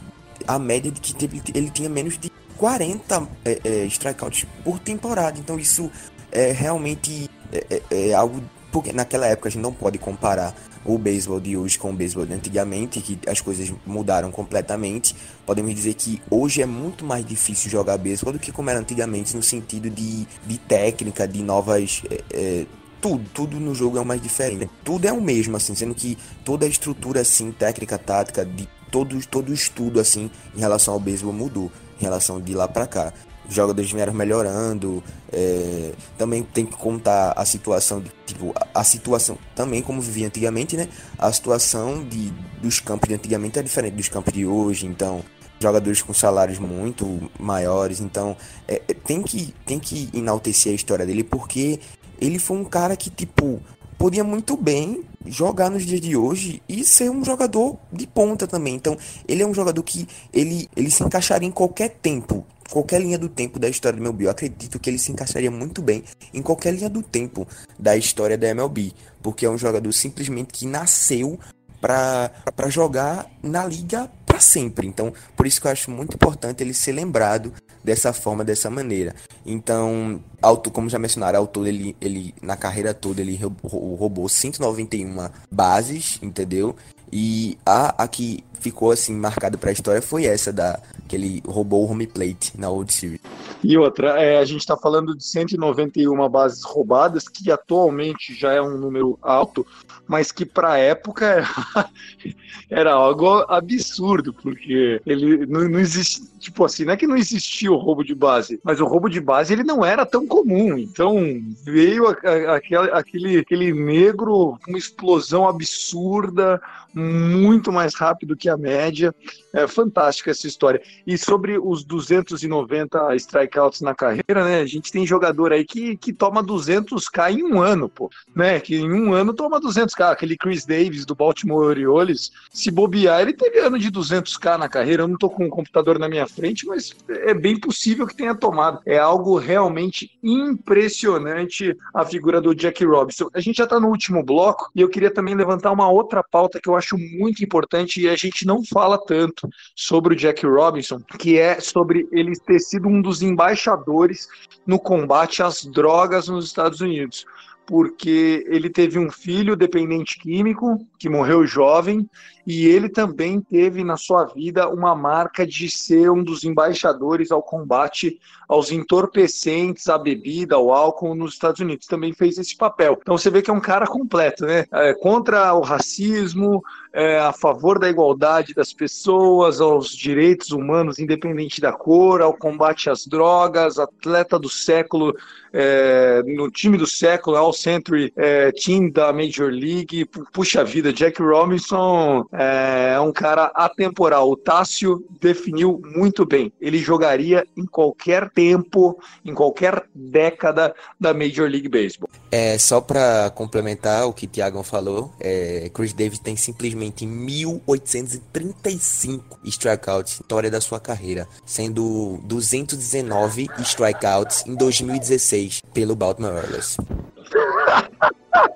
a 0.47 0.59
média 0.59 0.91
de 0.91 0.99
que 0.99 1.13
teve, 1.13 1.41
ele 1.53 1.69
tinha 1.69 1.89
menos 1.89 2.17
de 2.17 2.31
40 2.57 3.27
é, 3.43 3.59
é, 3.63 3.85
strikeouts 3.85 4.45
por 4.63 4.79
temporada. 4.79 5.39
Então 5.39 5.59
isso 5.59 5.89
é 6.31 6.51
realmente 6.51 7.29
é, 7.51 7.65
é, 7.69 8.09
é, 8.09 8.13
algo. 8.13 8.41
Porque 8.71 8.93
naquela 8.93 9.27
época 9.27 9.49
a 9.49 9.51
gente 9.51 9.61
não 9.61 9.73
pode 9.73 9.97
comparar 9.97 10.55
o 10.85 10.97
beisebol 10.97 11.39
de 11.39 11.57
hoje 11.57 11.77
com 11.77 11.89
o 11.89 11.93
beisebol 11.93 12.25
de 12.25 12.33
antigamente, 12.33 13.01
que 13.01 13.19
as 13.27 13.41
coisas 13.41 13.71
mudaram 13.85 14.31
completamente. 14.31 15.15
Podemos 15.45 15.75
dizer 15.75 15.93
que 15.93 16.21
hoje 16.29 16.61
é 16.61 16.65
muito 16.65 17.03
mais 17.03 17.25
difícil 17.25 17.69
jogar 17.69 17.97
beisebol 17.97 18.33
do 18.33 18.39
que 18.39 18.51
como 18.51 18.69
era 18.69 18.79
antigamente, 18.79 19.35
no 19.35 19.43
sentido 19.43 19.89
de, 19.89 20.25
de 20.45 20.57
técnica, 20.57 21.27
de 21.27 21.43
novas. 21.43 22.01
É, 22.31 22.65
tudo, 23.01 23.25
tudo 23.33 23.59
no 23.59 23.73
jogo 23.73 23.97
é 23.97 24.03
mais 24.03 24.21
diferente. 24.21 24.69
Tudo 24.83 25.05
é 25.05 25.11
o 25.11 25.19
mesmo, 25.19 25.57
assim, 25.57 25.73
sendo 25.73 25.95
que 25.95 26.17
toda 26.45 26.65
a 26.65 26.69
estrutura, 26.69 27.21
assim, 27.21 27.51
técnica, 27.51 27.97
tática, 27.97 28.45
de 28.45 28.69
todo, 28.91 29.25
todo 29.25 29.53
estudo 29.53 29.99
assim 29.99 30.29
em 30.55 30.59
relação 30.59 30.93
ao 30.93 30.99
beisebol 30.99 31.33
mudou 31.33 31.71
em 31.99 32.03
relação 32.03 32.41
de 32.41 32.53
lá 32.53 32.67
para 32.67 32.85
cá. 32.85 33.13
Os 33.47 33.55
jogadores 33.55 33.91
vieram 33.91 34.13
melhorando. 34.13 35.03
É, 35.31 35.93
também 36.17 36.43
tem 36.43 36.65
que 36.65 36.75
contar 36.75 37.33
a 37.35 37.45
situação 37.45 38.01
de, 38.01 38.11
tipo 38.25 38.53
a, 38.55 38.81
a, 38.81 38.83
situação 38.83 39.37
também 39.55 39.81
como 39.81 40.01
vivia 40.01 40.27
antigamente, 40.27 40.77
né? 40.77 40.87
A 41.17 41.31
situação 41.31 42.03
de, 42.03 42.31
dos 42.61 42.79
campos 42.79 43.07
de 43.07 43.15
antigamente 43.15 43.57
é 43.57 43.63
diferente 43.63 43.95
dos 43.95 44.09
campos 44.09 44.33
de 44.33 44.45
hoje, 44.45 44.85
então 44.85 45.23
jogadores 45.59 46.01
com 46.01 46.13
salários 46.13 46.59
muito 46.59 47.31
maiores, 47.39 47.99
então 47.99 48.35
é, 48.67 48.81
é 48.87 48.93
tem 48.93 49.21
que 49.21 49.53
tem 49.65 49.79
que 49.79 50.09
enaltecer 50.13 50.71
a 50.71 50.75
história 50.75 51.05
dele 51.05 51.23
porque 51.23 51.79
ele 52.19 52.39
foi 52.39 52.57
um 52.57 52.65
cara 52.65 52.95
que 52.97 53.09
tipo 53.09 53.61
podia 54.01 54.23
muito 54.23 54.57
bem 54.57 55.03
jogar 55.27 55.69
nos 55.69 55.85
dias 55.85 56.01
de 56.01 56.17
hoje 56.17 56.59
e 56.67 56.83
ser 56.83 57.11
um 57.11 57.23
jogador 57.23 57.77
de 57.93 58.07
ponta 58.07 58.47
também. 58.47 58.73
Então, 58.73 58.97
ele 59.27 59.43
é 59.43 59.45
um 59.45 59.53
jogador 59.53 59.83
que 59.83 60.07
ele, 60.33 60.67
ele 60.75 60.89
se 60.89 61.03
encaixaria 61.03 61.47
em 61.47 61.51
qualquer 61.51 61.89
tempo, 62.01 62.43
qualquer 62.71 62.99
linha 62.99 63.19
do 63.19 63.29
tempo 63.29 63.59
da 63.59 63.69
história 63.69 63.95
do 63.95 64.01
MLB. 64.01 64.25
Eu 64.25 64.31
acredito 64.31 64.79
que 64.79 64.89
ele 64.89 64.97
se 64.97 65.11
encaixaria 65.11 65.51
muito 65.51 65.83
bem 65.83 66.03
em 66.33 66.41
qualquer 66.41 66.73
linha 66.73 66.89
do 66.89 67.03
tempo 67.03 67.47
da 67.77 67.95
história 67.95 68.35
da 68.35 68.47
MLB, 68.47 68.91
porque 69.21 69.45
é 69.45 69.49
um 69.51 69.57
jogador 69.57 69.91
simplesmente 69.91 70.51
que 70.51 70.65
nasceu 70.65 71.39
para 71.79 72.69
jogar 72.69 73.29
na 73.43 73.67
liga 73.67 74.11
sempre. 74.41 74.87
Então, 74.87 75.13
por 75.35 75.45
isso 75.45 75.61
que 75.61 75.67
eu 75.67 75.71
acho 75.71 75.91
muito 75.91 76.15
importante 76.15 76.63
ele 76.63 76.73
ser 76.73 76.91
lembrado 76.91 77.53
dessa 77.83 78.13
forma, 78.13 78.43
dessa 78.43 78.69
maneira. 78.69 79.15
Então, 79.45 80.21
auto, 80.41 80.69
como 80.71 80.89
já 80.89 80.99
mencionaram, 80.99 81.39
autor 81.39 81.67
ele, 81.67 81.95
ele 82.01 82.33
na 82.41 82.55
carreira 82.55 82.93
toda 82.93 83.21
ele 83.21 83.39
roubou 83.63 84.27
191 84.27 85.29
bases, 85.51 86.19
entendeu? 86.21 86.75
E 87.11 87.57
a, 87.65 88.03
a 88.03 88.07
que 88.07 88.43
ficou 88.61 88.91
assim 88.91 89.15
marcada 89.15 89.57
para 89.57 89.71
a 89.71 89.73
história 89.73 90.01
foi 90.01 90.25
essa 90.25 90.53
da 90.53 90.79
que 91.07 91.15
ele 91.15 91.43
roubou 91.45 91.85
o 91.85 91.91
home 91.91 92.07
plate 92.07 92.53
na 92.57 92.69
World 92.69 92.93
Series. 92.93 93.19
E 93.63 93.77
outra, 93.77 94.19
é, 94.19 94.39
a 94.39 94.45
gente 94.45 94.61
está 94.61 94.77
falando 94.77 95.15
de 95.15 95.23
191 95.23 96.29
bases 96.29 96.63
roubadas, 96.63 97.27
que 97.27 97.51
atualmente 97.51 98.33
já 98.33 98.53
é 98.53 98.61
um 98.61 98.77
número 98.77 99.19
alto, 99.21 99.65
mas 100.07 100.31
que 100.31 100.45
para 100.45 100.73
a 100.73 100.77
época 100.77 101.25
era, 101.25 101.89
era, 102.69 102.93
algo 102.93 103.45
absurdo, 103.47 104.33
porque 104.33 105.01
ele 105.05 105.45
não, 105.45 105.69
não 105.69 105.79
existe, 105.79 106.23
tipo 106.39 106.65
assim, 106.65 106.85
não 106.85 106.93
é 106.93 106.97
que 106.97 107.05
não 107.05 107.15
existia 107.15 107.71
o 107.71 107.77
roubo 107.77 108.03
de 108.03 108.15
base, 108.15 108.59
mas 108.63 108.79
o 108.79 108.85
roubo 108.85 109.09
de 109.09 109.19
base 109.19 109.53
ele 109.53 109.63
não 109.63 109.85
era 109.85 110.05
tão 110.05 110.25
comum. 110.25 110.77
Então 110.77 111.17
veio 111.63 112.07
a, 112.07 112.11
a, 112.11 112.55
aquele, 112.55 112.91
aquele, 112.91 113.37
aquele 113.37 113.73
negro, 113.73 114.57
uma 114.67 114.77
explosão 114.77 115.47
absurda, 115.47 116.59
muito 116.93 117.71
mais 117.71 117.95
rápido 117.95 118.35
que 118.35 118.49
média. 118.57 119.13
É 119.53 119.67
fantástica 119.67 120.31
essa 120.31 120.47
história. 120.47 120.81
E 121.05 121.17
sobre 121.17 121.57
os 121.57 121.83
290 121.83 123.15
strikeouts 123.15 123.81
na 123.81 123.93
carreira, 123.93 124.45
né? 124.45 124.61
A 124.61 124.65
gente 124.65 124.91
tem 124.91 125.05
jogador 125.05 125.51
aí 125.51 125.65
que, 125.65 125.97
que 125.97 126.13
toma 126.13 126.43
200k 126.43 127.31
em 127.31 127.43
um 127.43 127.61
ano, 127.61 127.89
pô, 127.89 128.09
né? 128.35 128.59
Que 128.59 128.77
em 128.77 128.91
um 128.91 129.13
ano 129.13 129.33
toma 129.33 129.59
200k. 129.59 130.11
Aquele 130.11 130.37
Chris 130.37 130.65
Davis 130.65 131.05
do 131.05 131.15
Baltimore 131.15 131.65
Orioles, 131.65 132.31
se 132.53 132.71
bobear, 132.71 133.21
ele 133.21 133.33
teve 133.33 133.59
ano 133.59 133.77
de 133.77 133.91
200k 133.91 134.57
na 134.57 134.69
carreira. 134.69 135.03
Eu 135.03 135.07
não 135.07 135.17
tô 135.17 135.29
com 135.29 135.45
o 135.45 135.49
computador 135.49 135.99
na 135.99 136.07
minha 136.07 136.27
frente, 136.27 136.65
mas 136.65 136.95
é 137.09 137.33
bem 137.33 137.59
possível 137.59 138.07
que 138.07 138.15
tenha 138.15 138.33
tomado. 138.33 138.79
É 138.85 138.97
algo 138.97 139.37
realmente 139.37 140.11
impressionante 140.23 141.75
a 141.93 142.05
figura 142.05 142.39
do 142.39 142.55
Jack 142.55 142.83
Robinson. 142.85 143.29
A 143.33 143.39
gente 143.39 143.57
já 143.57 143.67
tá 143.67 143.79
no 143.79 143.87
último 143.87 144.23
bloco 144.23 144.71
e 144.75 144.81
eu 144.81 144.89
queria 144.89 145.11
também 145.11 145.35
levantar 145.35 145.71
uma 145.71 145.89
outra 145.89 146.23
pauta 146.23 146.59
que 146.59 146.69
eu 146.69 146.75
acho 146.75 146.97
muito 146.97 147.43
importante 147.43 148.01
e 148.01 148.09
a 148.09 148.15
gente 148.15 148.40
não 148.45 148.63
fala 148.63 148.97
tanto 148.97 149.49
sobre 149.75 150.13
o 150.13 150.17
Jack 150.17 150.45
Robinson, 150.45 150.99
que 151.19 151.37
é 151.37 151.59
sobre 151.59 152.07
ele 152.11 152.33
ter 152.39 152.59
sido 152.59 152.87
um 152.87 153.01
dos 153.01 153.21
embaixadores 153.21 154.27
no 154.65 154.79
combate 154.79 155.41
às 155.43 155.65
drogas 155.65 156.27
nos 156.27 156.45
Estados 156.45 156.81
Unidos. 156.81 157.25
Porque 157.65 158.45
ele 158.47 158.69
teve 158.69 158.99
um 158.99 159.09
filho 159.09 159.55
dependente 159.55 160.19
químico 160.19 160.85
que 160.99 161.07
morreu 161.07 161.45
jovem 161.45 162.09
e 162.45 162.67
ele 162.67 162.89
também 162.89 163.39
teve 163.41 163.83
na 163.83 163.97
sua 163.97 164.25
vida 164.25 164.69
uma 164.69 164.95
marca 164.95 165.45
de 165.45 165.69
ser 165.69 166.09
um 166.11 166.23
dos 166.23 166.43
embaixadores 166.43 167.31
ao 167.31 167.41
combate 167.41 168.19
aos 168.51 168.69
entorpecentes, 168.69 169.87
à 169.87 169.97
bebida, 169.97 170.55
ao 170.55 170.73
álcool 170.73 171.15
nos 171.15 171.31
Estados 171.31 171.61
Unidos. 171.61 171.87
Também 171.87 172.11
fez 172.11 172.37
esse 172.37 172.57
papel. 172.57 172.97
Então 173.01 173.17
você 173.17 173.29
vê 173.29 173.41
que 173.41 173.49
é 173.49 173.53
um 173.53 173.61
cara 173.61 173.87
completo, 173.87 174.45
né? 174.45 174.65
É, 174.73 174.93
contra 174.93 175.53
o 175.53 175.61
racismo, 175.61 176.61
é, 176.93 177.17
a 177.19 177.31
favor 177.31 177.79
da 177.79 177.89
igualdade 177.89 178.53
das 178.53 178.73
pessoas, 178.73 179.61
aos 179.61 179.95
direitos 179.95 180.51
humanos, 180.51 180.99
independente 180.99 181.61
da 181.61 181.71
cor, 181.71 182.21
ao 182.21 182.33
combate 182.33 182.89
às 182.89 183.07
drogas, 183.07 183.79
atleta 183.79 184.37
do 184.37 184.49
século, 184.49 185.15
é, 185.53 186.21
no 186.23 186.51
time 186.51 186.77
do 186.77 186.85
século, 186.85 187.37
All 187.37 187.53
Century 187.53 188.11
é, 188.17 188.51
Team 188.51 188.89
da 188.89 189.13
Major 189.13 189.49
League. 189.49 190.03
Puxa 190.33 190.61
vida, 190.65 190.91
Jack 190.91 191.21
Robinson 191.21 192.25
é 192.31 192.99
um 192.99 193.11
cara 193.11 193.51
atemporal. 193.53 194.29
O 194.29 194.37
Tássio 194.37 195.05
definiu 195.19 195.81
muito 195.83 196.25
bem. 196.25 196.53
Ele 196.61 196.77
jogaria 196.77 197.45
em 197.55 197.65
qualquer 197.65 198.29
tempo, 198.29 199.01
em 199.25 199.33
qualquer 199.33 199.85
década 199.93 200.73
da 200.99 201.13
Major 201.13 201.49
League 201.49 201.69
Baseball. 201.69 202.09
É, 202.31 202.57
só 202.57 202.79
para 202.79 203.29
complementar 203.31 204.07
o 204.07 204.13
que 204.13 204.25
o 204.25 204.29
Thiago 204.29 204.63
falou, 204.63 205.11
é, 205.19 205.69
Chris 205.73 205.91
Davis 205.93 206.19
tem 206.19 206.37
simplesmente 206.37 207.05
1835 207.05 209.39
strikeouts 209.43 210.21
história 210.21 210.49
da 210.49 210.61
sua 210.61 210.79
carreira, 210.79 211.27
sendo 211.45 212.19
219 212.23 213.49
strikeouts 213.59 214.45
em 214.47 214.55
2016 214.55 215.61
pelo 215.73 215.93
Baltimore 215.95 216.35
Orioles. 216.35 216.77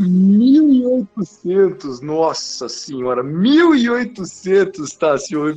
1.800, 0.00 2.00
nossa 2.02 2.68
senhora, 2.68 3.24
1.800, 3.24 4.96
Tássio. 4.98 5.56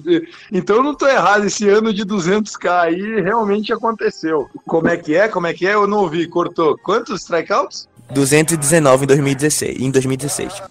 Então 0.52 0.78
eu 0.78 0.84
não 0.84 0.96
tô 0.96 1.08
errado, 1.08 1.46
esse 1.46 1.68
ano 1.68 1.94
de 1.94 2.06
200k 2.06 2.70
aí 2.70 3.22
realmente 3.22 3.74
aconteceu. 3.74 4.48
Como 4.66 4.88
é 4.88 4.98
que 4.98 5.16
é? 5.16 5.28
Como 5.28 5.48
é 5.48 5.54
que 5.54 5.68
é? 5.68 5.74
Eu 5.74 5.88
não 5.88 6.00
ouvi, 6.00 6.28
cortou. 6.28 6.78
Quantos 6.78 7.22
strikeouts? 7.22 7.88
219 8.12 9.04
em 9.04 9.08
2016. 9.08 9.80
Em 9.80 9.92
2016. 9.92 10.54
Uh, 10.54 10.62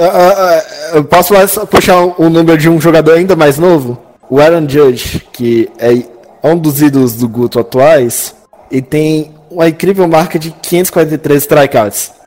uh, 0.00 0.96
eu 0.96 1.04
posso 1.04 1.34
puxar 1.66 2.02
o 2.02 2.14
um 2.18 2.30
número 2.30 2.58
de 2.58 2.68
um 2.68 2.80
jogador 2.80 3.14
ainda 3.14 3.34
mais 3.34 3.58
novo? 3.58 4.00
O 4.30 4.40
Aaron 4.40 4.68
Judge, 4.68 5.26
que 5.32 5.70
é 5.78 6.04
um 6.42 6.56
dos 6.56 6.82
ídolos 6.82 7.14
do 7.14 7.28
Guto 7.28 7.58
atuais, 7.58 8.34
e 8.70 8.82
tem 8.82 9.34
uma 9.50 9.68
incrível 9.68 10.06
marca 10.06 10.38
de 10.38 10.50
543 10.50 11.42
strikeouts. 11.42 12.17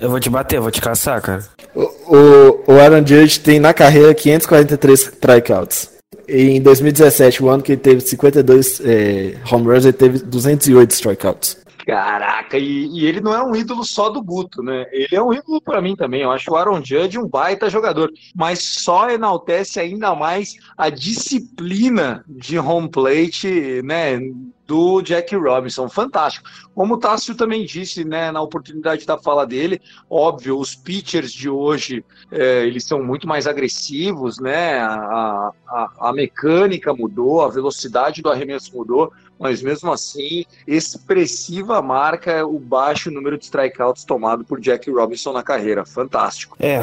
Eu 0.00 0.10
vou 0.10 0.18
te 0.18 0.28
bater, 0.28 0.60
vou 0.60 0.70
te 0.70 0.80
caçar, 0.80 1.20
cara. 1.20 1.44
O, 1.74 1.82
o, 1.82 2.64
o 2.66 2.80
Aaron 2.80 3.06
Judge 3.06 3.40
tem 3.40 3.60
na 3.60 3.72
carreira 3.72 4.12
543 4.12 5.00
strikeouts. 5.00 5.90
Em 6.28 6.60
2017, 6.60 7.42
o 7.42 7.48
ano 7.48 7.62
que 7.62 7.72
ele 7.72 7.80
teve 7.80 8.00
52 8.00 8.80
é, 8.84 9.34
home 9.50 9.66
runs, 9.66 9.84
ele 9.84 9.92
teve 9.92 10.18
208 10.18 10.90
strikeouts. 10.90 11.61
Caraca, 11.84 12.56
e, 12.56 12.86
e, 12.86 13.06
ele 13.06 13.20
não 13.20 13.34
é 13.34 13.42
um 13.42 13.56
ídolo 13.56 13.84
só 13.84 14.08
do 14.08 14.22
Guto, 14.22 14.62
né? 14.62 14.86
Ele 14.92 15.16
é 15.16 15.22
um 15.22 15.32
ídolo 15.32 15.60
para 15.60 15.82
mim 15.82 15.96
também. 15.96 16.22
Eu 16.22 16.30
acho 16.30 16.52
o 16.52 16.56
Aaron 16.56 16.82
Judge 16.84 17.18
um 17.18 17.26
baita 17.26 17.68
jogador, 17.68 18.12
mas 18.34 18.60
só 18.60 19.10
enaltece 19.10 19.80
ainda 19.80 20.14
mais 20.14 20.56
a 20.76 20.88
disciplina 20.88 22.24
de 22.28 22.58
home 22.58 22.88
plate, 22.88 23.82
né? 23.82 24.18
do 24.64 25.02
Jack 25.02 25.36
Robinson. 25.36 25.86
Fantástico. 25.88 26.48
Como 26.74 26.94
o 26.94 26.96
Tássio 26.96 27.34
também 27.34 27.66
disse, 27.66 28.04
né, 28.04 28.30
na 28.30 28.40
oportunidade 28.40 29.04
da 29.04 29.18
fala 29.18 29.46
dele, 29.46 29.80
óbvio, 30.08 30.58
os 30.58 30.74
pitchers 30.74 31.30
de 31.30 31.48
hoje, 31.48 32.02
é, 32.30 32.64
eles 32.64 32.84
são 32.84 33.02
muito 33.02 33.28
mais 33.28 33.46
agressivos, 33.46 34.38
né, 34.38 34.78
a, 34.78 35.50
a, 35.68 35.90
a 36.08 36.12
mecânica 36.14 36.94
mudou, 36.94 37.42
a 37.42 37.48
velocidade 37.48 38.22
do 38.22 38.30
arremesso 38.30 38.74
mudou, 38.74 39.12
mas 39.42 39.60
mesmo 39.60 39.90
assim, 39.90 40.44
expressiva 40.68 41.82
marca 41.82 42.46
o 42.46 42.60
baixo 42.60 43.10
número 43.10 43.36
de 43.36 43.44
strikeouts 43.44 44.04
tomado 44.04 44.44
por 44.44 44.60
Jack 44.60 44.88
Robinson 44.88 45.32
na 45.32 45.42
carreira. 45.42 45.84
Fantástico. 45.84 46.56
É, 46.60 46.80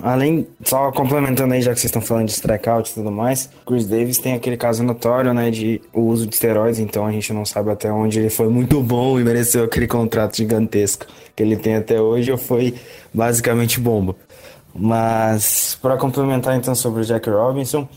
além, 0.00 0.46
só 0.64 0.92
complementando 0.92 1.52
aí, 1.52 1.60
já 1.60 1.74
que 1.74 1.80
vocês 1.80 1.88
estão 1.88 2.00
falando 2.00 2.26
de 2.26 2.32
strikeouts 2.32 2.92
e 2.92 2.94
tudo 2.94 3.10
mais, 3.10 3.50
Chris 3.66 3.86
Davis 3.88 4.18
tem 4.18 4.34
aquele 4.34 4.56
caso 4.56 4.84
notório, 4.84 5.34
né, 5.34 5.50
de 5.50 5.82
o 5.92 6.02
uso 6.02 6.28
de 6.28 6.34
esteroides, 6.36 6.78
então 6.78 7.04
a 7.04 7.10
gente 7.10 7.32
não 7.32 7.44
sabe 7.44 7.72
até 7.72 7.90
onde 7.90 8.20
ele 8.20 8.30
foi 8.30 8.48
muito 8.48 8.80
bom 8.80 9.18
e 9.18 9.24
mereceu 9.24 9.64
aquele 9.64 9.88
contrato 9.88 10.36
gigantesco 10.36 11.06
que 11.34 11.42
ele 11.42 11.56
tem 11.56 11.74
até 11.74 12.00
hoje, 12.00 12.30
ou 12.30 12.38
foi 12.38 12.76
basicamente 13.12 13.80
bomba. 13.80 14.14
Mas, 14.72 15.76
para 15.82 15.96
complementar 15.96 16.56
então 16.56 16.74
sobre 16.74 17.02
o 17.02 17.04
Jack 17.04 17.28
Robinson, 17.28 17.88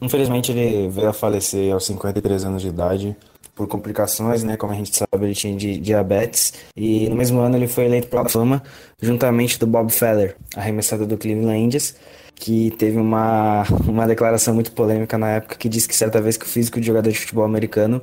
infelizmente 0.00 0.50
ele 0.50 0.88
veio 0.88 1.10
a 1.10 1.12
falecer 1.12 1.72
aos 1.72 1.86
53 1.86 2.44
anos 2.44 2.60
de 2.60 2.68
idade 2.68 3.16
por 3.54 3.66
complicações, 3.66 4.42
né? 4.42 4.56
Como 4.56 4.72
a 4.72 4.76
gente 4.76 4.96
sabe, 4.96 5.26
ele 5.26 5.34
tinha 5.34 5.56
de 5.56 5.78
diabetes. 5.78 6.54
E 6.76 7.08
no 7.08 7.16
mesmo 7.16 7.40
ano 7.40 7.56
ele 7.56 7.68
foi 7.68 7.84
eleito 7.84 8.08
para 8.08 8.22
a 8.22 8.28
fama, 8.28 8.62
juntamente 9.00 9.58
do 9.58 9.66
Bob 9.66 9.90
Feller, 9.92 10.36
arremessador 10.56 11.06
do 11.06 11.18
Cleveland 11.18 11.58
Indians, 11.58 11.94
que 12.34 12.70
teve 12.72 12.98
uma, 12.98 13.64
uma 13.86 14.06
declaração 14.06 14.54
muito 14.54 14.72
polêmica 14.72 15.18
na 15.18 15.30
época 15.30 15.56
que 15.56 15.68
disse 15.68 15.86
que 15.86 15.94
certa 15.94 16.20
vez 16.20 16.36
que 16.36 16.44
o 16.44 16.48
físico 16.48 16.80
de 16.80 16.86
jogador 16.86 17.10
de 17.10 17.18
futebol 17.18 17.44
americano 17.44 18.02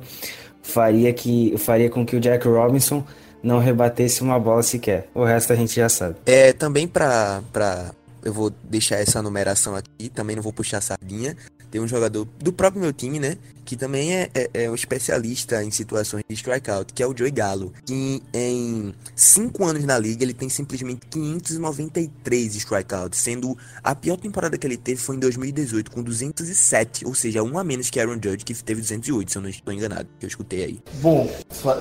faria, 0.62 1.12
que, 1.12 1.54
faria 1.58 1.90
com 1.90 2.06
que 2.06 2.16
o 2.16 2.20
Jack 2.20 2.46
Robinson 2.46 3.04
não 3.42 3.58
rebatesse 3.58 4.22
uma 4.22 4.38
bola 4.38 4.62
sequer. 4.62 5.08
O 5.14 5.24
resto 5.24 5.52
a 5.52 5.56
gente 5.56 5.74
já 5.74 5.88
sabe. 5.88 6.16
É, 6.26 6.52
também 6.52 6.86
para 6.86 7.42
pra 7.52 7.92
eu 8.22 8.32
vou 8.32 8.52
deixar 8.64 8.96
essa 8.96 9.22
numeração 9.22 9.74
aqui, 9.74 10.10
também 10.10 10.36
não 10.36 10.42
vou 10.42 10.52
puxar 10.52 10.78
a 10.78 10.82
sardinha, 10.82 11.36
tem 11.70 11.80
um 11.80 11.88
jogador 11.88 12.26
do 12.38 12.52
próprio 12.52 12.82
meu 12.82 12.92
time, 12.92 13.18
né? 13.18 13.36
Que 13.70 13.76
também 13.76 14.16
é, 14.16 14.28
é, 14.34 14.64
é 14.64 14.68
um 14.68 14.74
especialista 14.74 15.62
em 15.62 15.70
situações 15.70 16.24
de 16.28 16.34
strikeout, 16.34 16.92
que 16.92 17.04
é 17.04 17.06
o 17.06 17.16
Joey 17.16 17.30
Gallo. 17.30 17.72
Que 17.86 18.20
em 18.34 18.92
5 19.14 19.64
anos 19.64 19.84
na 19.84 19.96
liga 19.96 20.24
ele 20.24 20.34
tem 20.34 20.48
simplesmente 20.48 21.06
593 21.08 22.56
strikeouts, 22.56 23.20
sendo 23.20 23.56
a 23.84 23.94
pior 23.94 24.16
temporada 24.16 24.58
que 24.58 24.66
ele 24.66 24.76
teve 24.76 25.00
foi 25.00 25.14
em 25.14 25.20
2018, 25.20 25.88
com 25.88 26.02
207, 26.02 27.06
ou 27.06 27.14
seja, 27.14 27.44
um 27.44 27.56
a 27.60 27.62
menos 27.62 27.88
que 27.90 28.00
Aaron 28.00 28.14
Judge, 28.14 28.38
que 28.38 28.54
teve 28.54 28.80
208, 28.80 29.30
se 29.30 29.38
eu 29.38 29.42
não 29.42 29.48
estou 29.48 29.72
enganado, 29.72 30.08
que 30.18 30.26
eu 30.26 30.28
escutei 30.28 30.64
aí. 30.64 30.80
Bom, 30.94 31.30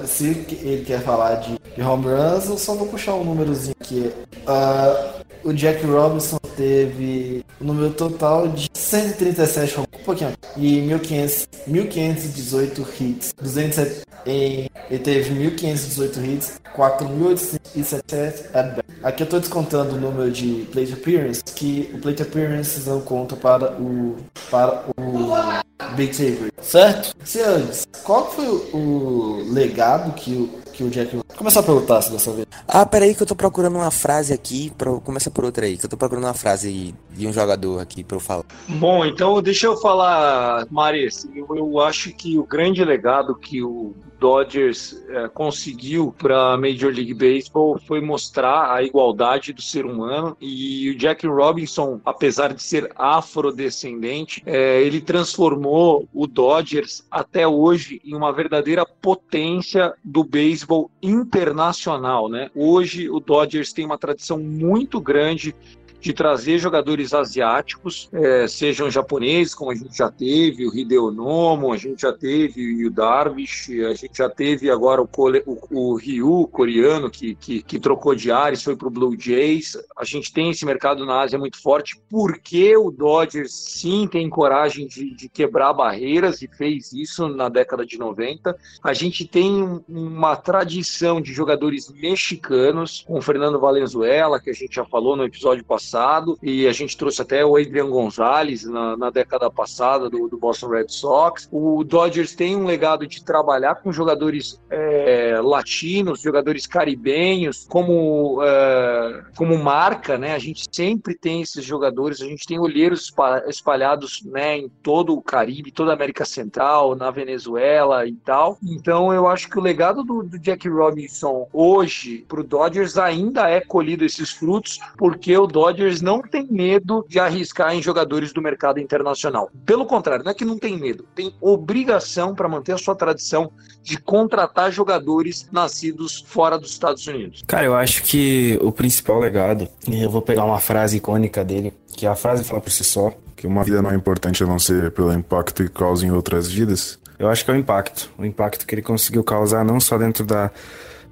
se 0.05 0.27
ele 0.27 0.85
quer 0.85 1.01
falar 1.01 1.37
de, 1.37 1.81
home 1.81 2.05
runs, 2.05 2.45
eu 2.49 2.57
só 2.59 2.75
vou 2.75 2.85
puxar 2.85 3.15
um 3.15 3.23
númerozinho 3.23 3.75
aqui. 3.81 4.13
Uh, 4.45 5.23
o 5.43 5.53
Jack 5.53 5.85
Robinson 5.85 6.37
teve 6.55 7.45
o 7.59 7.63
número 7.63 7.91
total 7.93 8.47
de 8.47 8.69
137 8.73 9.79
um 9.79 9.83
pouquinho, 10.03 10.33
e 10.57 10.81
1500, 10.81 11.47
1518 11.83 12.87
hits. 12.99 13.33
207 13.41 14.01
em, 14.25 14.69
ele 14.89 14.99
teve 14.99 15.31
1518 15.31 16.25
hits, 16.25 16.61
4877 16.75 18.49
at 18.53 18.79
Aqui 19.01 19.23
eu 19.23 19.25
estou 19.25 19.39
descontando 19.39 19.95
o 19.95 19.99
número 19.99 20.29
de 20.29 20.67
plate 20.71 20.91
appearance, 20.91 21.41
que 21.43 21.89
o 21.93 21.99
plate 21.99 22.21
appearance 22.21 22.81
não 22.87 22.99
conta 22.99 23.35
para 23.35 23.71
o 23.79 24.17
para 24.51 24.83
o 24.97 25.95
Big 25.95 26.13
Saber, 26.13 26.51
certo? 26.61 27.15
Senhores, 27.23 27.87
qual 28.03 28.29
foi 28.29 28.45
o 28.47 29.41
legado 29.49 30.13
que 30.13 30.33
o 30.33 30.49
que 30.79 30.83
o 30.83 30.89
Jack. 30.89 31.19
Começar 31.35 31.61
pelo 31.63 31.81
Tasso 31.81 32.11
dessa 32.11 32.31
vez. 32.31 32.47
Ah, 32.67 32.85
peraí 32.85 33.13
que 33.13 33.21
eu 33.21 33.27
tô 33.27 33.35
procurando 33.35 33.75
uma 33.75 33.91
frase 33.91 34.33
aqui. 34.33 34.71
Pro... 34.77 35.01
Começa 35.01 35.29
por 35.29 35.43
outra 35.43 35.65
aí, 35.65 35.77
que 35.77 35.85
eu 35.85 35.89
tô 35.89 35.97
procurando 35.97 36.23
uma 36.23 36.33
frase 36.33 36.95
de 37.11 37.27
um 37.27 37.33
jogador 37.33 37.79
aqui 37.79 38.03
pra 38.03 38.15
eu 38.15 38.21
falar. 38.21 38.45
Bom, 38.67 39.05
então 39.05 39.41
deixa 39.41 39.67
eu 39.67 39.77
falar, 39.77 40.65
Maris. 40.71 41.27
Eu, 41.35 41.47
eu 41.55 41.79
acho 41.81 42.13
que 42.13 42.37
o 42.37 42.43
grande 42.43 42.83
legado 42.83 43.35
que 43.35 43.61
o 43.61 43.93
Dodgers 44.19 45.01
é, 45.07 45.27
conseguiu 45.29 46.13
para 46.17 46.53
a 46.53 46.57
Major 46.57 46.93
League 46.93 47.13
Baseball 47.13 47.79
foi 47.79 48.01
mostrar 48.01 48.73
a 48.73 48.83
igualdade 48.83 49.53
do 49.53 49.61
ser 49.61 49.85
humano 49.85 50.35
e 50.41 50.89
o 50.89 50.97
Jack 50.97 51.25
Robinson, 51.25 52.01
apesar 52.03 52.53
de 52.53 52.61
ser 52.61 52.91
afrodescendente, 52.95 54.43
é, 54.45 54.81
ele 54.81 54.99
transformou 54.99 56.07
o 56.13 56.27
Dodgers 56.27 57.05
até 57.09 57.47
hoje 57.47 58.01
em 58.03 58.13
uma 58.13 58.33
verdadeira 58.33 58.85
potência 58.85 59.93
do 60.03 60.23
beisebol 60.23 60.91
internacional, 61.01 62.27
né? 62.27 62.49
Hoje 62.53 63.09
o 63.09 63.19
Dodgers 63.19 63.71
tem 63.71 63.85
uma 63.85 63.97
tradição 63.97 64.37
muito 64.37 64.99
grande 64.99 65.55
de 65.99 66.13
trazer 66.13 66.57
jogadores 66.59 67.13
asiáticos, 67.13 68.09
é, 68.13 68.47
sejam 68.47 68.89
japoneses, 68.89 69.53
como 69.53 69.71
a 69.71 69.75
gente 69.75 69.97
já 69.97 70.09
teve, 70.09 70.65
o 70.65 70.75
Hideo 70.75 71.11
Nomo, 71.11 71.73
a 71.73 71.77
gente 71.77 72.01
já 72.01 72.13
teve 72.13 72.85
o 72.85 72.89
Darvish, 72.89 73.69
a 73.69 73.93
gente 73.93 74.17
já 74.17 74.29
teve 74.29 74.69
agora 74.69 75.01
o, 75.01 75.09
o, 75.45 75.59
o 75.71 75.95
Ryu, 75.95 76.47
coreano, 76.51 77.09
que, 77.09 77.35
que, 77.35 77.61
que 77.61 77.79
trocou 77.79 78.15
de 78.15 78.31
ares, 78.31 78.63
foi 78.63 78.75
para 78.75 78.87
o 78.87 78.91
Blue 78.91 79.15
Jays. 79.19 79.77
A 79.97 80.05
gente 80.05 80.31
tem 80.31 80.51
esse 80.51 80.65
mercado 80.65 81.05
na 81.05 81.19
Ásia 81.19 81.37
muito 81.37 81.61
forte, 81.61 82.01
porque 82.09 82.75
o 82.77 82.91
Dodgers 82.91 83.53
sim 83.53 84.07
tem 84.07 84.29
coragem 84.29 84.87
de, 84.87 85.13
de 85.13 85.27
quebrar 85.27 85.73
barreiras 85.73 86.41
e 86.41 86.47
fez 86.47 86.93
isso 86.93 87.27
na 87.27 87.49
década 87.49 87.85
de 87.85 87.97
90. 87.97 88.55
A 88.81 88.93
gente 88.93 89.27
tem 89.27 89.81
uma 89.87 90.35
tradição 90.37 91.19
de 91.19 91.33
jogadores 91.33 91.91
mexicanos, 91.91 93.03
com 93.05 93.17
o 93.17 93.21
Fernando 93.21 93.59
Valenzuela, 93.59 94.39
que 94.39 94.49
a 94.49 94.53
gente 94.53 94.75
já 94.75 94.85
falou 94.85 95.17
no 95.17 95.25
episódio 95.25 95.65
passado 95.65 95.88
passado, 95.89 96.37
e 96.41 96.67
a 96.67 96.71
gente 96.71 96.95
trouxe 96.95 97.21
até 97.21 97.43
o 97.43 97.55
Adrian 97.55 97.89
Gonzalez 97.89 98.63
na, 98.63 98.95
na 98.95 99.09
década 99.09 99.49
passada 99.49 100.09
do, 100.09 100.27
do, 100.27 100.37
Boston 100.37 100.67
Red 100.67 100.89
Sox. 100.89 101.49
O 101.51 101.83
Dodgers 101.83 102.35
tem 102.35 102.55
um 102.55 102.65
legado 102.65 103.07
de 103.07 103.23
trabalhar 103.23 103.75
com 103.75 103.91
jogadores 103.91 104.61
é, 104.69 105.39
latinos, 105.41 106.21
jogadores 106.21 106.67
caribenhos, 106.67 107.65
como, 107.67 108.39
é, 108.43 109.23
como 109.35 109.57
marca, 109.57 110.17
né? 110.17 110.35
A 110.35 110.39
gente 110.39 110.65
sempre 110.71 111.15
tem 111.15 111.41
esses 111.41 111.65
jogadores, 111.65 112.21
a 112.21 112.25
gente 112.25 112.45
tem 112.45 112.59
olheiros 112.59 113.11
espalhados 113.47 114.21
né, 114.25 114.57
em 114.57 114.69
todo 114.83 115.13
o 115.13 115.21
Caribe, 115.21 115.71
toda 115.71 115.91
a 115.91 115.95
América 115.95 116.25
Central, 116.25 116.95
na 116.95 117.09
Venezuela 117.09 118.05
e 118.05 118.13
tal. 118.13 118.57
Então 118.63 119.11
eu 119.13 119.27
acho 119.27 119.49
que 119.49 119.57
o 119.57 119.61
legado 119.61 120.03
do, 120.03 120.23
do 120.23 120.37
Jack 120.37 120.67
Robinson 120.69 121.47
hoje 121.51 122.25
para 122.27 122.41
o 122.41 122.43
Dodgers 122.43 122.97
ainda 122.97 123.49
é 123.49 123.59
colhido 123.59 124.05
esses 124.05 124.31
frutos, 124.31 124.79
porque 124.97 125.35
o 125.35 125.47
Dodgers 125.47 125.78
Dodgers 125.79 126.01
não 126.01 126.21
tem 126.21 126.45
medo 126.51 127.05
de 127.07 127.19
arriscar 127.19 127.73
em 127.73 127.81
jogadores 127.81 128.33
do 128.33 128.41
mercado 128.41 128.79
internacional. 128.79 129.49
Pelo 129.65 129.85
contrário, 129.85 130.23
não 130.23 130.31
é 130.31 130.35
que 130.35 130.43
não 130.43 130.57
tem 130.57 130.77
medo, 130.77 131.05
tem 131.15 131.33
obrigação 131.39 132.35
para 132.35 132.49
manter 132.49 132.73
a 132.73 132.77
sua 132.77 132.95
tradição 132.95 133.51
de 133.81 133.97
contratar 133.97 134.71
jogadores 134.71 135.47
nascidos 135.51 136.23
fora 136.27 136.59
dos 136.59 136.71
Estados 136.71 137.07
Unidos. 137.07 137.43
Cara, 137.47 137.65
eu 137.65 137.75
acho 137.75 138.03
que 138.03 138.59
o 138.61 138.71
principal 138.71 139.19
legado, 139.19 139.67
e 139.87 140.03
eu 140.03 140.09
vou 140.09 140.21
pegar 140.21 140.43
uma 140.43 140.59
frase 140.59 140.97
icônica 140.97 141.43
dele, 141.45 141.73
que 141.95 142.05
a 142.05 142.15
frase 142.15 142.43
fala 142.43 142.59
por 142.59 142.71
si 142.71 142.83
só, 142.83 143.13
que 143.35 143.47
uma 143.47 143.63
vida 143.63 143.81
não 143.81 143.91
é 143.91 143.95
importante 143.95 144.43
a 144.43 144.47
não 144.47 144.59
ser 144.59 144.91
pelo 144.91 145.13
impacto 145.13 145.63
que 145.63 145.69
causa 145.69 146.05
em 146.05 146.11
outras 146.11 146.51
vidas. 146.51 146.99
Eu 147.17 147.29
acho 147.29 147.43
que 147.45 147.51
é 147.51 147.53
o 147.53 147.57
impacto, 147.57 148.09
o 148.17 148.25
impacto 148.25 148.65
que 148.65 148.75
ele 148.75 148.81
conseguiu 148.81 149.23
causar 149.23 149.63
não 149.63 149.79
só 149.79 149.97
dentro 149.97 150.25
da 150.25 150.51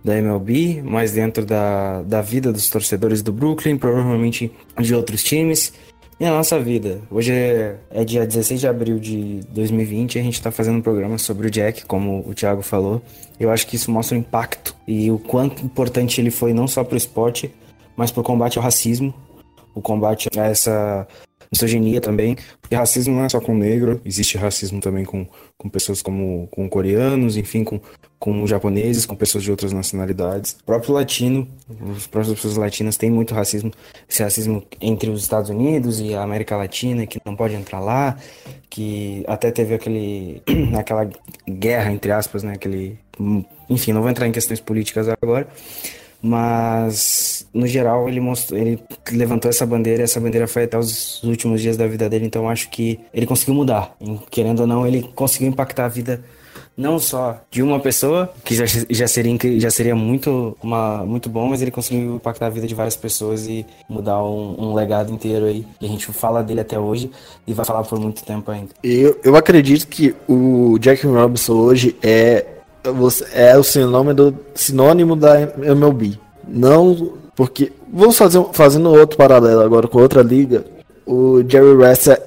da 0.03 0.17
MLB, 0.17 0.81
mas 0.83 1.11
dentro 1.11 1.45
da, 1.45 2.01
da 2.03 2.21
vida 2.21 2.51
dos 2.51 2.69
torcedores 2.69 3.21
do 3.21 3.31
Brooklyn, 3.31 3.77
provavelmente 3.77 4.51
de 4.79 4.95
outros 4.95 5.23
times. 5.23 5.73
E 6.19 6.25
a 6.25 6.31
nossa 6.31 6.59
vida. 6.59 6.99
Hoje 7.11 7.31
é, 7.31 7.75
é 7.91 8.03
dia 8.03 8.25
16 8.25 8.59
de 8.59 8.67
abril 8.67 8.97
de 8.97 9.41
2020 9.49 10.15
e 10.15 10.19
a 10.19 10.23
gente 10.23 10.33
está 10.33 10.49
fazendo 10.49 10.77
um 10.77 10.81
programa 10.81 11.19
sobre 11.19 11.45
o 11.45 11.51
Jack, 11.51 11.85
como 11.85 12.27
o 12.27 12.33
Thiago 12.33 12.63
falou. 12.63 13.03
Eu 13.39 13.51
acho 13.51 13.67
que 13.67 13.75
isso 13.75 13.91
mostra 13.91 14.17
o 14.17 14.19
impacto 14.19 14.75
e 14.87 15.11
o 15.11 15.19
quanto 15.19 15.63
importante 15.63 16.19
ele 16.19 16.31
foi 16.31 16.53
não 16.53 16.67
só 16.67 16.83
para 16.83 16.95
o 16.95 16.97
esporte, 16.97 17.53
mas 17.95 18.09
para 18.09 18.21
o 18.21 18.23
combate 18.23 18.57
ao 18.57 18.63
racismo, 18.63 19.13
o 19.75 19.81
combate 19.81 20.27
a 20.35 20.45
essa 20.45 21.07
misoginia 21.51 22.01
também, 22.01 22.35
porque 22.59 22.75
racismo 22.75 23.15
não 23.15 23.23
é 23.23 23.29
só 23.29 23.39
com 23.39 23.55
negro, 23.55 24.01
existe 24.03 24.37
racismo 24.37 24.81
também 24.81 25.05
com, 25.05 25.25
com 25.57 25.69
pessoas 25.69 26.01
como 26.01 26.47
com 26.47 26.67
coreanos, 26.67 27.37
enfim, 27.37 27.63
com, 27.63 27.79
com 28.19 28.47
japoneses, 28.47 29.05
com 29.05 29.15
pessoas 29.15 29.43
de 29.43 29.51
outras 29.51 29.71
nacionalidades. 29.71 30.57
O 30.61 30.63
próprio 30.63 30.93
latino, 30.93 31.47
as 31.95 32.07
próprias 32.07 32.35
pessoas 32.35 32.57
latinas 32.57 32.97
têm 32.97 33.11
muito 33.11 33.33
racismo, 33.33 33.71
esse 34.09 34.23
racismo 34.23 34.63
entre 34.81 35.09
os 35.09 35.21
Estados 35.21 35.49
Unidos 35.49 35.99
e 35.99 36.15
a 36.15 36.23
América 36.23 36.57
Latina, 36.57 37.05
que 37.05 37.19
não 37.23 37.35
pode 37.35 37.53
entrar 37.53 37.79
lá, 37.79 38.17
que 38.69 39.23
até 39.27 39.51
teve 39.51 39.75
aquele 39.75 40.41
aquela 40.77 41.07
guerra 41.47 41.91
entre 41.91 42.11
aspas, 42.11 42.43
né, 42.43 42.53
aquele 42.53 42.97
enfim, 43.69 43.93
não 43.93 44.01
vou 44.01 44.09
entrar 44.09 44.27
em 44.27 44.31
questões 44.31 44.59
políticas 44.59 45.07
agora, 45.09 45.47
mas 46.21 47.47
no 47.53 47.67
geral 47.67 48.09
ele 48.09 48.19
mostrou, 48.19 48.59
ele 48.59 48.79
levantou 49.11 49.49
essa 49.49 49.65
bandeira, 49.65 50.03
essa 50.03 50.19
bandeira 50.19 50.47
foi 50.47 50.63
até 50.63 50.77
os 50.77 51.21
últimos 51.23 51.61
dias 51.61 51.77
da 51.77 51.87
vida 51.87 52.09
dele, 52.09 52.25
então 52.25 52.49
acho 52.49 52.69
que 52.69 52.99
ele 53.13 53.25
conseguiu 53.25 53.53
mudar. 53.53 53.95
Querendo 54.31 54.61
ou 54.61 54.67
não, 54.67 54.87
ele 54.87 55.03
conseguiu 55.15 55.49
impactar 55.49 55.85
a 55.85 55.89
vida 55.89 56.23
não 56.77 56.99
só 56.99 57.41
de 57.49 57.63
uma 57.63 57.79
pessoa, 57.79 58.31
que 58.43 58.53
já, 58.53 58.65
já, 58.65 59.07
seria, 59.07 59.35
já 59.59 59.71
seria 59.71 59.95
muito, 59.95 60.55
uma, 60.61 61.03
muito 61.03 61.27
bom, 61.27 61.47
mas 61.49 61.61
ele 61.61 61.71
conseguiu 61.71 62.15
impactar 62.15 62.45
a 62.45 62.49
vida 62.49 62.67
de 62.67 62.75
várias 62.75 62.95
pessoas 62.95 63.47
e 63.47 63.65
mudar 63.89 64.23
um, 64.23 64.55
um 64.59 64.73
legado 64.73 65.11
inteiro 65.11 65.45
aí. 65.45 65.65
E 65.81 65.85
a 65.85 65.89
gente 65.89 66.05
fala 66.13 66.43
dele 66.43 66.61
até 66.61 66.77
hoje 66.77 67.09
e 67.47 67.53
vai 67.53 67.65
falar 67.65 67.83
por 67.83 67.99
muito 67.99 68.23
tempo 68.23 68.51
ainda. 68.51 68.69
Eu, 68.83 69.19
eu 69.23 69.35
acredito 69.35 69.87
que 69.87 70.15
o 70.27 70.77
Jack 70.79 71.05
Robinson 71.07 71.53
hoje 71.53 71.95
é 72.03 72.45
é 73.33 73.57
o 73.57 73.63
sinônimo, 73.63 74.33
sinônimo 74.53 75.15
da 75.15 75.41
MLB. 75.41 76.17
Não 76.47 77.17
porque. 77.35 77.71
Vamos 77.91 78.17
fazer 78.17 78.43
fazendo 78.51 78.91
outro 78.91 79.17
paralelo 79.17 79.61
agora 79.61 79.87
com 79.87 79.99
outra 79.99 80.21
liga. 80.21 80.65
O 81.05 81.41
Jerry 81.47 81.73
West 81.73 82.07
é, 82.07 82.19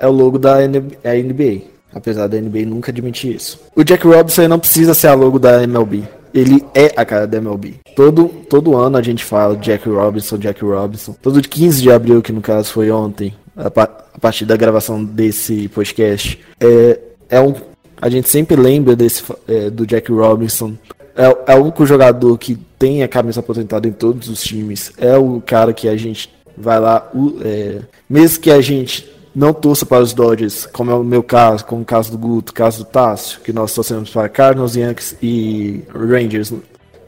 é 0.00 0.06
o 0.06 0.10
logo 0.10 0.36
da 0.36 0.56
NBA, 0.66 1.62
Apesar 1.92 2.26
da 2.28 2.40
NBA 2.40 2.66
nunca 2.66 2.90
admitir 2.90 3.34
isso. 3.34 3.60
O 3.74 3.82
Jack 3.82 4.06
Robinson 4.06 4.48
não 4.48 4.58
precisa 4.58 4.94
ser 4.94 5.08
a 5.08 5.14
logo 5.14 5.38
da 5.38 5.62
MLB. 5.62 6.04
Ele 6.32 6.64
é 6.74 6.92
a 6.96 7.04
cara 7.04 7.26
da 7.26 7.38
MLB. 7.38 7.74
Todo, 7.96 8.28
todo 8.48 8.76
ano 8.76 8.96
a 8.96 9.02
gente 9.02 9.24
fala 9.24 9.56
Jack 9.56 9.88
Robinson, 9.88 10.38
Jack 10.38 10.64
Robinson. 10.64 11.16
Todo 11.20 11.40
15 11.40 11.82
de 11.82 11.90
abril, 11.90 12.22
que 12.22 12.32
no 12.32 12.40
caso 12.40 12.72
foi 12.72 12.90
ontem, 12.90 13.34
a, 13.56 13.66
a 13.66 14.18
partir 14.20 14.44
da 14.44 14.56
gravação 14.56 15.04
desse 15.04 15.68
podcast, 15.68 16.38
é, 16.60 17.00
é 17.28 17.40
um 17.40 17.54
a 18.00 18.08
gente 18.08 18.28
sempre 18.28 18.56
lembra 18.56 18.96
desse 18.96 19.22
é, 19.46 19.68
do 19.68 19.86
Jack 19.86 20.10
Robinson. 20.10 20.74
É, 21.14 21.52
é 21.52 21.54
o 21.56 21.64
único 21.64 21.84
jogador 21.84 22.38
que 22.38 22.56
tem 22.78 23.02
a 23.02 23.08
cabeça 23.08 23.40
aposentada 23.40 23.86
em 23.86 23.92
todos 23.92 24.28
os 24.28 24.42
times. 24.42 24.92
É 24.96 25.16
o 25.18 25.42
cara 25.44 25.72
que 25.74 25.86
a 25.86 25.96
gente 25.96 26.32
vai 26.56 26.80
lá, 26.80 27.10
é, 27.44 27.80
mesmo 28.08 28.40
que 28.40 28.50
a 28.50 28.60
gente 28.60 29.09
não 29.34 29.52
torça 29.52 29.86
para 29.86 30.02
os 30.02 30.12
Dodgers, 30.12 30.66
como 30.66 30.90
é 30.90 30.94
o 30.94 31.04
meu 31.04 31.22
caso, 31.22 31.64
como 31.64 31.82
o 31.82 31.84
caso 31.84 32.10
do 32.10 32.18
Guto, 32.18 32.52
o 32.52 32.54
caso 32.54 32.78
do 32.78 32.84
Tássio, 32.84 33.40
que 33.40 33.52
nós 33.52 33.74
torcemos 33.74 34.10
para 34.10 34.28
Cardinals, 34.28 34.76
Yankees 34.76 35.16
e 35.22 35.82
Rangers 35.94 36.52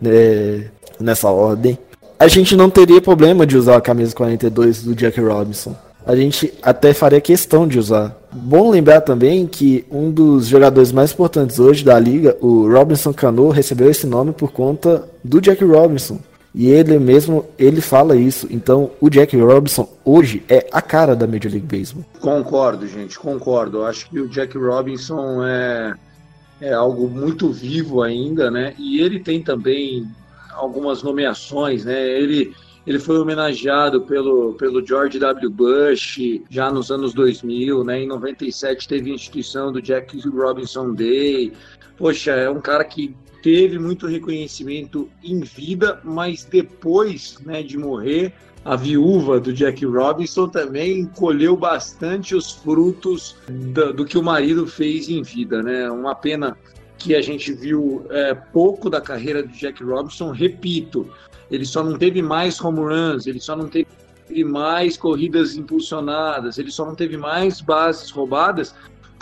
né, 0.01 0.67
nessa 1.01 1.29
ordem, 1.29 1.79
a 2.19 2.29
gente 2.29 2.55
não 2.55 2.71
teria 2.71 3.01
problema 3.01 3.47
de 3.47 3.57
usar 3.57 3.77
a 3.77 3.81
camisa 3.81 4.15
42 4.15 4.83
do 4.83 4.95
Jack 4.95 5.21
Robinson 5.21 5.75
a 6.05 6.17
gente 6.17 6.53
até 6.63 6.93
faria 6.93 7.21
questão 7.21 7.67
de 7.67 7.79
usar. 7.79 8.17
Bom 8.33 8.71
lembrar 8.71 9.01
também 9.03 9.47
que 9.47 9.85
um 9.91 10.11
dos 10.11 10.47
jogadores 10.47 10.91
mais 10.91 11.13
importantes 11.13 11.59
hoje 11.59 11.85
da 11.85 11.99
liga, 11.99 12.37
o 12.41 12.69
Robinson 12.69 13.13
Cano, 13.13 13.51
recebeu 13.51 13.91
esse 13.91 14.07
nome 14.07 14.33
por 14.33 14.51
conta 14.51 15.05
do 15.23 15.41
Jack 15.41 15.65
Robinson. 15.65 16.19
E 16.55 16.69
ele 16.69 16.99
mesmo, 16.99 17.47
ele 17.59 17.81
fala 17.81 18.15
isso. 18.15 18.47
Então, 18.51 18.91
o 19.01 19.09
Jack 19.09 19.37
Robinson 19.37 19.89
hoje 20.05 20.43
é 20.49 20.69
a 20.71 20.83
cara 20.83 21.17
da 21.17 21.27
Major 21.27 21.51
League 21.51 21.67
Baseball. 21.67 22.05
Concordo, 22.21 22.87
gente, 22.87 23.19
concordo. 23.19 23.79
Eu 23.79 23.87
acho 23.87 24.09
que 24.11 24.21
o 24.21 24.29
Jack 24.29 24.59
Robinson 24.59 25.43
é, 25.45 25.95
é 26.61 26.73
algo 26.75 27.09
muito 27.09 27.51
vivo 27.51 28.03
ainda, 28.03 28.51
né? 28.51 28.75
E 28.79 29.01
ele 29.01 29.19
tem 29.19 29.43
também 29.43 30.07
algumas 30.51 31.03
nomeações, 31.03 31.87
né? 31.87 31.99
Ele 31.99 32.55
Ele 32.87 32.99
foi 32.99 33.19
homenageado 33.19 34.03
pelo, 34.03 34.55
pelo 34.55 34.85
George 34.85 35.19
W. 35.19 35.49
Bush 35.49 36.19
já 36.51 36.71
nos 36.71 36.91
anos 36.91 37.15
2000, 37.15 37.85
né? 37.85 38.03
Em 38.03 38.07
97 38.07 38.89
teve 38.89 39.11
a 39.11 39.15
instituição 39.15 39.73
do 39.73 39.81
Jack 39.81 40.19
Robinson 40.29 40.93
Day. 40.93 41.53
Poxa, 41.97 42.33
é 42.33 42.51
um 42.51 42.61
cara 42.61 42.85
que 42.85 43.15
teve 43.43 43.79
muito 43.79 44.07
reconhecimento 44.07 45.11
em 45.23 45.41
vida, 45.41 46.01
mas 46.05 46.45
depois 46.45 47.39
né, 47.45 47.63
de 47.63 47.77
morrer, 47.77 48.33
a 48.65 48.77
viúva 48.77 49.41
do 49.41 49.53
Jack 49.53 49.85
Robinson 49.85 50.49
também 50.49 51.05
colheu 51.07 51.57
bastante 51.57 52.35
os 52.35 52.53
frutos 52.53 53.37
do, 53.49 53.93
do 53.93 54.05
que 54.05 54.17
o 54.17 54.23
marido 54.23 54.67
fez 54.67 55.09
em 55.09 55.23
vida, 55.23 55.63
né? 55.63 55.91
Uma 55.91 56.15
pena 56.15 56.57
que 56.97 57.17
a 57.17 57.21
gente 57.21 57.53
viu 57.53 58.07
é, 58.11 58.33
pouco 58.33 58.89
da 58.89 59.01
carreira 59.01 59.43
do 59.43 59.53
Jack 59.53 59.83
Robinson. 59.83 60.31
Repito, 60.31 61.11
ele 61.51 61.67
só 61.67 61.83
não 61.83 61.99
teve 61.99 62.23
mais 62.23 62.61
home 62.61 62.79
runs, 62.79 63.27
ele 63.27 63.41
só 63.41 63.57
não 63.57 63.69
teve 63.69 63.89
mais 64.45 64.97
corridas 64.97 65.57
impulsionadas, 65.57 66.57
ele 66.57 66.71
só 66.71 66.87
não 66.87 66.95
teve 66.95 67.17
mais 67.17 67.61
bases 67.61 68.11
roubadas 68.11 68.73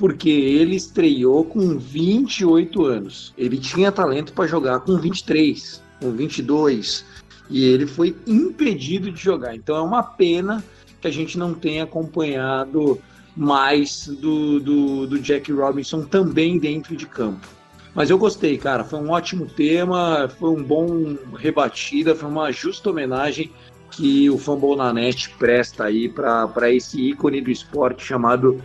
porque 0.00 0.30
ele 0.30 0.76
estreou 0.76 1.44
com 1.44 1.76
28 1.76 2.86
anos. 2.86 3.34
Ele 3.36 3.58
tinha 3.58 3.92
talento 3.92 4.32
para 4.32 4.46
jogar 4.46 4.80
com 4.80 4.96
23, 4.96 5.82
com 6.00 6.10
22, 6.12 7.04
e 7.50 7.64
ele 7.64 7.86
foi 7.86 8.16
impedido 8.26 9.12
de 9.12 9.20
jogar. 9.20 9.54
Então 9.54 9.76
é 9.76 9.82
uma 9.82 10.02
pena 10.02 10.64
que 11.02 11.06
a 11.06 11.10
gente 11.10 11.36
não 11.36 11.52
tenha 11.52 11.84
acompanhado 11.84 12.98
mais 13.36 14.06
do, 14.06 14.58
do, 14.58 15.06
do 15.06 15.18
Jack 15.18 15.52
Robinson 15.52 16.06
também 16.06 16.58
dentro 16.58 16.96
de 16.96 17.04
campo. 17.04 17.46
Mas 17.94 18.08
eu 18.08 18.16
gostei, 18.16 18.56
cara. 18.56 18.82
Foi 18.82 19.00
um 19.00 19.10
ótimo 19.10 19.44
tema, 19.44 20.30
foi 20.38 20.48
um 20.48 20.62
bom 20.62 21.14
rebatida, 21.36 22.14
foi 22.14 22.30
uma 22.30 22.50
justa 22.50 22.88
homenagem 22.88 23.52
que 23.90 24.30
o 24.30 24.38
Fumble 24.38 24.76
na 24.76 24.94
Net 24.94 25.28
presta 25.38 25.84
aí 25.84 26.08
para 26.08 26.72
esse 26.72 27.10
ícone 27.10 27.42
do 27.42 27.50
esporte 27.50 28.02
chamado 28.02 28.62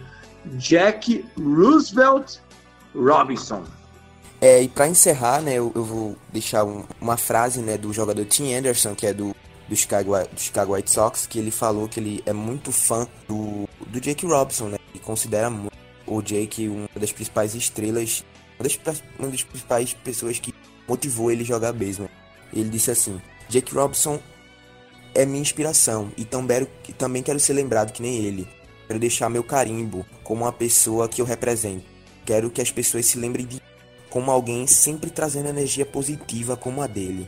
Jack 0.53 1.25
Roosevelt 1.37 2.37
Robinson. 2.95 3.63
É, 4.41 4.61
e 4.61 4.67
para 4.67 4.87
encerrar, 4.87 5.41
né, 5.41 5.53
eu, 5.55 5.71
eu 5.75 5.83
vou 5.83 6.15
deixar 6.31 6.63
um, 6.63 6.83
uma 6.99 7.17
frase 7.17 7.61
né, 7.61 7.77
do 7.77 7.91
jogador 7.93 8.25
Tim 8.25 8.53
Anderson, 8.53 8.93
que 8.93 9.07
é 9.07 9.13
do, 9.13 9.35
do, 9.67 9.75
Chicago, 9.75 10.11
do 10.31 10.39
Chicago 10.39 10.73
White 10.73 10.91
Sox, 10.91 11.25
que 11.25 11.39
ele 11.39 11.51
falou 11.51 11.87
que 11.87 11.99
ele 11.99 12.23
é 12.25 12.33
muito 12.33 12.71
fã 12.71 13.07
do, 13.27 13.67
do 13.87 13.99
Jake 13.99 14.25
Robinson, 14.25 14.69
né, 14.69 14.77
e 14.93 14.99
considera 14.99 15.49
muito 15.49 15.75
o 16.05 16.21
Jake 16.21 16.67
uma 16.67 16.87
das 16.95 17.11
principais 17.11 17.55
estrelas, 17.55 18.23
uma 18.59 18.69
das, 18.83 19.03
uma 19.17 19.29
das 19.29 19.43
principais 19.43 19.93
pessoas 19.93 20.39
que 20.39 20.53
motivou 20.87 21.31
ele 21.31 21.43
a 21.43 21.45
jogar 21.45 21.73
beisebol. 21.73 22.09
Ele 22.53 22.69
disse 22.69 22.91
assim: 22.91 23.19
Jake 23.49 23.73
Robinson 23.73 24.19
é 25.13 25.25
minha 25.25 25.41
inspiração 25.41 26.11
e 26.17 26.25
também, 26.25 26.67
também 26.97 27.23
quero 27.23 27.39
ser 27.39 27.53
lembrado 27.53 27.91
que 27.91 28.01
nem 28.01 28.17
ele. 28.17 28.47
Quero 28.87 28.99
deixar 28.99 29.29
meu 29.29 29.43
carimbo 29.43 30.05
como 30.23 30.43
uma 30.43 30.51
pessoa 30.51 31.07
que 31.07 31.21
eu 31.21 31.25
represento. 31.25 31.85
Quero 32.25 32.49
que 32.49 32.61
as 32.61 32.71
pessoas 32.71 33.05
se 33.05 33.17
lembrem 33.17 33.45
de 33.45 33.61
como 34.09 34.31
alguém 34.31 34.65
sempre 34.65 35.09
trazendo 35.09 35.49
energia 35.49 35.85
positiva 35.85 36.55
como 36.55 36.81
a 36.81 36.87
dele. 36.87 37.27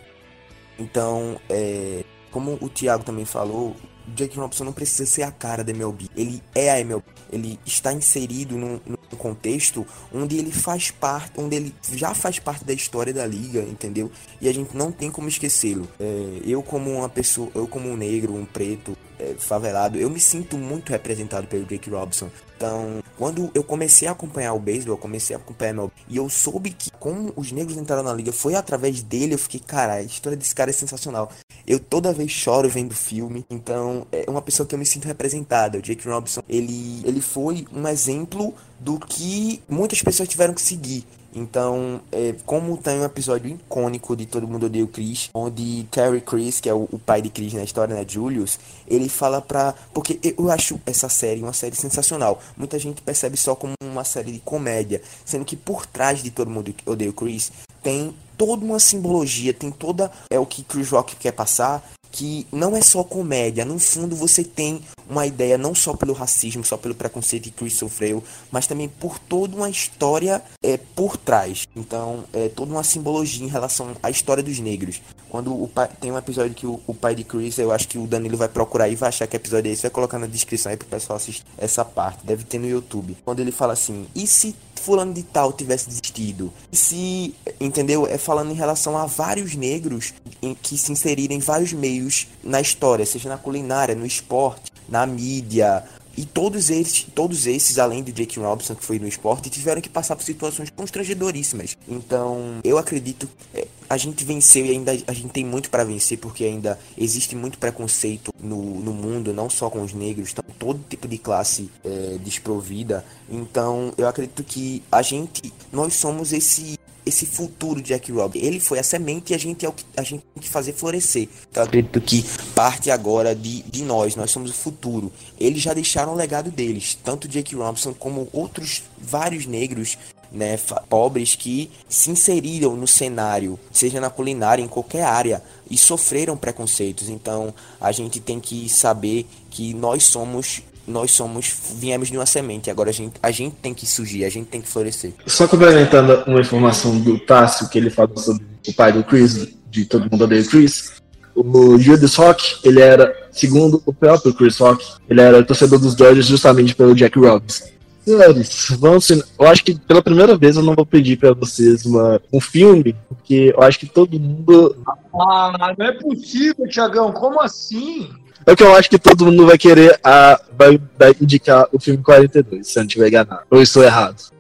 Então, 0.80 1.40
é, 1.50 2.04
como 2.32 2.58
o 2.62 2.70
Thiago 2.70 3.04
também 3.04 3.26
falou, 3.26 3.76
Jake 4.16 4.38
Robinson 4.38 4.64
não 4.64 4.74
precisa 4.74 5.06
ser 5.06 5.24
a 5.24 5.32
cara 5.32 5.64
da 5.64 5.72
MLB. 5.72 6.08
Ele 6.16 6.42
é 6.56 6.72
a 6.72 6.80
MLB. 6.80 7.06
Ele 7.32 7.60
está 7.66 7.92
inserido 7.92 8.58
num, 8.58 8.80
num, 8.86 8.98
contexto 9.18 9.86
onde 10.14 10.38
ele 10.38 10.52
faz 10.52 10.92
parte, 10.92 11.40
onde 11.40 11.56
ele 11.56 11.76
já 11.92 12.14
faz 12.14 12.38
parte 12.38 12.64
da 12.64 12.74
história 12.74 13.12
da 13.12 13.26
liga, 13.26 13.62
entendeu? 13.62 14.12
E 14.40 14.48
a 14.48 14.54
gente 14.54 14.78
não 14.78 14.92
tem 14.92 15.10
como 15.10 15.28
esquecê-lo. 15.28 15.88
É, 16.00 16.42
eu 16.46 16.62
como 16.62 16.92
uma 16.92 17.10
pessoa, 17.10 17.50
eu 17.56 17.68
como 17.68 17.90
um 17.90 17.98
negro, 17.98 18.36
um 18.36 18.46
preto, 18.46 18.96
é, 19.20 19.36
favelado, 19.38 19.98
eu 19.98 20.10
me 20.10 20.20
sinto 20.20 20.58
muito 20.58 20.90
representado 20.92 21.48
pelo 21.48 21.66
Jake 21.66 21.90
Robinson. 21.90 22.30
Então, 22.56 23.04
quando 23.18 23.52
eu 23.54 23.64
comecei 23.64 24.08
a 24.08 24.12
acompanhar 24.12 24.54
o 24.54 24.60
beisebol, 24.60 24.96
eu 24.96 24.98
comecei 24.98 25.36
a 25.36 25.40
acompanhar 25.40 25.74
MLB, 25.74 25.94
e 26.10 26.18
eu 26.18 26.28
soube 26.28 26.72
que 26.72 26.90
como 26.92 27.32
os 27.36 27.52
negros 27.52 27.78
entraram 27.78 28.02
na 28.02 28.14
liga 28.14 28.32
foi 28.32 28.56
através 28.56 29.02
dele, 29.04 29.36
eu 29.36 29.38
fiquei, 29.38 29.60
cara, 29.60 29.94
a 29.94 30.02
história 30.02 30.36
desse 30.36 30.56
cara 30.56 30.72
é 30.72 30.74
sensacional. 30.74 31.32
Eu 31.68 31.80
toda 31.80 32.14
vez 32.14 32.32
choro 32.32 32.68
vendo 32.68 32.96
filme, 32.96 33.46
então 33.50 34.08
é 34.12 34.26
uma 34.28 34.42
pessoa 34.42 34.66
que 34.66 34.74
eu 34.74 34.80
me 34.80 34.86
sinto 34.86 35.06
representada. 35.08 35.78
O 35.78 35.82
Jake 35.82 36.08
Robinson, 36.08 36.42
ele, 36.50 37.02
ele 37.06 37.22
foi 37.22 37.68
um 37.72 37.88
exemplo 37.88 38.56
do 38.80 38.98
que 38.98 39.62
muitas 39.70 40.02
pessoas 40.02 40.28
tiveram 40.28 40.54
que 40.54 40.62
seguir. 40.62 41.06
Então, 41.38 42.02
é, 42.12 42.34
como 42.46 42.76
tem 42.78 43.00
um 43.00 43.06
episódio 43.06 43.52
icônico 43.52 44.16
de 44.16 44.26
Todo 44.26 44.48
Mundo 44.48 44.66
Odeia 44.66 44.84
o 44.84 44.88
Chris, 44.88 45.30
onde 45.34 45.88
Terry 45.92 46.20
Chris, 46.20 46.60
que 46.60 46.68
é 46.68 46.74
o, 46.74 46.88
o, 46.92 46.98
pai 46.98 47.22
de 47.22 47.30
Chris 47.30 47.54
na 47.54 47.64
história, 47.64 47.94
né, 47.94 48.04
Julius, 48.08 48.60
ele 48.88 49.08
fala 49.08 49.40
pra... 49.40 49.76
Porque 49.94 50.20
eu 50.24 50.50
acho 50.50 50.80
essa 50.86 51.08
série 51.08 51.44
uma 51.44 51.54
série 51.54 51.76
sensacional. 51.76 52.42
Muita 52.58 52.80
gente 52.80 53.04
percebe 53.04 53.38
só 53.38 53.56
como 53.56 53.74
uma 53.84 54.04
série 54.04 54.32
de 54.32 54.40
comédia, 54.40 55.02
sendo 55.24 55.46
que 55.46 55.56
por 55.56 55.86
trás 55.86 56.24
de 56.24 56.32
Todo 56.32 56.50
Mundo 56.50 56.74
Odeia 56.86 57.12
o 57.12 57.14
Chris 57.14 57.52
tem 57.84 58.14
toda 58.38 58.66
uma 58.66 58.80
simbologia, 58.80 59.54
tem 59.54 59.72
toda 59.72 60.12
é 60.30 60.40
o 60.40 60.46
que 60.46 60.64
Chris 60.64 60.90
Rock 60.90 61.16
quer 61.16 61.32
passar, 61.32 61.84
que 62.12 62.48
não 62.52 62.76
é 62.76 62.82
só 62.82 63.04
comédia, 63.04 63.66
no 63.66 63.80
fundo 63.80 64.16
você 64.16 64.44
tem 64.44 64.82
uma 65.10 65.26
ideia 65.26 65.58
não 65.58 65.74
só 65.74 65.94
pelo 65.96 66.14
racismo, 66.14 66.64
só 66.64 66.78
pelo 66.78 66.96
preconceito 66.96 67.44
que 67.44 67.52
Chris 67.52 67.76
sofreu, 67.76 68.24
mas 68.52 68.68
também 68.68 68.90
por 68.90 69.18
toda 69.20 69.56
uma 69.56 69.70
história 69.70 70.42
é, 70.64 70.78
por 70.78 71.18
trás. 71.18 71.68
Então, 71.76 72.26
é 72.34 72.50
toda 72.50 72.72
uma 72.72 72.84
simbologia 72.84 73.46
em 73.46 73.50
relação 73.50 73.96
à 74.04 74.10
história 74.10 74.44
dos 74.44 74.60
negros. 74.60 75.02
Quando 75.30 75.54
o 75.54 75.68
pai, 75.68 75.90
tem 76.00 76.12
um 76.12 76.18
episódio 76.18 76.54
que 76.54 76.66
o, 76.66 76.80
o, 76.88 76.94
pai 76.94 77.14
de 77.14 77.24
Chris, 77.24 77.58
eu 77.58 77.72
acho 77.72 77.88
que 77.88 77.98
o 77.98 78.08
Danilo 78.08 78.38
vai 78.38 78.48
procurar 78.48 78.88
e 78.88 78.96
vai 78.96 79.10
achar 79.10 79.28
que 79.28 79.36
episódio 79.36 79.70
é 79.70 79.74
esse, 79.74 79.82
vai 79.82 79.92
colocar 79.92 80.18
na 80.18 80.28
descrição 80.28 80.72
aí 80.72 80.78
pro 80.78 80.88
pessoal 80.88 81.18
assistir 81.18 81.44
essa 81.58 81.84
parte, 81.84 82.26
deve 82.26 82.44
ter 82.44 82.60
no 82.60 82.68
YouTube. 82.68 83.18
Quando 83.26 83.40
ele 83.40 83.52
fala 83.52 83.74
assim, 83.74 84.08
e 84.16 84.26
se 84.26 84.56
fulano 84.80 85.14
de 85.14 85.24
tal 85.24 85.52
tivesse 85.54 85.88
desistido? 85.88 86.52
Se, 86.72 87.34
entendeu? 87.60 88.08
É 88.08 88.18
falando 88.18 88.52
em 88.52 88.56
relação 88.56 88.98
a 88.98 89.06
vários 89.06 89.56
negros 89.56 90.14
em, 90.42 90.54
que 90.54 90.78
se 90.78 90.92
inseriram 90.92 91.36
em 91.36 91.40
vários 91.40 91.74
meios 91.74 92.28
na 92.44 92.62
história, 92.62 93.06
seja 93.06 93.30
na 93.30 93.38
culinária, 93.38 93.96
no 93.96 94.06
esporte, 94.06 94.72
na 94.88 95.06
mídia, 95.06 95.84
e 96.18 96.26
todos 96.26 96.72
eles, 96.72 97.06
todos 97.14 97.46
esses, 97.46 97.78
além 97.78 98.02
de 98.04 98.12
Jake 98.12 98.40
Robinson, 98.40 98.74
que 98.74 98.84
foi 98.84 98.98
no 98.98 99.08
esporte, 99.08 99.52
tiveram 99.52 99.80
que 99.80 99.88
passar 99.88 100.16
por 100.16 100.24
situações 100.24 100.72
constrangedoríssimas. 100.72 101.78
Então, 101.88 102.60
eu 102.64 102.80
acredito 102.80 103.30
é, 103.54 103.68
a 103.88 103.98
gente 103.98 104.26
venceu 104.26 104.66
e 104.66 104.72
ainda 104.72 104.92
a 104.92 105.14
gente 105.14 105.30
tem 105.30 105.46
muito 105.46 105.70
para 105.70 105.84
vencer, 105.84 106.18
porque 106.18 106.44
ainda 106.44 106.80
existe 106.98 107.36
muito 107.36 107.60
preconceito 107.60 108.34
no, 108.40 108.82
no 108.82 108.94
mundo, 108.94 109.32
não 109.32 109.48
só 109.48 109.70
com 109.70 109.84
os 109.84 109.94
negros, 109.94 110.34
todo 110.60 110.80
tipo 110.90 111.08
de 111.08 111.18
classe 111.18 111.70
é, 111.84 112.18
desprovida. 112.24 113.06
Então, 113.30 113.94
eu 113.98 114.08
acredito 114.08 114.44
que 114.44 114.84
a 114.92 115.02
gente, 115.02 115.54
nós 115.72 115.94
somos 115.94 116.34
esse 116.34 116.78
esse 117.08 117.26
futuro 117.26 117.82
de 117.82 117.90
Jack 117.90 118.12
Robinson. 118.12 118.46
Ele 118.46 118.60
foi 118.60 118.80
a 118.80 118.84
semente 118.84 119.32
e 119.32 119.36
a 119.36 119.40
gente 119.40 119.66
é 119.66 119.70
o 119.70 119.72
que 119.72 119.86
a 119.96 120.04
gente 120.04 120.24
tem 120.34 120.44
que 120.44 120.50
fazer 120.50 120.74
florescer. 120.74 121.30
Então 121.50 121.64
acredito 121.64 122.02
que 122.02 122.24
parte 122.54 122.92
agora 122.92 123.34
de, 123.34 123.62
de 123.64 123.84
nós, 123.84 124.16
nós 124.16 124.30
somos 124.30 124.52
o 124.52 124.54
futuro. 124.54 125.12
Eles 125.40 125.62
já 125.62 125.74
deixaram 125.74 126.14
o 126.14 126.16
legado 126.16 126.52
deles, 126.52 126.98
tanto 127.02 127.28
Jake 127.28 127.56
Robinson 127.56 127.94
como 127.94 128.28
outros 128.34 128.84
vários 129.00 129.46
negros 129.46 129.98
né, 130.32 130.58
pobres 130.90 131.36
que 131.36 131.70
se 131.88 132.10
inseriram 132.10 132.76
no 132.76 132.88
cenário, 132.88 133.60
seja 133.72 134.00
na 134.00 134.10
culinária, 134.10 134.62
em 134.64 134.68
qualquer 134.68 135.04
área, 135.04 135.42
e 135.70 135.78
sofreram 135.78 136.38
preconceitos. 136.38 137.10
Então, 137.10 137.54
a 137.80 137.92
gente 137.92 138.20
tem 138.20 138.40
que 138.40 138.70
saber 138.70 139.26
que 139.50 139.74
nós 139.74 140.04
somos 140.04 140.62
nós 140.88 141.12
somos, 141.12 141.54
viemos 141.76 142.08
de 142.08 142.16
uma 142.16 142.26
semente, 142.26 142.72
agora 142.72 142.92
a 142.92 142.94
gente, 142.94 143.16
a 143.22 143.30
gente 143.30 143.58
tem 143.62 143.74
que 143.74 143.86
surgir, 143.86 144.24
a 144.24 144.30
gente 144.30 144.48
tem 144.48 144.62
que 144.62 144.70
florescer. 144.70 145.12
Só 145.26 145.46
complementando 145.46 146.24
uma 146.26 146.40
informação 146.40 146.98
do 146.98 147.20
Tássio, 147.20 147.68
que 147.68 147.78
ele 147.78 147.90
falou 147.90 148.18
sobre 148.18 148.46
o 148.66 148.74
pai 148.74 148.94
do 148.94 149.04
Chris, 149.04 149.50
de 149.70 149.84
todo 149.84 150.10
mundo 150.10 150.24
odeia 150.24 150.46
Chris, 150.46 150.94
o 151.36 151.78
Julius 151.78 152.16
Rock, 152.16 152.58
ele 152.64 152.82
era, 152.82 153.14
segundo 153.32 153.84
o 153.86 153.94
próprio 153.94 154.34
Chris 154.34 154.58
Rock, 154.58 154.84
ele 155.10 155.22
era 155.22 155.44
torcedor 155.44 155.78
dos 155.78 155.94
Dodgers 155.94 156.26
justamente 156.26 156.74
pelo 156.74 156.96
Jack 156.96 157.20
Robinson. 157.20 157.66
Senhores, 158.08 158.68
vamos, 158.80 159.10
eu 159.10 159.48
acho 159.48 159.66
que 159.66 159.78
pela 159.78 160.02
primeira 160.02 160.38
vez 160.38 160.56
eu 160.56 160.64
não 160.64 160.74
vou 160.74 160.86
pedir 160.86 161.18
para 161.18 161.34
vocês 161.34 161.86
uma, 161.86 162.22
um 162.32 162.40
filme, 162.40 162.96
porque 163.10 163.54
eu 163.54 163.62
acho 163.62 163.78
que 163.78 163.86
todo 163.86 164.18
mundo. 164.18 164.78
Ah, 165.14 165.76
não 165.78 165.86
é 165.86 165.92
possível, 165.92 166.66
Tiagão, 166.70 167.12
como 167.12 167.42
assim? 167.42 168.10
É 168.46 168.56
que 168.56 168.64
eu 168.64 168.74
acho 168.74 168.90
que 168.90 168.98
todo 168.98 169.26
mundo 169.26 169.46
vai 169.46 169.58
querer 169.58 170.00
a, 170.02 170.40
vai, 170.58 170.80
vai 170.98 171.14
indicar 171.20 171.68
o 171.74 171.82
filme 171.82 172.02
42, 172.02 172.66
se 172.66 172.80
eu 172.80 172.84
não 172.84 172.88
tiver 172.88 173.10
enganado. 173.10 173.42
Ou 173.52 173.62
estou 173.62 173.84
errado. 173.84 174.32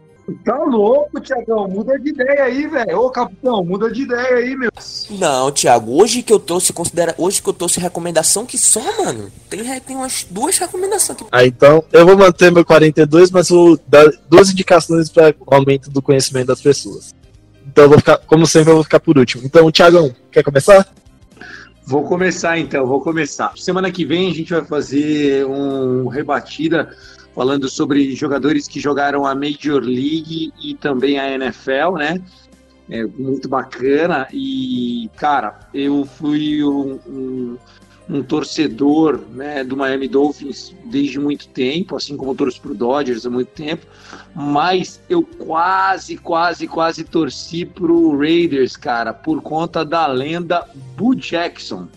Tá 0.43 0.57
louco, 0.57 1.21
Tiagão. 1.21 1.69
Muda 1.69 1.97
de 1.97 2.09
ideia 2.09 2.43
aí, 2.43 2.67
velho. 2.67 2.99
Ô, 2.99 3.09
capitão, 3.09 3.63
muda 3.63 3.89
de 3.89 4.01
ideia 4.01 4.35
aí, 4.35 4.57
meu. 4.57 4.69
Não, 5.11 5.51
Thiago, 5.51 6.01
hoje 6.01 6.21
que 6.21 6.33
eu 6.33 6.39
trouxe, 6.39 6.73
considera. 6.73 7.15
Hoje 7.17 7.41
que 7.41 7.47
eu 7.47 7.53
trouxe 7.53 7.79
recomendação 7.79 8.45
que 8.45 8.57
só, 8.57 8.81
mano. 9.03 9.31
Tem, 9.49 9.63
tem 9.79 9.95
umas 9.95 10.27
duas 10.29 10.57
recomendações 10.57 11.21
aqui. 11.21 11.25
Ah, 11.31 11.45
então 11.45 11.81
eu 11.93 12.05
vou 12.05 12.17
manter 12.17 12.51
meu 12.51 12.65
42, 12.65 13.31
mas 13.31 13.47
vou 13.47 13.79
dar 13.87 14.05
duas 14.29 14.49
indicações 14.49 15.09
para 15.09 15.33
o 15.39 15.55
aumento 15.55 15.89
do 15.89 16.01
conhecimento 16.01 16.47
das 16.47 16.61
pessoas. 16.61 17.15
Então 17.65 17.85
eu 17.85 17.89
vou 17.89 17.97
ficar, 17.97 18.17
como 18.17 18.45
sempre, 18.45 18.71
eu 18.71 18.75
vou 18.75 18.83
ficar 18.83 18.99
por 18.99 19.17
último. 19.17 19.43
Então, 19.45 19.71
Thiagão, 19.71 20.13
quer 20.29 20.43
começar? 20.43 20.87
Vou 21.85 22.03
começar 22.03 22.59
então, 22.59 22.85
vou 22.85 22.99
começar. 22.99 23.53
Semana 23.55 23.89
que 23.89 24.03
vem 24.03 24.29
a 24.29 24.33
gente 24.33 24.51
vai 24.51 24.65
fazer 24.65 25.45
um 25.45 26.07
rebatida 26.07 26.89
falando 27.37 27.69
sobre 27.69 28.15
jogadores 28.15 28.67
que 28.67 28.79
jogaram 28.79 29.23
a 29.23 29.35
Major 29.35 29.83
League 29.83 30.51
e 30.59 30.73
também 30.73 31.19
a 31.19 31.29
NFL, 31.35 31.97
né? 31.99 32.19
É 32.89 33.05
muito 33.05 33.47
bacana 33.47 34.27
e, 34.33 35.07
cara, 35.17 35.59
eu 35.71 36.03
fui 36.03 36.63
um, 36.63 36.99
um, 37.05 37.57
um 38.09 38.23
torcedor 38.23 39.21
né, 39.35 39.63
do 39.63 39.77
Miami 39.77 40.07
Dolphins 40.07 40.73
desde 40.85 41.19
muito 41.19 41.47
tempo, 41.49 41.95
assim 41.95 42.17
como 42.17 42.31
eu 42.31 42.35
torço 42.35 42.59
o 42.67 42.73
Dodgers 42.73 43.23
há 43.23 43.29
muito 43.29 43.49
tempo, 43.49 43.85
mas 44.33 44.99
eu 45.07 45.21
quase, 45.21 46.17
quase, 46.17 46.67
quase 46.67 47.03
torci 47.03 47.65
para 47.65 47.91
o 47.91 48.17
Raiders, 48.17 48.75
cara, 48.75 49.13
por 49.13 49.43
conta 49.43 49.85
da 49.85 50.07
lenda 50.07 50.67
Boo 50.95 51.13
Jackson. 51.13 51.87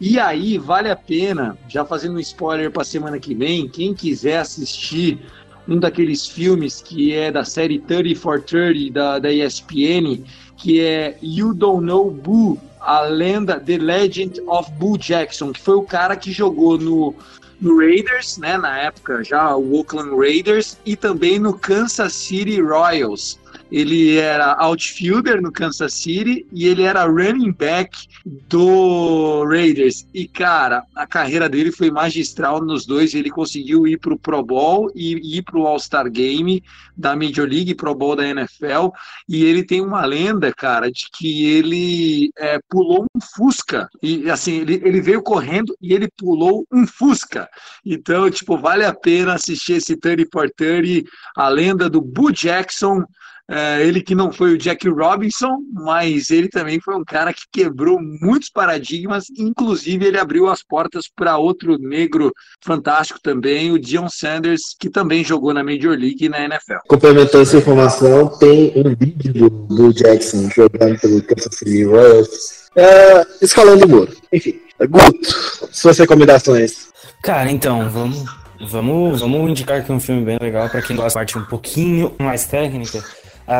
E 0.00 0.18
aí, 0.18 0.58
vale 0.58 0.90
a 0.90 0.96
pena, 0.96 1.58
já 1.68 1.84
fazendo 1.84 2.16
um 2.16 2.20
spoiler 2.20 2.70
para 2.70 2.84
semana 2.84 3.18
que 3.18 3.34
vem, 3.34 3.68
quem 3.68 3.92
quiser 3.92 4.38
assistir 4.38 5.18
um 5.66 5.78
daqueles 5.78 6.26
filmes 6.26 6.80
que 6.80 7.12
é 7.12 7.32
da 7.32 7.44
série 7.44 7.80
30 7.80 8.18
for 8.18 8.40
30 8.40 8.92
da, 8.92 9.18
da 9.18 9.32
ESPN, 9.32 10.24
que 10.56 10.80
é 10.80 11.18
You 11.20 11.52
Don't 11.52 11.84
Know 11.84 12.10
Boo, 12.10 12.58
a 12.80 13.00
lenda 13.02 13.58
The 13.58 13.76
Legend 13.76 14.40
of 14.46 14.70
Boo 14.72 14.96
Jackson, 14.96 15.52
que 15.52 15.60
foi 15.60 15.74
o 15.74 15.82
cara 15.82 16.16
que 16.16 16.30
jogou 16.30 16.78
no, 16.78 17.14
no 17.60 17.78
Raiders, 17.78 18.38
né, 18.38 18.56
na 18.56 18.78
época 18.78 19.22
já 19.24 19.54
o 19.56 19.74
Oakland 19.74 20.16
Raiders, 20.16 20.78
e 20.86 20.94
também 20.94 21.38
no 21.38 21.52
Kansas 21.58 22.12
City 22.14 22.60
Royals. 22.60 23.38
Ele 23.70 24.16
era 24.16 24.54
outfielder 24.54 25.42
no 25.42 25.52
Kansas 25.52 25.94
City 25.94 26.46
e 26.52 26.66
ele 26.66 26.82
era 26.82 27.04
running 27.04 27.52
back 27.52 28.08
do 28.24 29.44
Raiders. 29.44 30.06
E, 30.14 30.26
cara, 30.26 30.82
a 30.94 31.06
carreira 31.06 31.48
dele 31.48 31.70
foi 31.70 31.90
magistral 31.90 32.64
nos 32.64 32.86
dois. 32.86 33.14
Ele 33.14 33.30
conseguiu 33.30 33.86
ir 33.86 33.98
para 33.98 34.14
o 34.14 34.18
Pro 34.18 34.42
Bowl 34.42 34.90
e 34.94 35.38
ir 35.38 35.42
para 35.42 35.58
o 35.58 35.66
All-Star 35.66 36.10
Game 36.10 36.62
da 36.96 37.14
Major 37.14 37.48
League, 37.48 37.74
Pro 37.74 37.94
Bowl 37.94 38.16
da 38.16 38.26
NFL. 38.26 38.88
E 39.28 39.44
ele 39.44 39.62
tem 39.62 39.80
uma 39.80 40.04
lenda, 40.04 40.52
cara, 40.52 40.90
de 40.90 41.08
que 41.12 41.46
ele 41.46 42.30
é, 42.38 42.58
pulou 42.68 43.06
um 43.14 43.20
Fusca. 43.20 43.88
E, 44.02 44.30
assim, 44.30 44.60
ele, 44.60 44.80
ele 44.84 45.00
veio 45.00 45.22
correndo 45.22 45.76
e 45.80 45.92
ele 45.92 46.08
pulou 46.16 46.66
um 46.72 46.86
Fusca. 46.86 47.48
Então, 47.84 48.30
tipo, 48.30 48.56
vale 48.56 48.84
a 48.84 48.94
pena 48.94 49.34
assistir 49.34 49.74
esse 49.74 49.96
30 49.96 50.28
for 50.32 50.50
30, 50.50 51.08
a 51.36 51.48
lenda 51.48 51.88
do 51.88 52.00
Boo 52.00 52.32
Jackson. 52.32 53.04
É, 53.50 53.82
ele 53.82 54.02
que 54.02 54.14
não 54.14 54.30
foi 54.30 54.52
o 54.52 54.58
Jack 54.58 54.86
Robinson, 54.90 55.56
mas 55.72 56.28
ele 56.28 56.48
também 56.48 56.78
foi 56.80 56.94
um 56.94 57.04
cara 57.04 57.32
que 57.32 57.44
quebrou 57.50 57.98
muitos 57.98 58.50
paradigmas, 58.50 59.24
inclusive 59.38 60.04
ele 60.04 60.18
abriu 60.18 60.48
as 60.48 60.62
portas 60.62 61.06
para 61.08 61.38
outro 61.38 61.78
negro 61.78 62.30
fantástico 62.62 63.18
também, 63.22 63.72
o 63.72 63.78
Dion 63.78 64.06
Sanders, 64.10 64.76
que 64.78 64.90
também 64.90 65.24
jogou 65.24 65.54
na 65.54 65.64
Major 65.64 65.96
League 65.96 66.26
e 66.26 66.28
na 66.28 66.44
NFL. 66.44 66.80
Complementando 66.86 67.42
essa 67.42 67.56
informação, 67.56 68.28
tem 68.38 68.70
um 68.76 68.94
vídeo 68.94 69.32
do, 69.32 69.48
do 69.48 69.92
Jackson 69.94 70.50
jogando 70.50 71.00
pelo 71.00 71.22
Kansas 71.22 71.54
City 71.56 71.84
Royals, 71.84 72.68
é, 72.76 73.26
escalando 73.40 74.02
o 74.02 74.08
Enfim, 74.30 74.60
Guto, 74.78 75.68
suas 75.72 75.96
recomendações. 75.96 76.88
Cara, 77.22 77.50
então, 77.50 77.88
vamos, 77.88 78.24
vamos, 78.70 79.20
vamos 79.22 79.50
indicar 79.50 79.82
que 79.82 79.90
é 79.90 79.94
um 79.94 80.00
filme 80.00 80.22
bem 80.22 80.36
legal 80.38 80.68
para 80.68 80.82
quem 80.82 80.94
gosta 80.94 81.08
de 81.08 81.14
parte 81.14 81.38
um 81.38 81.44
pouquinho 81.44 82.14
mais 82.18 82.46
técnica 82.46 83.02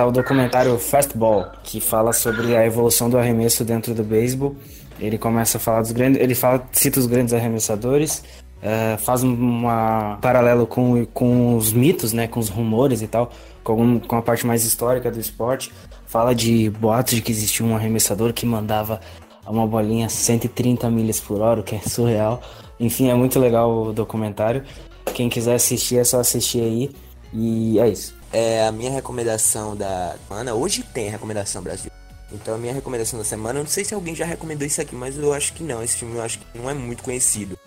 o 0.07 0.11
documentário 0.11 0.79
Fastball, 0.79 1.47
que 1.63 1.81
fala 1.81 2.13
sobre 2.13 2.55
a 2.55 2.67
evolução 2.67 3.09
do 3.09 3.17
arremesso 3.17 3.65
dentro 3.65 3.95
do 3.95 4.05
beisebol. 4.05 4.55
Ele 5.01 5.17
começa 5.17 5.57
a 5.57 5.61
falar 5.61 5.81
dos 5.81 5.93
grandes, 5.93 6.21
ele 6.21 6.35
fala, 6.35 6.69
cita 6.73 6.99
os 6.99 7.07
grandes 7.07 7.33
arremessadores, 7.33 8.23
uh, 8.59 8.99
faz 8.99 9.23
um 9.23 9.63
paralelo 10.21 10.67
com, 10.67 11.07
com 11.07 11.57
os 11.57 11.73
mitos, 11.73 12.13
né, 12.13 12.27
com 12.27 12.39
os 12.41 12.49
rumores 12.49 13.01
e 13.01 13.07
tal, 13.07 13.31
com, 13.65 13.99
com 14.01 14.17
a 14.17 14.23
parte 14.23 14.47
mais 14.47 14.65
histórica 14.65 15.11
do 15.11 15.19
esporte. 15.19 15.73
Fala 16.07 16.35
de 16.35 16.69
boatos 16.71 17.15
de 17.15 17.23
que 17.23 17.33
existia 17.33 17.65
um 17.65 17.75
arremessador 17.75 18.33
que 18.33 18.45
mandava 18.45 19.01
uma 19.47 19.67
bolinha 19.67 20.09
130 20.09 20.91
milhas 20.91 21.21
por 21.21 21.41
hora, 21.41 21.61
o 21.61 21.63
que 21.63 21.77
é 21.77 21.81
surreal. 21.81 22.43
Enfim, 22.79 23.09
é 23.09 23.15
muito 23.15 23.39
legal 23.39 23.89
o 23.89 23.93
documentário. 23.93 24.63
Quem 25.15 25.29
quiser 25.29 25.55
assistir 25.55 25.99
é 25.99 26.05
só 26.05 26.21
assistir 26.21 26.61
aí. 26.61 26.91
E 27.33 27.79
é 27.79 27.89
isso. 27.89 28.15
É 28.33 28.67
a 28.67 28.73
minha 28.73 28.91
recomendação 28.91 29.77
da 29.77 30.17
semana. 30.27 30.55
Hoje 30.55 30.83
tem 30.83 31.09
recomendação 31.09 31.63
Brasil. 31.63 31.91
Então 32.33 32.55
a 32.55 32.59
minha 32.59 32.75
recomendação 32.75 33.19
da 33.19 33.25
semana, 33.25 33.59
eu 33.59 33.65
não 33.65 33.71
sei 33.71 33.85
se 33.85 33.95
alguém 33.95 34.15
já 34.15 34.25
recomendou 34.25 34.67
isso 34.67 34.81
aqui, 34.81 34.95
mas 34.95 35.17
eu 35.17 35.33
acho 35.33 35.53
que 35.55 35.63
não. 35.63 35.83
Esse 35.83 35.97
filme 35.97 36.17
eu 36.17 36.23
acho 36.23 36.39
que 36.39 36.59
não 36.59 36.69
é 36.69 36.75
muito 36.75 37.03
conhecido. 37.03 37.59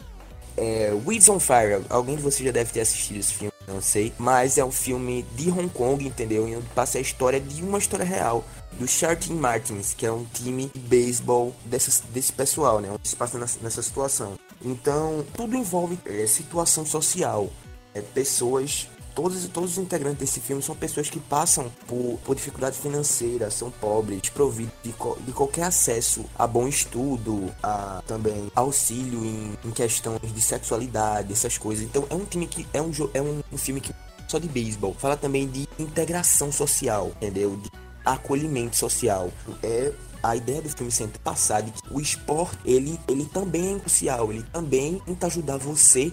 É 0.55 0.93
Weeds 1.05 1.28
on 1.30 1.39
Fire. 1.39 1.84
Alguém 1.89 2.16
de 2.16 2.22
vocês 2.22 2.45
já 2.45 2.51
deve 2.51 2.72
ter 2.72 2.82
assistido 2.82 3.20
esse 3.20 3.34
filme, 3.34 3.53
não 3.68 3.82
sei. 3.82 4.14
Mas 4.18 4.57
é 4.57 4.66
um 4.66 4.72
filme 4.72 5.26
de 5.36 5.49
Hong 5.49 5.70
Kong, 5.70 6.05
entendeu? 6.05 6.47
E 6.47 6.55
onde 6.55 6.68
passa 6.68 6.97
a 6.99 7.01
história 7.01 7.39
de 7.39 7.64
uma 7.64 7.80
história 7.80 8.05
real. 8.05 8.43
Do 8.74 8.88
Charlton 8.88 9.34
Martins, 9.34 9.93
que 9.93 10.05
é 10.05 10.12
um 10.12 10.26
time 10.26 10.72
de 10.74 10.80
beisebol 10.80 11.53
desse, 11.66 12.03
desse 12.05 12.32
pessoal, 12.32 12.80
né? 12.80 12.89
Onde 12.91 13.07
se 13.07 13.16
passa 13.16 13.38
nessa, 13.38 13.59
nessa 13.62 13.82
situação. 13.82 14.39
Então, 14.64 15.26
tudo 15.36 15.55
envolve 15.55 15.99
é, 16.05 16.26
situação 16.26 16.86
social. 16.86 17.49
É, 17.93 18.01
pessoas 18.01 18.88
todos, 19.16 19.47
todos 19.47 19.72
os 19.72 19.78
integrantes 19.78 20.20
desse 20.20 20.39
filme 20.39 20.62
são 20.62 20.76
pessoas 20.76 21.09
que 21.09 21.20
passam 21.20 21.72
por, 21.88 22.20
por 22.24 22.36
dificuldade 22.36 22.78
financeira, 22.78 23.49
são 23.49 23.72
pobres, 23.72 24.22
desprovidos 24.22 24.74
de, 24.84 24.93
de 25.26 25.32
qualquer 25.32 25.64
acesso 25.64 26.26
a 26.38 26.47
bom 26.47 26.68
estudo, 26.68 27.53
a 27.62 28.01
também 28.07 28.51
auxílio 28.55 29.24
em, 29.24 29.57
em 29.66 29.72
questões 29.72 30.34
de 30.34 30.41
sexualidade, 30.41 31.34
essas 31.34 31.57
coisas. 31.57 31.84
Então 31.84 32.05
é 32.09 32.16
um 32.16 32.26
time 32.26 32.47
que 32.47 32.66
é 32.74 32.82
um, 32.82 32.91
é 33.14 33.22
um, 33.22 33.41
um 33.51 33.57
filme 33.57 33.82
que 33.82 33.93
só 34.28 34.39
de 34.39 34.47
beisebol, 34.47 34.95
fala 34.97 35.18
também 35.18 35.47
de 35.47 35.68
integração 35.78 36.51
social, 36.51 37.12
entendeu? 37.18 37.57
De 37.57 37.70
acolhimento 38.05 38.78
social. 38.78 39.30
É 39.62 39.91
a 40.24 40.36
ideia 40.36 40.62
do 40.62 40.70
filme 40.70 40.91
sempre 40.91 41.20
passar 41.20 41.62
de 41.62 41.72
que 41.72 41.93
o 41.93 41.99
esporte 41.99 42.57
ele, 42.64 42.99
ele 43.07 43.26
também 43.26 43.76
é 43.76 43.80
crucial, 43.80 44.32
ele 44.32 44.43
também 44.53 45.01
tenta 45.05 45.28
ajudar 45.28 45.57
você 45.57 46.12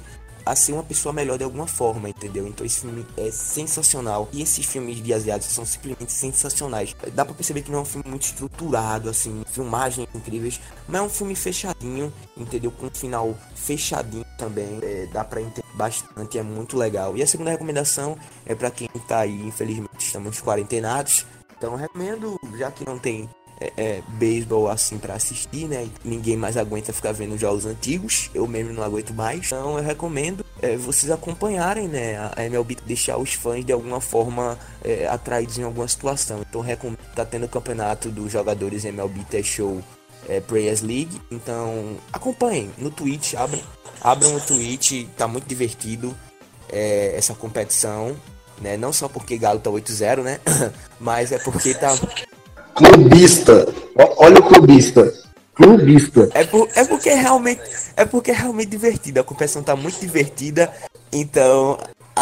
a 0.49 0.57
ser 0.57 0.73
uma 0.73 0.83
pessoa 0.83 1.13
melhor 1.13 1.37
de 1.37 1.45
alguma 1.45 1.67
forma, 1.67 2.09
entendeu? 2.09 2.47
Então 2.47 2.65
esse 2.65 2.81
filme 2.81 3.07
é 3.17 3.31
sensacional. 3.31 4.29
E 4.33 4.43
esses 4.43 4.65
filmes 4.65 5.03
de 5.03 5.13
asiáticos 5.13 5.55
são 5.55 5.65
simplesmente 5.65 6.13
sensacionais. 6.13 6.97
Dá 7.13 7.25
pra 7.25 7.35
perceber 7.35 7.63
que 7.63 7.71
não 7.71 7.81
é 7.81 7.83
um 7.83 7.85
filme 7.85 8.09
muito 8.09 8.23
estruturado, 8.23 9.11
assim, 9.11 9.43
filmagens 9.47 10.09
incríveis, 10.15 10.61
mas 10.89 11.01
é 11.01 11.05
um 11.05 11.11
filme 11.11 11.35
fechadinho, 11.35 12.13
entendeu? 12.37 12.71
Com 12.71 12.87
um 12.87 12.91
final 12.91 13.37
fechadinho 13.55 14.25
também. 14.39 14.79
É, 14.83 15.07
dá 15.13 15.23
pra 15.23 15.41
entender 15.41 15.65
bastante, 15.75 16.39
é 16.39 16.43
muito 16.43 16.77
legal. 16.77 17.17
E 17.17 17.23
a 17.23 17.27
segunda 17.27 17.51
recomendação 17.51 18.17
é 18.47 18.55
para 18.55 18.71
quem 18.71 18.89
tá 19.07 19.21
aí, 19.21 19.47
infelizmente 19.47 19.99
estamos 19.99 20.41
quarentenados. 20.41 21.27
Então 21.57 21.75
recomendo, 21.75 22.39
já 22.57 22.71
que 22.71 22.87
não 22.87 22.99
tem 22.99 23.29
é, 23.61 23.73
é, 23.77 24.03
beisebol 24.09 24.69
assim 24.69 24.99
para 24.99 25.15
assistir, 25.15 25.67
né? 25.67 25.89
Ninguém 26.05 26.37
mais 26.37 26.57
aguenta 26.57 26.93
ficar 26.93 27.13
vendo 27.13 27.37
jogos 27.37 27.67
antigos. 27.67 28.31
Eu 28.35 28.47
mesmo 28.47 28.73
não 28.73 28.83
aguento 28.83 29.13
mais. 29.13 29.47
Então 29.47 29.77
eu 29.77 29.85
recomendo 29.85 30.45
é, 30.63 30.77
vocês 30.77 31.11
acompanharem, 31.11 31.89
né? 31.89 32.31
A 32.37 32.45
MLB 32.45 32.77
deixar 32.87 33.19
os 33.19 33.33
fãs 33.33 33.65
de 33.65 33.73
alguma 33.73 34.01
forma 34.01 34.59
é, 34.85 35.07
atraídos 35.09 35.59
em 35.59 35.63
alguma 35.63 35.89
situação. 35.89 36.41
Então 36.49 36.61
recomendo. 36.61 36.99
Tá 37.15 37.25
tendo 37.25 37.47
o 37.47 37.49
campeonato 37.49 38.11
dos 38.11 38.31
jogadores 38.31 38.85
MLB 38.85 39.25
T 39.25 39.43
Show 39.43 39.83
é, 40.29 40.41
Players 40.41 40.83
League. 40.83 41.21
Então 41.31 41.97
acompanhem 42.13 42.71
no 42.79 42.91
Twitch, 42.91 43.35
abram, 43.35 43.61
abram 44.01 44.37
o 44.37 44.41
Twitch, 44.41 45.07
tá 45.17 45.27
muito 45.27 45.47
divertido 45.47 46.17
é, 46.69 47.15
essa 47.17 47.35
competição. 47.35 48.17
Né? 48.61 48.77
Não 48.77 48.93
só 48.93 49.09
porque 49.09 49.39
Galo 49.39 49.61
tá 49.61 49.71
8-0, 49.71 50.23
né? 50.23 50.41
Mas 50.99 51.31
é 51.31 51.39
porque 51.39 51.75
tá 51.75 51.97
Clubista. 52.79 53.67
Olha 54.17 54.39
o 54.39 54.43
clubista. 54.43 55.13
Clubista. 55.53 56.31
É, 56.35 56.45
por, 56.45 56.69
é 56.77 56.85
porque 56.85 57.11
realmente 57.13 57.61
é 57.97 58.05
porque 58.05 58.31
é 58.31 58.35
realmente 58.35 58.69
divertido. 58.69 59.19
A 59.19 59.25
competição 59.25 59.63
tá 59.63 59.75
muito 59.75 59.99
divertida. 59.99 60.73
Então, 61.13 61.77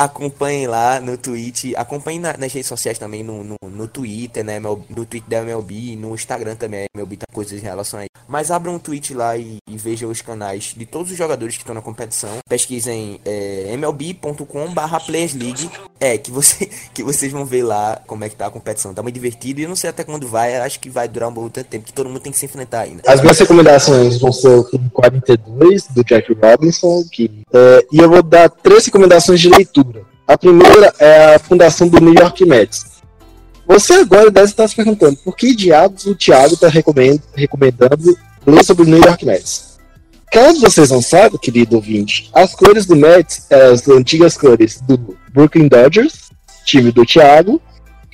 acompanhem 0.05 0.67
lá 0.67 1.01
no 1.01 1.17
Twitch, 1.17 1.73
acompanhem 1.77 2.21
na, 2.21 2.37
nas 2.37 2.53
redes 2.53 2.69
sociais 2.69 2.99
também, 2.99 3.23
no, 3.23 3.43
no, 3.43 3.57
no 3.63 3.89
Twitter, 3.89 4.45
né, 4.45 4.59
no 4.59 4.77
Twitter 5.05 5.29
da 5.29 5.39
MLB, 5.39 5.97
no 5.97 6.15
Instagram 6.15 6.57
também, 6.57 6.87
MLB 6.95 7.17
tá 7.17 7.27
coisas 7.33 7.59
em 7.59 7.63
relação 7.63 8.01
a 8.01 8.05
isso. 8.05 8.11
Mas 8.29 8.51
abram 8.51 8.75
um 8.75 8.79
tweet 8.79 9.15
lá 9.15 9.37
e, 9.37 9.59
e, 9.69 9.77
vejam 9.77 10.11
os 10.11 10.21
canais 10.21 10.75
de 10.77 10.85
todos 10.85 11.13
os 11.13 11.17
jogadores 11.17 11.55
que 11.57 11.63
estão 11.63 11.75
na 11.75 11.83
competição. 11.83 12.39
Pesquisem 12.49 13.21
é, 13.25 13.73
mlb.com 13.73 14.75
barra 14.75 15.01
League, 15.09 15.71
é, 16.01 16.19
que, 16.19 16.31
você, 16.31 16.69
que 16.93 17.03
vocês 17.03 17.31
vão 17.31 17.45
ver 17.45 17.63
lá 17.63 18.01
como 18.07 18.25
é 18.25 18.29
que 18.29 18.37
tá 18.37 18.47
a 18.47 18.51
competição. 18.51 18.93
Tá 18.93 19.03
muito 19.03 19.15
divertido 19.15 19.61
e 19.61 19.63
eu 19.63 19.69
não 19.69 19.77
sei 19.77 19.91
até 19.91 20.03
quando 20.03 20.27
vai, 20.27 20.57
acho 20.57 20.81
que 20.81 20.91
vai 20.91 21.09
durar 21.09 21.29
um 21.29 21.33
bom 21.33 21.49
tempo, 21.49 21.87
que 21.87 21.93
todo 21.93 22.09
mundo 22.09 22.21
tem 22.21 22.33
que 22.33 22.39
se 22.39 22.47
enfrentar 22.47 22.81
ainda. 22.81 23.03
As 23.07 23.21
minhas 23.21 23.39
recomendações 23.39 24.19
vão 24.19 24.33
ser 24.33 24.49
o 24.49 24.65
filme 24.65 24.91
42, 24.91 25.87
do 25.89 26.05
Jack 26.05 26.33
Robinson, 26.35 27.05
que, 27.11 27.31
é, 27.53 27.87
e 27.93 27.99
eu 27.99 28.09
vou 28.09 28.23
dar 28.23 28.49
três 28.49 28.87
recomendações 28.87 29.41
de 29.41 29.49
leitura 29.49 29.86
a 30.27 30.37
primeira 30.37 30.93
é 30.99 31.35
a 31.35 31.39
fundação 31.39 31.89
do 31.89 32.01
New 32.01 32.15
York 32.15 32.45
Mets. 32.45 32.97
Você 33.67 33.95
agora 33.95 34.31
deve 34.31 34.47
estar 34.47 34.69
se 34.69 34.77
perguntando 34.77 35.17
por 35.25 35.37
que 35.37 35.55
diabos 35.55 36.07
o 36.07 36.15
Thiago 36.15 36.55
está 36.55 36.69
recomendando 36.69 38.17
ler 38.47 38.65
sobre 38.65 38.85
o 38.85 38.87
New 38.87 39.03
York 39.03 39.25
Mets. 39.25 39.77
Caso 40.31 40.61
vocês 40.61 40.91
não 40.91 41.01
saibam, 41.01 41.39
querido 41.39 41.77
ouvinte, 41.77 42.31
as 42.33 42.55
cores 42.55 42.87
do 42.87 42.97
Mets 42.97 43.47
eram 43.51 43.73
as 43.73 43.89
antigas 43.89 44.37
cores 44.37 44.81
do 44.83 45.17
Brooklyn 45.33 45.69
Dodgers, 45.69 46.31
time 46.65 46.93
do 46.93 47.05
Thiago, 47.05 47.61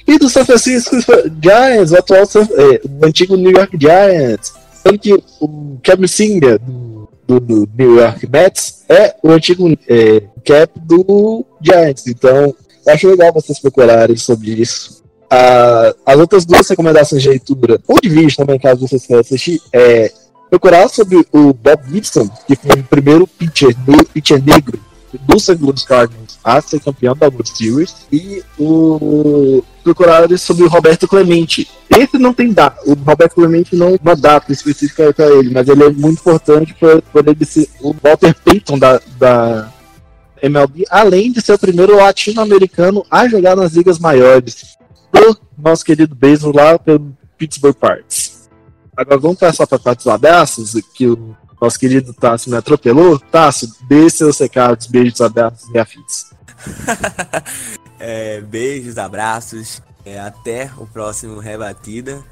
e 0.06 0.18
do 0.18 0.28
San 0.28 0.44
Francisco 0.44 0.96
Giants, 1.42 1.92
o 1.92 1.96
atual 1.96 2.22
é, 2.22 2.80
o 2.84 3.06
antigo 3.06 3.36
New 3.36 3.52
York 3.52 3.76
Giants. 3.80 4.54
Tanto 4.82 4.98
que 4.98 5.14
o 5.40 5.78
Kevin 5.82 6.06
Singer 6.06 6.58
do, 6.58 6.91
do, 7.40 7.68
New 7.76 7.96
York 7.96 8.28
Mets 8.30 8.84
é 8.88 9.14
o 9.22 9.30
antigo 9.30 9.68
é, 9.88 10.22
cap 10.44 10.72
do 10.80 11.44
Giants. 11.60 12.06
Então, 12.06 12.54
acho 12.86 13.08
legal 13.08 13.32
vocês 13.32 13.58
procurarem 13.58 14.16
sobre 14.16 14.50
isso. 14.50 15.02
Ah, 15.30 15.94
as 16.04 16.18
outras 16.18 16.44
duas 16.44 16.68
recomendações 16.68 17.22
de 17.22 17.28
leitura, 17.28 17.80
ou 17.88 17.98
de 18.00 18.08
vídeo 18.08 18.36
também, 18.36 18.58
caso 18.58 18.86
vocês 18.86 19.06
queiram 19.06 19.20
assistir, 19.20 19.60
é 19.72 20.12
procurar 20.50 20.88
sobre 20.88 21.26
o 21.32 21.54
Bob 21.54 21.80
Gibson, 21.90 22.28
que 22.46 22.54
foi 22.54 22.80
o 22.80 22.84
primeiro 22.84 23.26
pitcher, 23.26 23.74
pitcher 24.12 24.42
negro 24.44 24.78
do 25.18 25.38
St. 25.38 25.58
Louis 25.60 25.82
Cardinals 25.84 26.38
a 26.42 26.60
ser 26.60 26.80
campeão 26.80 27.14
da 27.14 27.26
World 27.26 27.48
Series, 27.48 27.94
e 28.10 28.42
o 28.58 29.62
procurar 29.82 30.26
sobre 30.38 30.64
o 30.64 30.68
Roberto 30.68 31.08
Clemente. 31.08 31.68
Esse 31.90 32.18
não 32.18 32.32
tem 32.32 32.52
data, 32.52 32.80
o 32.86 32.94
Roberto 32.94 33.34
Clemente 33.34 33.76
não 33.76 33.98
uma 34.02 34.16
data 34.16 34.52
específica 34.52 35.12
para 35.12 35.26
ele, 35.26 35.50
mas 35.50 35.68
ele 35.68 35.84
é 35.84 35.90
muito 35.90 36.20
importante 36.20 36.74
por, 36.74 37.28
ele 37.28 37.44
ser 37.44 37.68
o 37.80 37.94
Walter 38.02 38.34
Payton 38.44 38.78
da, 38.78 39.00
da 39.18 39.72
MLB, 40.40 40.84
além 40.90 41.30
de 41.32 41.40
ser 41.40 41.52
o 41.54 41.58
primeiro 41.58 41.96
latino-americano 41.96 43.04
a 43.10 43.28
jogar 43.28 43.56
nas 43.56 43.72
ligas 43.72 43.98
maiores, 43.98 44.76
do 45.12 45.38
nosso 45.56 45.84
querido 45.84 46.14
beisebol 46.14 46.54
lá 46.54 46.78
pelo 46.78 47.16
Pittsburgh 47.36 47.74
Pirates. 47.74 48.48
Agora 48.96 49.18
vamos 49.18 49.38
passar 49.38 49.66
para 49.66 49.78
quatro 49.78 50.10
abraços, 50.10 50.74
que 50.94 51.06
o 51.06 51.36
nosso 51.62 51.78
querido 51.78 52.12
Tássio 52.12 52.50
me 52.50 52.56
atropelou. 52.56 53.18
Tássio, 53.18 53.68
dê 53.88 54.10
seus 54.10 54.38
recados, 54.38 54.88
beijos, 54.88 55.20
abraços 55.20 55.68
e 55.72 55.78
afins. 55.78 56.32
é, 57.98 58.40
beijos, 58.40 58.98
abraços. 58.98 59.80
É, 60.04 60.18
até 60.18 60.70
o 60.76 60.86
próximo 60.86 61.38
Rebatida. 61.38 62.22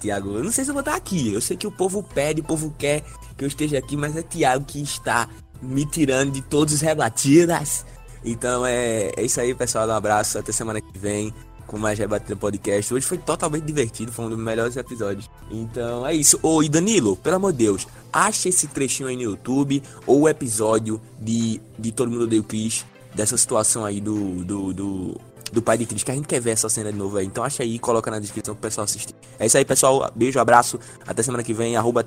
Tiago, 0.00 0.30
eu 0.30 0.42
não 0.42 0.50
sei 0.50 0.64
se 0.64 0.70
eu 0.70 0.74
vou 0.74 0.80
estar 0.80 0.96
aqui. 0.96 1.32
Eu 1.32 1.40
sei 1.40 1.56
que 1.56 1.66
o 1.66 1.70
povo 1.70 2.02
pede, 2.02 2.40
o 2.40 2.44
povo 2.44 2.74
quer 2.76 3.04
que 3.36 3.44
eu 3.44 3.48
esteja 3.48 3.78
aqui, 3.78 3.96
mas 3.96 4.16
é 4.16 4.22
Tiago 4.22 4.64
que 4.64 4.82
está 4.82 5.28
me 5.62 5.86
tirando 5.86 6.32
de 6.32 6.42
todos 6.42 6.74
os 6.74 6.80
rebatidas. 6.80 7.86
Então 8.24 8.66
é, 8.66 9.12
é 9.16 9.22
isso 9.22 9.40
aí, 9.40 9.54
pessoal. 9.54 9.86
Um 9.86 9.92
abraço. 9.92 10.36
Até 10.36 10.50
semana 10.50 10.80
que 10.80 10.98
vem 10.98 11.32
com 11.70 11.78
mais 11.78 11.96
Rebatida 11.96 12.34
Podcast. 12.34 12.92
Hoje 12.92 13.06
foi 13.06 13.16
totalmente 13.16 13.62
divertido, 13.62 14.10
foi 14.10 14.24
um 14.24 14.30
dos 14.30 14.38
melhores 14.38 14.76
episódios. 14.76 15.30
Então 15.48 16.04
é 16.04 16.12
isso. 16.12 16.40
E 16.64 16.68
Danilo, 16.68 17.16
pelo 17.16 17.36
amor 17.36 17.52
de 17.52 17.58
Deus, 17.58 17.86
acha 18.12 18.48
esse 18.48 18.66
trechinho 18.66 19.08
aí 19.08 19.14
no 19.14 19.22
YouTube 19.22 19.80
ou 20.04 20.22
o 20.22 20.28
episódio 20.28 21.00
de, 21.20 21.60
de 21.78 21.92
Todo 21.92 22.10
Mundo 22.10 22.24
Odeia 22.24 22.40
o 22.40 22.44
Chris, 22.44 22.84
dessa 23.14 23.36
situação 23.36 23.84
aí 23.84 24.00
do, 24.00 24.44
do, 24.44 24.72
do, 24.72 25.20
do 25.52 25.62
pai 25.62 25.78
de 25.78 25.86
Cris, 25.86 26.02
que 26.02 26.10
a 26.10 26.14
gente 26.14 26.26
quer 26.26 26.40
ver 26.40 26.50
essa 26.50 26.68
cena 26.68 26.90
de 26.90 26.98
novo 26.98 27.16
aí. 27.16 27.26
Então 27.26 27.44
acha 27.44 27.62
aí 27.62 27.76
e 27.76 27.78
coloca 27.78 28.10
na 28.10 28.18
descrição 28.18 28.52
pro 28.52 28.62
pessoal 28.62 28.84
assistir. 28.84 29.14
É 29.38 29.46
isso 29.46 29.56
aí, 29.56 29.64
pessoal. 29.64 30.10
Beijo, 30.12 30.40
abraço. 30.40 30.80
Até 31.06 31.22
semana 31.22 31.44
que 31.44 31.54
vem. 31.54 31.76
Arroba 31.76 32.04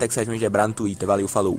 no 0.68 0.74
Twitter. 0.74 1.08
Valeu, 1.08 1.28
falou. 1.30 1.58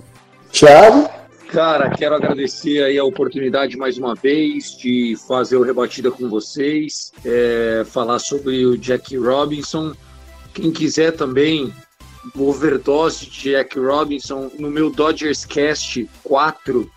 Tchau. 0.53 1.24
Cara, 1.55 1.89
quero 1.89 2.17
agradecer 2.17 2.83
aí 2.83 2.99
a 2.99 3.05
oportunidade 3.05 3.77
mais 3.77 3.97
uma 3.97 4.17
vez 4.17 4.77
de 4.77 5.15
fazer 5.29 5.57
o 5.57 5.63
Rebatida 5.63 6.11
com 6.11 6.29
vocês, 6.29 7.13
é, 7.25 7.85
falar 7.87 8.19
sobre 8.19 8.67
o 8.67 8.77
Jack 8.77 9.17
Robinson. 9.17 9.95
Quem 10.53 10.73
quiser 10.73 11.13
também, 11.13 11.73
overdose 12.37 13.27
de 13.27 13.53
Jack 13.53 13.79
Robinson, 13.79 14.51
no 14.59 14.69
meu 14.69 14.91
Dodgers 14.91 15.45
Cast 15.45 16.11
4, 16.25 16.91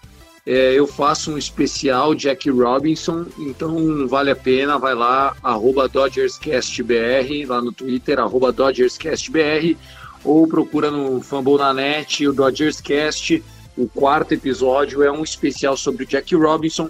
é, 0.43 0.73
eu 0.73 0.87
faço 0.87 1.31
um 1.31 1.37
especial 1.37 2.15
Jack 2.15 2.49
Robinson, 2.49 3.27
então 3.37 4.07
vale 4.07 4.31
a 4.31 4.35
pena, 4.35 4.79
vai 4.79 4.95
lá, 4.95 5.37
arroba 5.43 5.87
DodgersCastBR, 5.87 7.45
lá 7.45 7.61
no 7.61 7.71
Twitter, 7.71 8.17
arroba 8.17 8.51
DodgersCastBR, 8.51 9.77
ou 10.23 10.47
procura 10.47 10.89
no 10.89 11.21
Fumble 11.21 11.59
na 11.59 11.75
net, 11.75 12.27
o 12.27 12.33
Dodgers 12.33 12.81
Cast 12.81 13.43
o 13.77 13.87
quarto 13.87 14.33
episódio 14.33 15.03
é 15.03 15.11
um 15.11 15.23
especial 15.23 15.77
sobre 15.77 16.03
o 16.03 16.07
Jack 16.07 16.35
Robinson, 16.35 16.89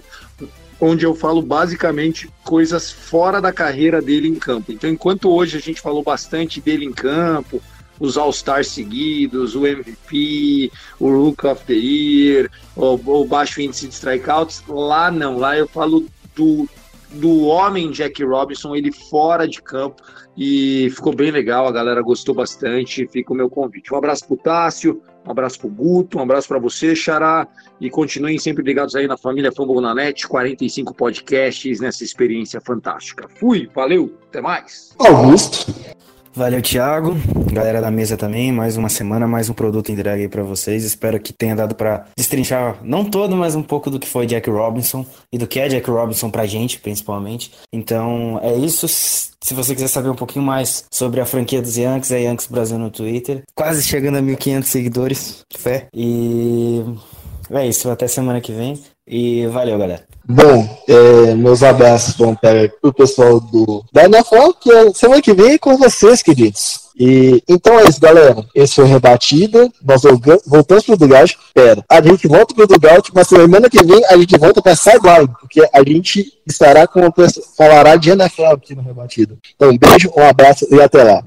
onde 0.80 1.04
eu 1.04 1.14
falo 1.14 1.42
basicamente 1.42 2.30
coisas 2.44 2.90
fora 2.90 3.40
da 3.40 3.52
carreira 3.52 4.00
dele 4.00 4.28
em 4.28 4.36
campo. 4.36 4.72
Então, 4.72 4.88
enquanto 4.88 5.30
hoje 5.30 5.56
a 5.56 5.60
gente 5.60 5.80
falou 5.80 6.02
bastante 6.02 6.60
dele 6.60 6.84
em 6.84 6.92
campo, 6.92 7.60
os 8.00 8.16
All-Stars 8.16 8.68
seguidos, 8.68 9.54
o 9.54 9.66
MVP, 9.66 10.70
o 10.98 11.10
Rook 11.10 11.46
of 11.46 11.64
the 11.64 11.74
Year, 11.74 12.50
o, 12.76 12.94
o 12.94 13.24
baixo 13.24 13.60
índice 13.60 13.88
de 13.88 13.94
strikeouts, 13.94 14.62
lá 14.68 15.10
não, 15.10 15.36
lá 15.36 15.58
eu 15.58 15.66
falo 15.66 16.06
do, 16.34 16.68
do 17.10 17.46
homem 17.46 17.90
Jack 17.90 18.22
Robinson, 18.24 18.74
ele 18.74 18.92
fora 18.92 19.46
de 19.46 19.62
campo, 19.62 20.02
e 20.36 20.90
ficou 20.90 21.14
bem 21.14 21.30
legal, 21.30 21.66
a 21.66 21.72
galera 21.72 22.02
gostou 22.02 22.34
bastante, 22.34 23.06
fica 23.08 23.32
o 23.32 23.36
meu 23.36 23.48
convite. 23.48 23.92
Um 23.92 23.96
abraço 23.96 24.26
pro 24.26 24.36
Tássio, 24.36 25.02
um 25.26 25.30
abraço 25.30 25.58
pro 25.58 25.68
Guto, 25.68 26.18
um 26.18 26.22
abraço 26.22 26.48
para 26.48 26.58
você, 26.58 26.94
Xará, 26.94 27.46
e 27.80 27.90
continuem 27.90 28.38
sempre 28.38 28.62
ligados 28.62 28.94
aí 28.94 29.06
na 29.06 29.16
família 29.16 29.52
Fumble 29.52 29.80
na 29.80 29.94
Net, 29.94 30.26
45 30.28 30.94
podcasts 30.94 31.80
nessa 31.80 32.04
experiência 32.04 32.60
fantástica. 32.60 33.28
Fui, 33.28 33.68
valeu, 33.74 34.16
até 34.28 34.40
mais. 34.40 34.94
Augusto. 34.98 35.97
Valeu, 36.38 36.62
Thiago. 36.62 37.16
Galera 37.52 37.80
da 37.80 37.90
mesa 37.90 38.16
também, 38.16 38.52
mais 38.52 38.76
uma 38.76 38.88
semana, 38.88 39.26
mais 39.26 39.50
um 39.50 39.52
produto 39.52 39.90
entregue 39.90 40.22
aí 40.22 40.28
pra 40.28 40.44
vocês. 40.44 40.84
Espero 40.84 41.18
que 41.18 41.32
tenha 41.32 41.56
dado 41.56 41.74
para 41.74 42.04
destrinchar, 42.16 42.78
não 42.80 43.04
todo, 43.04 43.34
mas 43.34 43.56
um 43.56 43.62
pouco 43.62 43.90
do 43.90 43.98
que 43.98 44.06
foi 44.06 44.24
Jack 44.24 44.48
Robinson 44.48 45.04
e 45.32 45.36
do 45.36 45.48
que 45.48 45.58
é 45.58 45.66
Jack 45.66 45.90
Robinson 45.90 46.30
pra 46.30 46.46
gente, 46.46 46.78
principalmente. 46.78 47.50
Então, 47.72 48.38
é 48.40 48.54
isso. 48.54 48.86
Se 48.86 49.52
você 49.52 49.74
quiser 49.74 49.88
saber 49.88 50.10
um 50.10 50.14
pouquinho 50.14 50.44
mais 50.44 50.84
sobre 50.92 51.20
a 51.20 51.26
franquia 51.26 51.60
dos 51.60 51.76
Yankees, 51.76 52.12
é 52.12 52.22
Yankees 52.22 52.46
Brasil 52.46 52.78
no 52.78 52.88
Twitter. 52.88 53.42
Quase 53.52 53.82
chegando 53.82 54.18
a 54.18 54.22
1.500 54.22 54.62
seguidores, 54.62 55.44
fé. 55.52 55.88
E 55.92 56.84
é 57.50 57.66
isso, 57.66 57.90
até 57.90 58.06
semana 58.06 58.40
que 58.40 58.52
vem. 58.52 58.80
E 59.08 59.46
valeu, 59.46 59.78
galera. 59.78 60.04
Bom, 60.30 60.68
é, 60.86 61.34
meus 61.34 61.62
abraços 61.62 62.14
vão 62.14 62.34
para 62.34 62.70
o 62.82 62.92
pessoal 62.92 63.40
do 63.40 63.82
da 63.90 64.02
que 64.60 64.70
é 64.70 64.92
semana 64.92 65.22
que 65.22 65.32
vem 65.32 65.56
com 65.56 65.78
vocês, 65.78 66.22
queridos. 66.22 66.80
E, 67.00 67.42
então 67.48 67.78
é 67.78 67.84
isso, 67.84 67.98
galera. 67.98 68.44
Esse 68.54 68.74
foi 68.74 68.84
Rebatida. 68.84 69.70
Nós 69.82 70.02
voltamos 70.46 70.84
pro 70.84 70.98
Dugout. 70.98 71.38
Pera, 71.54 71.82
a 71.88 72.02
gente 72.02 72.28
volta 72.28 72.54
pro 72.54 72.66
Dugout, 72.66 73.10
mas 73.14 73.28
semana 73.28 73.70
que 73.70 73.82
vem 73.82 74.04
a 74.06 74.18
gente 74.18 74.36
volta 74.36 74.60
pra 74.60 74.76
Sideline, 74.76 75.30
porque 75.40 75.66
a 75.72 75.82
gente 75.82 76.30
estará 76.46 76.86
com 76.86 77.00
falará 77.56 77.96
de 77.96 78.10
NFL 78.10 78.44
aqui 78.46 78.74
no 78.74 78.82
Rebatida. 78.82 79.38
Então, 79.54 79.70
um 79.70 79.78
beijo, 79.78 80.12
um 80.14 80.26
abraço 80.26 80.66
e 80.70 80.78
até 80.80 81.04
lá. 81.04 81.22